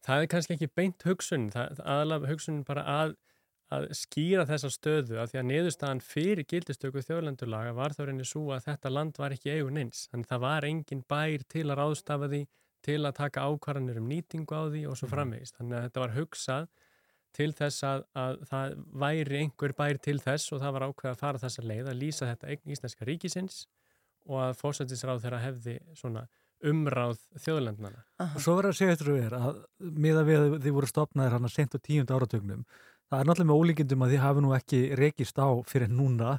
[0.02, 3.16] Það er kannski ekki beint hugsun, aðalega hugsun bara að,
[3.72, 8.50] að skýra þessa stöðu að því að niðurstaðan fyrir gildistöku þjóðlendurlaga var þá reynir svo
[8.56, 10.06] að þetta land var ekki eigun eins.
[10.12, 12.42] Þannig það var engin bær til að ráðstafa því,
[12.82, 15.60] til að taka ákvarðanir um nýtingu á því og svo framvegist.
[15.60, 16.72] Þannig að þetta var hugsað
[17.32, 21.22] til þess að, að það væri einhver bær til þess og það var ákveð að
[21.22, 23.64] fara þessa leið að lýsa þetta eign íslenska ríkisins
[24.28, 26.26] og að fórsættisráð þeirra hefði svona
[26.68, 28.04] umráð þjóðlendnana.
[28.36, 31.48] Og svo verður að segja eftir vera að miða við að þið voru stopnaðir hann
[31.48, 32.66] að sent á tíund áratögnum.
[33.12, 36.36] Það er náttúrulega með ólíkindum að þið hafi nú ekki rekist á fyrir núna.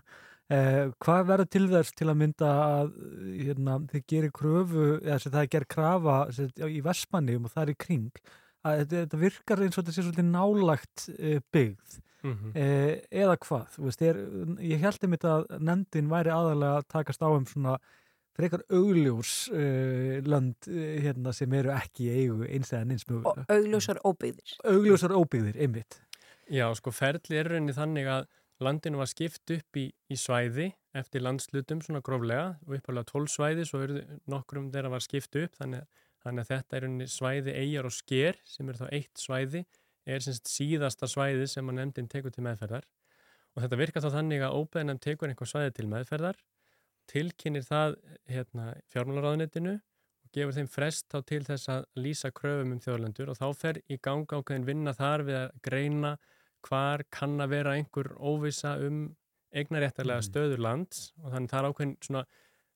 [0.52, 2.94] Eh, hvað verður til þess til að mynda að
[3.46, 7.52] hérna, þið gerir kröfu, eða sem það er gerð krafa sem, sagt, í Vestmannum og
[7.54, 8.22] það er í kring,
[8.66, 11.98] að þetta, þetta virkar eins og þetta sé svolítið nálagt eh, byggð.
[12.22, 12.52] Mhm.
[12.54, 14.20] eh, eða hvað, þú veist, er,
[14.62, 17.76] ég held einmitt að nefndin væri aðalega að takast á um svona
[18.32, 23.16] frekar augljós uh, lönd uh, hérna sem eru ekki í eigu eins eða eins Og
[23.18, 23.44] mögulega.
[23.52, 24.54] augljósar óbyggðir.
[24.72, 25.98] Augljósar óbyggðir, einmitt.
[26.52, 28.26] Já, sko ferli er rauninni þannig að
[28.62, 30.68] landinu var skipt upp í, í svæði
[30.98, 35.56] eftir landslutum svona gróflega og uppalega 12 svæði svo eru nokkrum þeirra var skipt upp
[35.56, 35.86] þannig,
[36.20, 39.64] þannig að þetta er rauninni svæði eigjar og sker sem er þá eitt svæði
[40.04, 42.84] er semst síðasta svæði sem að nefndin tekur til meðferðar.
[43.54, 46.40] Og þetta virkar þá þannig að óbeðnum tekur einhver svæði til meðferðar
[47.10, 47.96] tilkynir það
[48.30, 53.40] hérna, fjármálaráðunetinu og gefur þeim frest þá til þess að lýsa kröfum um þjóðlendur og
[53.40, 56.12] þá fer í ganga ákveðin vinna þar við að greina
[56.66, 59.04] hvar kann að vera einhver óvisa um
[59.52, 62.24] eignaréttarlega stöður lands og þannig það er ákveðin svona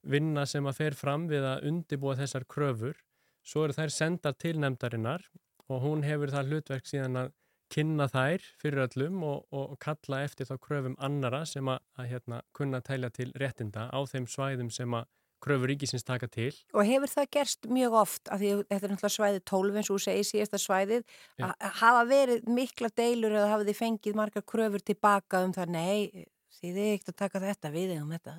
[0.07, 3.01] vinna sem að fer fram við að undibúa þessar kröfur.
[3.47, 5.25] Svo eru þær sendar til nefndarinnar
[5.71, 7.33] og hún hefur það hlutverk síðan að
[7.73, 12.43] kynna þær fyrir öllum og, og kalla eftir þá kröfum annara sem að, að hérna,
[12.55, 15.09] kunna tælja til réttinda á þeim svæðum sem að
[15.43, 16.51] kröfur ríkisins taka til.
[16.75, 19.99] Og hefur það gerst mjög oft, af því þetta er náttúrulega svæðið 12 eins og
[19.99, 21.07] þú segir síðasta svæðið,
[21.37, 21.47] Já.
[21.51, 26.27] að hafa verið mikla deilur eða hafa þið fengið margar kröfur tilbaka um það, nei,
[26.61, 28.39] þið er ekkert að taka þetta við um þetta.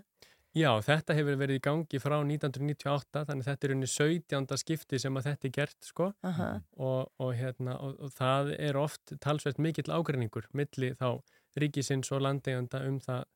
[0.58, 4.58] Já, þetta hefur verið í gangi frá 1998, þannig þetta er unni 17.
[4.58, 6.48] skipti sem að þetta er gert, sko, Aha.
[6.82, 11.20] og, og, hérna, og, og það er oft talsveit mikill ágreiningur milli þá
[11.62, 13.28] ríkisins og landeiganda um það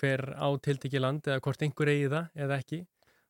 [0.00, 2.80] hver á tiltekki land eða hvort einhver eigi það eða ekki.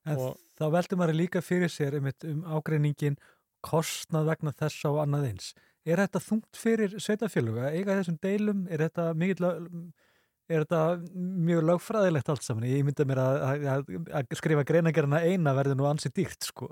[0.05, 3.16] En Og- þá veldur maður líka fyrir sér einmitt um ágreiningin
[3.62, 5.53] kostnað vegna þess á annað eins.
[5.87, 7.70] Er þetta þungt fyrir sveitaféluga?
[7.74, 8.66] Eiga þessum deilum?
[8.70, 9.47] Er þetta mikill
[10.53, 10.81] er þetta
[11.49, 12.66] mjög lögfræðilegt allt saman?
[12.69, 16.69] Ég mynda mér að, að, að skrifa greinagerina eina verður nú ansið dýrt, sko.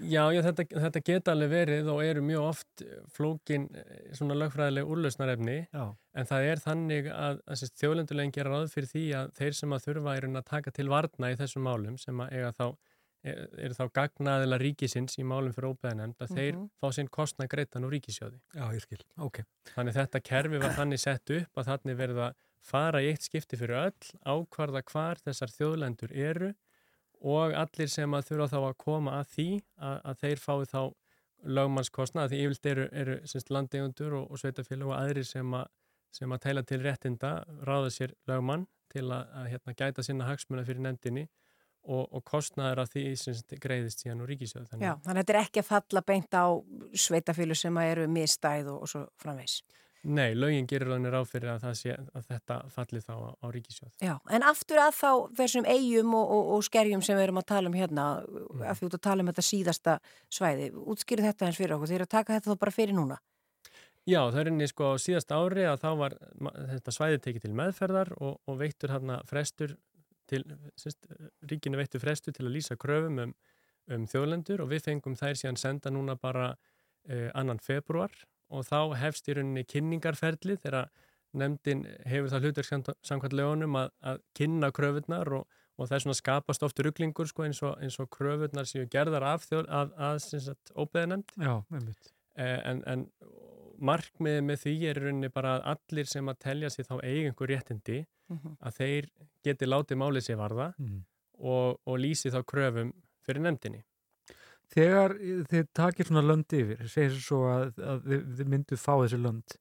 [0.00, 4.88] Já, já þetta, þetta geta alveg verið og eru mjög oft flókin eh, svona lögfræðileg
[4.88, 5.84] úrlausnarefni Já.
[6.16, 9.84] en það er þannig að, að þjóðlendulegin gera ráð fyrir því að þeir sem að
[9.90, 12.64] þurfa er að taka til varna í þessum málum sem að eiga þá
[13.22, 16.64] er, eru þá gagnaðila ríkisins í málum fyrir óbeðanemnd að þeir Mhm.
[16.80, 18.40] fá sinn kostna greittan úr ríkisjóði.
[18.56, 19.42] Já, ég skil, ok.
[19.76, 23.58] Þannig þetta kerfi var þannig sett upp að þannig verið að fara í eitt skipti
[23.58, 26.52] fyrir öll, ákvarða hvar þessar þjóðlendur eru
[27.22, 29.48] og allir sem að þurfa þá að koma að því
[29.78, 30.82] að, að þeir fái þá
[31.42, 35.70] lögmannskostna, því yfirlt eru, eru semst, landegundur og, og sveitafélag og aðrir sem að,
[36.14, 37.32] sem að tæla til réttinda,
[37.66, 41.26] ráða sér lögmann til að, að hérna, gæta sinna hagsmuna fyrir nefndinni
[41.82, 44.68] og, og kostnaður af því semst, greiðist síðan úr ríkisjóð.
[44.78, 46.46] Já, þannig að þetta er ekki að falla beint á
[47.06, 49.62] sveitafílu sem að eru mistæð og, og svo framvegs.
[50.02, 53.92] Nei, lögin gerir rauninni ráð fyrir að, sé, að þetta falli þá á, á ríkisjóð.
[54.02, 57.46] Já, en aftur að þá þessum eigum og, og, og skerjum sem við erum að
[57.52, 58.64] tala um hérna, Mm.
[58.66, 59.94] að út að tala um þetta síðasta
[60.32, 63.18] svæði, útskýrið þetta eins fyrir okkur, þeir eru að taka þetta þá bara fyrir núna.
[64.02, 66.16] Já, það er einnig sko síðasta ári að þá var
[66.72, 69.76] þetta svæði tekið til meðferðar og, og veittur hérna frestur
[70.26, 70.42] til,
[70.74, 71.06] sérst,
[71.46, 73.34] ríkinu veittur frestur til að lýsa kröfum um,
[73.94, 78.10] um þjóðlendur og við fengum þær síðan senda núna bara uh, annan februar
[78.52, 80.90] og þá hefst í rauninni kynningarferli þegar
[81.32, 85.46] nefndin hefur það hlutverk samkvæmt lögunum að, að kynna kröfurnar og,
[85.80, 89.24] og það er svona skapast oft ruglingur sko eins og, eins og kröfurnar séu gerðar
[89.34, 92.12] af, þjóð, að, að, að óbeðanemnd Já, einmitt.
[92.36, 93.06] Eh, en, en
[93.82, 97.30] markmiðið með því er í rauninni bara að allir sem að telja sér þá eiga
[97.32, 98.02] einhver réttindi
[98.32, 98.52] Mhm.
[98.64, 99.06] að þeir
[99.44, 101.00] geti látið málið sér varða Mhm.
[101.42, 102.92] og, og lýsi þá kröfum
[103.26, 103.82] fyrir nefndinni.
[104.72, 105.16] Þegar
[105.50, 109.56] þið takir svona lönd yfir, segir svo að, að þið, myndu fá þessi lönd,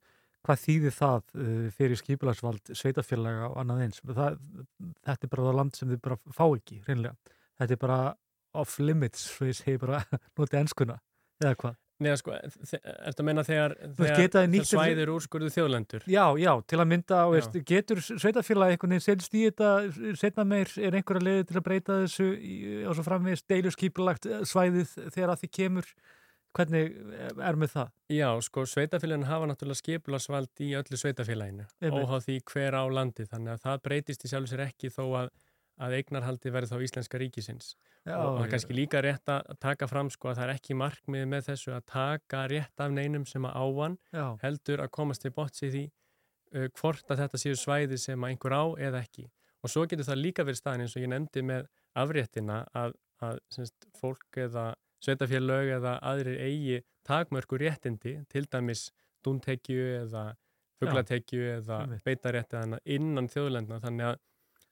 [0.46, 4.02] hvað þýðir það uh, fyrir skipilagsvald, sveitafélaga og annað eins?
[4.08, 4.40] Það,
[5.04, 7.36] þetta er bara það land sem þið bara fá ekki, reynlega.
[7.60, 8.00] Þetta er bara
[8.62, 10.02] off limits, svo ég segi bara
[10.40, 10.98] notið enskuna,
[11.44, 11.78] eða hvað?
[12.02, 16.06] Nei, sko, er þetta að menna þegar, þegar svæðir úrskurðu þjóðlendur?
[16.10, 17.34] Já, já, til að mynda, Já.
[17.36, 21.68] veist, getur sveitafélagi einhvern veginn setjast í þetta setna meir, er einhverja leiði til að
[21.68, 22.32] breyta þessu
[22.90, 25.94] og svo framvegist deilu skipulagt svæðið þegar að því kemur
[26.58, 26.96] hvernig
[27.40, 27.94] er með það?
[28.12, 33.56] Já, sko, sveitafélagin hafa náttúrulega skipulasvald í öllu sveitafélaginu, óháð því hver á landi, þannig
[33.56, 35.32] að það breytist í sjálf sér ekki þó að,
[35.82, 37.74] að eignarhaldi verði þá íslenska ríkisins.
[38.06, 40.78] Já, og það er kannski líka rétt að taka fram sko að það er ekki
[40.78, 44.26] markmið með þessu að taka rétt af neinum sem að ávan Já.
[44.42, 48.34] heldur að komast til botts í því uh, hvort að þetta séu svæði sem að
[48.34, 49.28] einhver á eða ekki.
[49.62, 51.68] Og svo getur það líka verið staðin eins og ég nefndi með
[52.02, 54.72] afréttina að, að semst, fólk eða
[55.02, 58.90] sveitafélög eða aðrir eigi takmörku réttindi, til dæmis
[59.26, 60.32] dúntekju eða
[60.82, 62.62] fuglatekju eða beitarétti
[62.96, 64.20] innan þjóðlendna þannig að,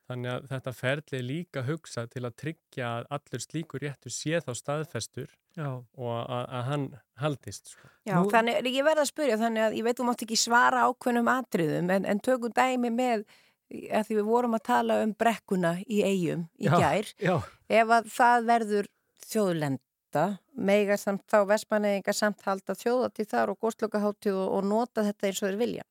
[0.10, 4.40] þannig að þetta ferli er líka hugsað til að tryggja að allur slíkur réttur sé
[4.46, 5.70] þá staðfestur Já.
[5.70, 6.88] og að, að hann
[7.22, 7.92] haldist sko.
[8.08, 11.30] Já, þannig, ég verða að spyrja, þannig að ég veit þú mátt ekki svara ákveðnum
[11.34, 13.26] atriðum, en, en tökum dæmi með,
[13.70, 17.36] að því við vorum að tala um brekkuna í eigum í Já, gær, já.
[17.82, 18.92] ef að það verður
[19.30, 20.26] þjóðlenda,
[20.58, 25.44] meiga samt þá vestmanneðingar samt halda þjóðati þar og góðslokaháttíð og, og nota þetta eins
[25.44, 25.86] og þeir vilja.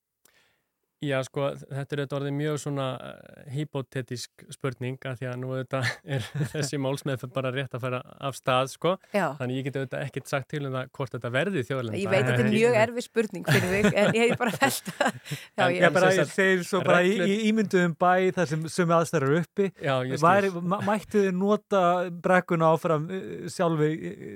[0.99, 5.51] Já, sko, þetta er þetta orðið mjög svona uh, hypotetisk spurning að því að nú
[5.55, 5.81] þetta
[6.16, 8.97] er þessi málsmeð bara rétt að fara af stað, sko.
[9.15, 9.29] Já.
[9.39, 12.01] Þannig ég geti auðvitað ekkert sagt til um það hvort þetta verði þjóðlenda.
[12.03, 14.91] Ég veit að þetta er mjög erfið spurning fyrir þig, en ég hef bara fælt
[14.99, 15.20] að...
[15.39, 18.66] Já, ég, Ég bara ég segir svo bara í, reglur- í ímynduðum bæ þar sem
[18.75, 20.62] sömu aðstæður uppi Já, ég skil.
[20.89, 21.85] Mættu þið nota
[22.27, 23.93] brekkuna áfram uh, sjálfi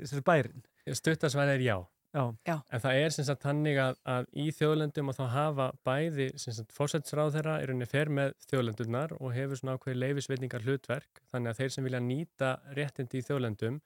[0.07, 0.63] sem bærin?
[0.95, 1.77] Stuttasvæði er já.
[2.13, 2.25] Já.
[2.45, 2.57] Já.
[2.69, 6.57] En það er sem sagt þannig að, að í þjóðlendum að þá hafa bæði sem
[6.57, 11.53] sagt fórsætsráð þeirra er unni fer með þjóðlendunar og hefur svona ákveði leifisveitningar hlutverk þannig
[11.53, 13.79] að þeir sem vilja nýta réttindi í þjóðlendum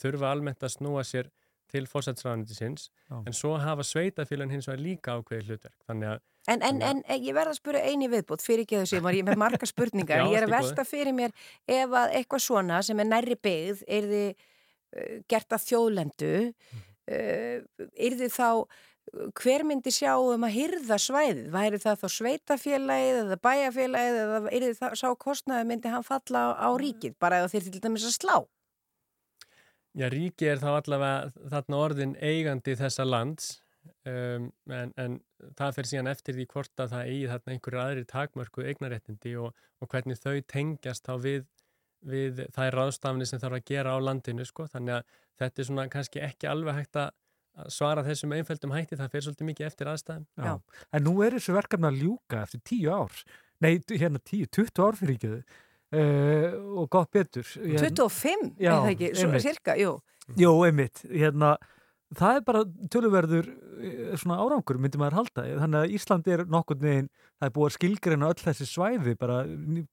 [0.00, 1.28] þurfa almennt að snúa sér
[1.74, 3.18] til fórsætsráðnindisins Já.
[3.20, 7.32] en svo hafa sveitafélagin hins vegar líka ákveði hlutverk þannig að En, en, en ég
[7.32, 10.42] verða að spura eini viðbútt fyrir ekki þessu, ég er með marga spurningar, Já, ég
[10.42, 11.32] er að velta fyrir mér
[11.64, 16.82] ef að eitthvað svona sem er nærri byggð er þið uh, gert að þjóðlendu, uh,
[17.10, 21.46] er þið þá, uh, hver myndi sjá um að hyrða svæðið?
[21.54, 26.48] Væri það þá sveitafélagið eða bæjafélagið eða þið þá sá kostnaði myndi hann falla á,
[26.64, 28.36] á ríkið, bara ef þeir til dæmis að slá?
[29.94, 33.52] Já, ríki er þá allavega þarna orðin eigandi þessa lands
[34.08, 35.20] um, en, en
[35.54, 39.60] það fer síðan eftir því hvort að það eigi þarna einhverju aðri takmörku eignaréttindi og,
[39.78, 41.46] og hvernig þau tengjast þá við,
[42.04, 44.66] við þær ráðstafni sem þarf að gera á landinu sko.
[44.70, 47.12] þannig að þetta er svona kannski ekki alveg hægt að
[47.70, 50.24] svara þessum einföldum hætti, það fer svolítið mikið eftir aðstæðum.
[50.42, 50.54] Já.
[50.92, 53.20] En nú er þessu verkefni að ljúka eftir tíu ár.
[53.62, 55.60] Nei, hérna tíu, 20 ár fyrir ekki þau.
[55.94, 57.46] Uh, og gott betur.
[57.46, 59.44] Hérna- 25, Já, er það ekki, svo, einmitt.
[59.44, 59.92] cirka, jú.
[60.40, 61.04] Jú, einmitt.
[61.06, 61.52] Hérna,
[62.18, 62.62] það er bara
[62.92, 65.44] töluverður eh, svona árangur, myndi maður halda.
[65.62, 67.10] Þannig að Ísland er nokkur neginn,
[67.40, 69.38] það er búið að skilgreina öll þessi svæði, bara,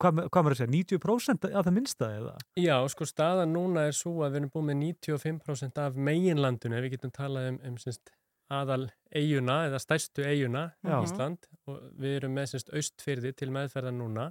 [0.02, 2.34] hvað, hvað maður að segja, 90% af það minnsta eða?
[2.62, 6.88] Já, sko staðan núna er svo að við erum búið með 95% af meginlandinu, ef
[6.88, 8.14] við getum talað um, um semst,
[8.52, 10.98] aðal eiguna eða stærstu eiguna Já.
[11.00, 14.26] Ísland og við erum með semst austfyrði til meðferðan núna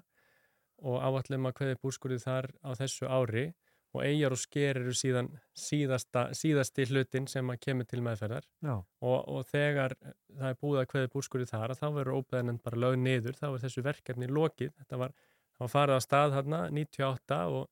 [0.80, 3.46] og áallum að hverði búrskurði þar á þessu ári
[3.90, 8.76] og eigjar og sker eru síðan síðasta, síðasti hlutin sem að kemur til meðferðar Já.
[8.78, 12.80] og, og þegar það er búið að hverði búrskurði þar að þá verður óbeðanend bara
[12.84, 15.14] lög niður, þá er þessu verkefni lokið, þetta var,
[15.56, 17.66] það var farið á stað hérna 98 og,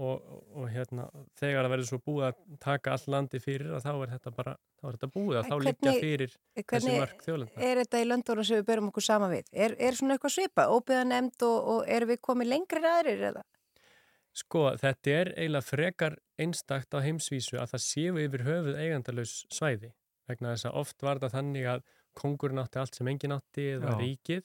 [0.00, 1.06] og, og, og hérna,
[1.38, 4.56] þegar það verður svo búið að taka all landi fyrir að þá er þetta bara
[4.80, 7.62] þá er þetta búið að þá hvernig- fyrir þessi mörg þjóðlenda.
[7.70, 9.46] er þetta í löndunum sem við berum okkur sama við?
[9.52, 13.26] Er, er svona eitthvað svipa, óbyða nefnd og, og erum við komið lengri en aðrir
[13.30, 13.46] eða?
[14.36, 19.90] Sko, þetta er eiginlega frekar einstakt á heimsvísu að það séu yfir höfuð eigandalaus svæði
[20.30, 21.84] vegna þess að oft var það þannig að
[22.20, 23.98] kongurinn átti allt sem enginn átti eða Já.
[24.00, 24.44] ríkið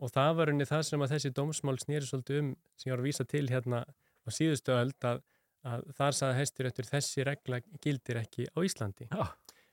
[0.00, 3.02] og það var unni það sem að þessi dómsmál snýri svolítið um sem ég var
[3.02, 5.22] að vísa til hérna á síðustu öld að,
[5.68, 9.08] að þar saði hæstiréttur þessi regla gildir ekki á Íslandi.
[9.10, 9.30] Já.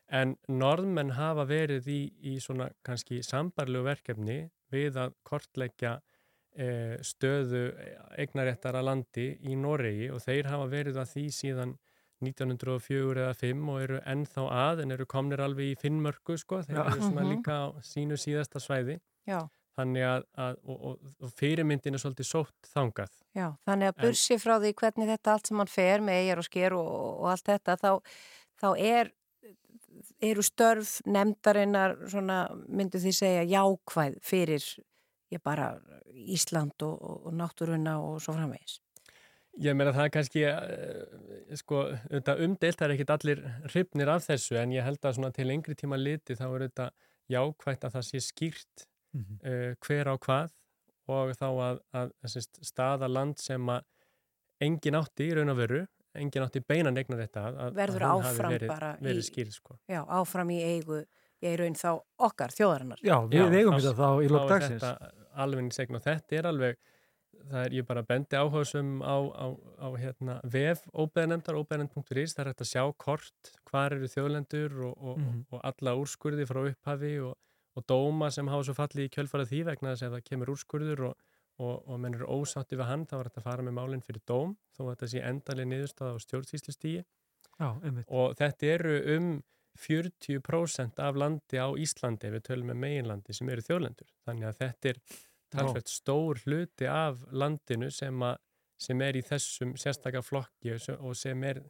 [0.07, 4.38] En norðmenn hafa verið í, í svona kannski sambarlegu verkefni
[4.71, 5.97] við að kortleggja
[6.57, 7.61] eh, stöðu
[8.17, 11.75] eignaréttara landi í Noregi og þeir hafa verið að því síðan
[12.25, 16.79] 1904 eða 5 og eru ennþá að en eru komnir alveg í Finnmörku sko, þeir
[16.81, 17.29] eru svona Mhm.
[17.35, 19.43] líka á sínu síðasta svæði Já.
[19.77, 24.39] þannig að, að og, og, og fyrirmyndin er svolítið sótt þangað Já, þannig að bursi
[24.41, 26.89] frá því hvernig þetta allt sem hann fer með eigjar og sker og,
[27.21, 27.91] og allt þetta, þá,
[28.57, 29.11] þá er,
[30.21, 34.65] eru störf nefndarinnar, svona, myndu því segja, jákvæð fyrir
[35.33, 35.71] ég bara
[36.13, 38.79] Ísland og, og, og náttúruna og svo framvegis.
[39.57, 41.79] Ég meina það er kannski uh, sko,
[42.45, 43.39] umdeilt það er ekkit allir
[43.71, 46.89] hrifnir af þessu en ég held að svona til lengri tíma liti þá er þetta
[47.33, 48.87] jákvætt að það sé skýrt
[49.17, 49.37] Mhm.
[49.39, 50.51] uh, hver á hvað
[51.07, 53.85] og þá að, að þessi staða land sem að
[54.61, 55.79] engin átti í raun og veru,
[56.19, 59.55] engin átti beinan eignar þetta að, Verður að hún hafi áfram verið, bara verið skýrð
[59.55, 59.77] sko.
[59.89, 60.99] Já, áfram í eigu,
[61.41, 61.89] ég er raun þá
[62.19, 63.01] okkar, þjóðarinnar.
[63.03, 64.81] Já, við eigum þá- þetta þá í lok er dagsins.
[64.81, 66.77] þetta almenningsegn og þetta er alveg
[67.47, 69.47] það er, ég bara bendi áhugasum á, á,
[69.80, 74.95] á hérna, vef óbeðanemndar, óbeðanemnd.is, það er hægt að sjá kort, hvar eru þjóðlendur og,
[74.97, 75.45] og, Mhm.
[75.53, 77.35] og alla úrskurði frá upphafi og,
[77.77, 80.51] og dóma sem hafa svo fallið í kjölfarað því vegna þess að ef það kemur
[80.55, 81.15] úrskurður og,
[81.59, 84.22] og, og menn eru ósátti við hann, þá er þetta að fara með málinn fyrir
[84.27, 87.05] dóm, þó að þetta sé endalega niðurstaða á stjórnsýslustígi
[87.59, 88.05] Já, einmitt.
[88.09, 89.43] og þetta eru um
[89.79, 94.09] 40% af landi á Íslandi við tölum með meginlandi sem eru þjóðlendur.
[94.27, 95.01] Þannig að þetta er
[95.53, 98.37] talsveit stór hluti af landinu sem, að,
[98.81, 101.61] sem er í þessum sérstakka flokki og sem- er,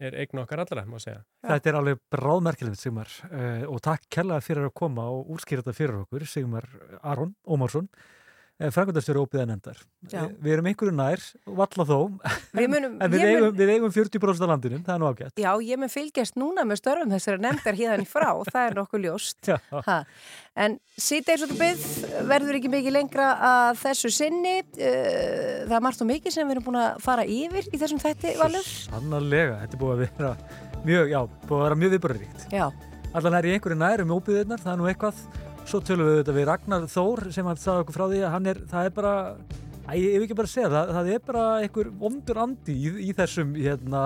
[0.00, 1.22] er eign okkar allra, má segja.
[1.46, 5.76] Þetta er alveg bráðmerkilegt, Sigmar, uh, og takk kærlega fyrir að koma og útskýra þetta
[5.76, 6.66] fyrir okkur, Sigmar
[7.02, 7.90] Aron Ómarsson,
[8.60, 9.78] uh, frangundastjóri óbyða nefndar.
[10.12, 11.98] Uh, við erum einhverju nær, valla þó,
[12.54, 15.08] Við munum- en við ég mun- eigum, við eigum 40% af landinu, það er nú
[15.10, 15.34] ágætt.
[15.40, 19.04] Já, ég mun fylgjast núna með störfum þessari nefndar hérna í frá, það er nokkuð
[19.08, 19.52] ljóst.
[20.60, 21.84] En síðdeis og byggð
[22.28, 24.56] verður ekki mikið lengra að þessu sinni.
[24.76, 28.00] Eh, Það er margt og mikið sem við erum búin að fara yfir í þessum
[28.02, 28.66] þætti, Valur.
[28.66, 30.32] Sannarlega, þetta er búið að vera
[30.84, 32.46] mjög, já, búið að vera mjög viðbörðuríkt.
[32.50, 32.66] Já.
[33.14, 35.22] Allan er í einhverju nær um óbyðirnar, það er nú eitthvað.
[35.68, 38.50] Svo tölum við þetta við Ragnar Þór sem hann sagði okkur frá því að hann
[38.50, 39.12] er, það er bara,
[39.84, 42.92] að ég hef ekki bara að segja það, það er bara einhver vondur andi í,
[43.06, 44.04] í þessum, hérna,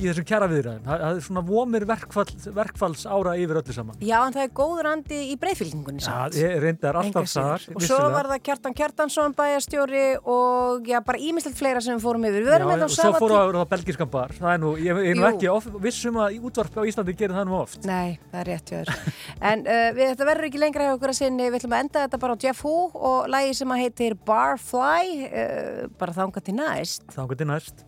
[0.00, 0.82] í þessum kjara viðræðum.
[0.86, 2.26] Það, það er svona vomir verkfall,
[2.58, 3.98] verkfalls ára yfir öllu saman.
[4.04, 6.36] Já, en það er góður andi í breyðfylkingunni samt.
[6.38, 7.66] Já, ég reyndar alltaf þar.
[7.74, 10.04] Og svo var það Kjartan Kjartansson bæjastjóri
[10.34, 12.44] og já, bara ímislegt fleira sem við fórum yfir.
[12.44, 14.34] Við verðum með og þá svo sama fóru tí- að vera það belgiskan bar.
[14.40, 17.36] Það er nú, ég, er nú ekki of, vissum að í útvarpi á Íslandi gerir
[17.38, 17.80] það nú oft.
[17.88, 18.92] Nei, það er rétt hjá þér.
[19.54, 21.48] En uh, við, þetta verður ekki lengra hjá okkur að sinni.
[21.50, 25.26] Við ætlum að enda þetta bara á Jeff Hu og lagi sem að heitir Barfly,
[25.28, 27.04] uh, bara þangað til næst.
[27.14, 27.84] Þannig til næst.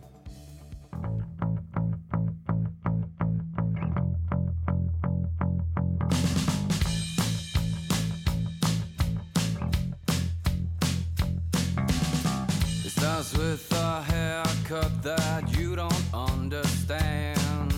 [13.33, 17.73] It with a haircut that you don't understand.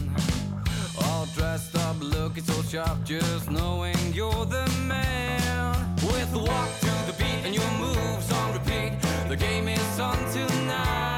[1.05, 5.97] All dressed up, looking so sharp, just knowing you're the man.
[6.03, 8.93] With walk to the beat and your moves on repeat,
[9.29, 11.18] the game is on tonight.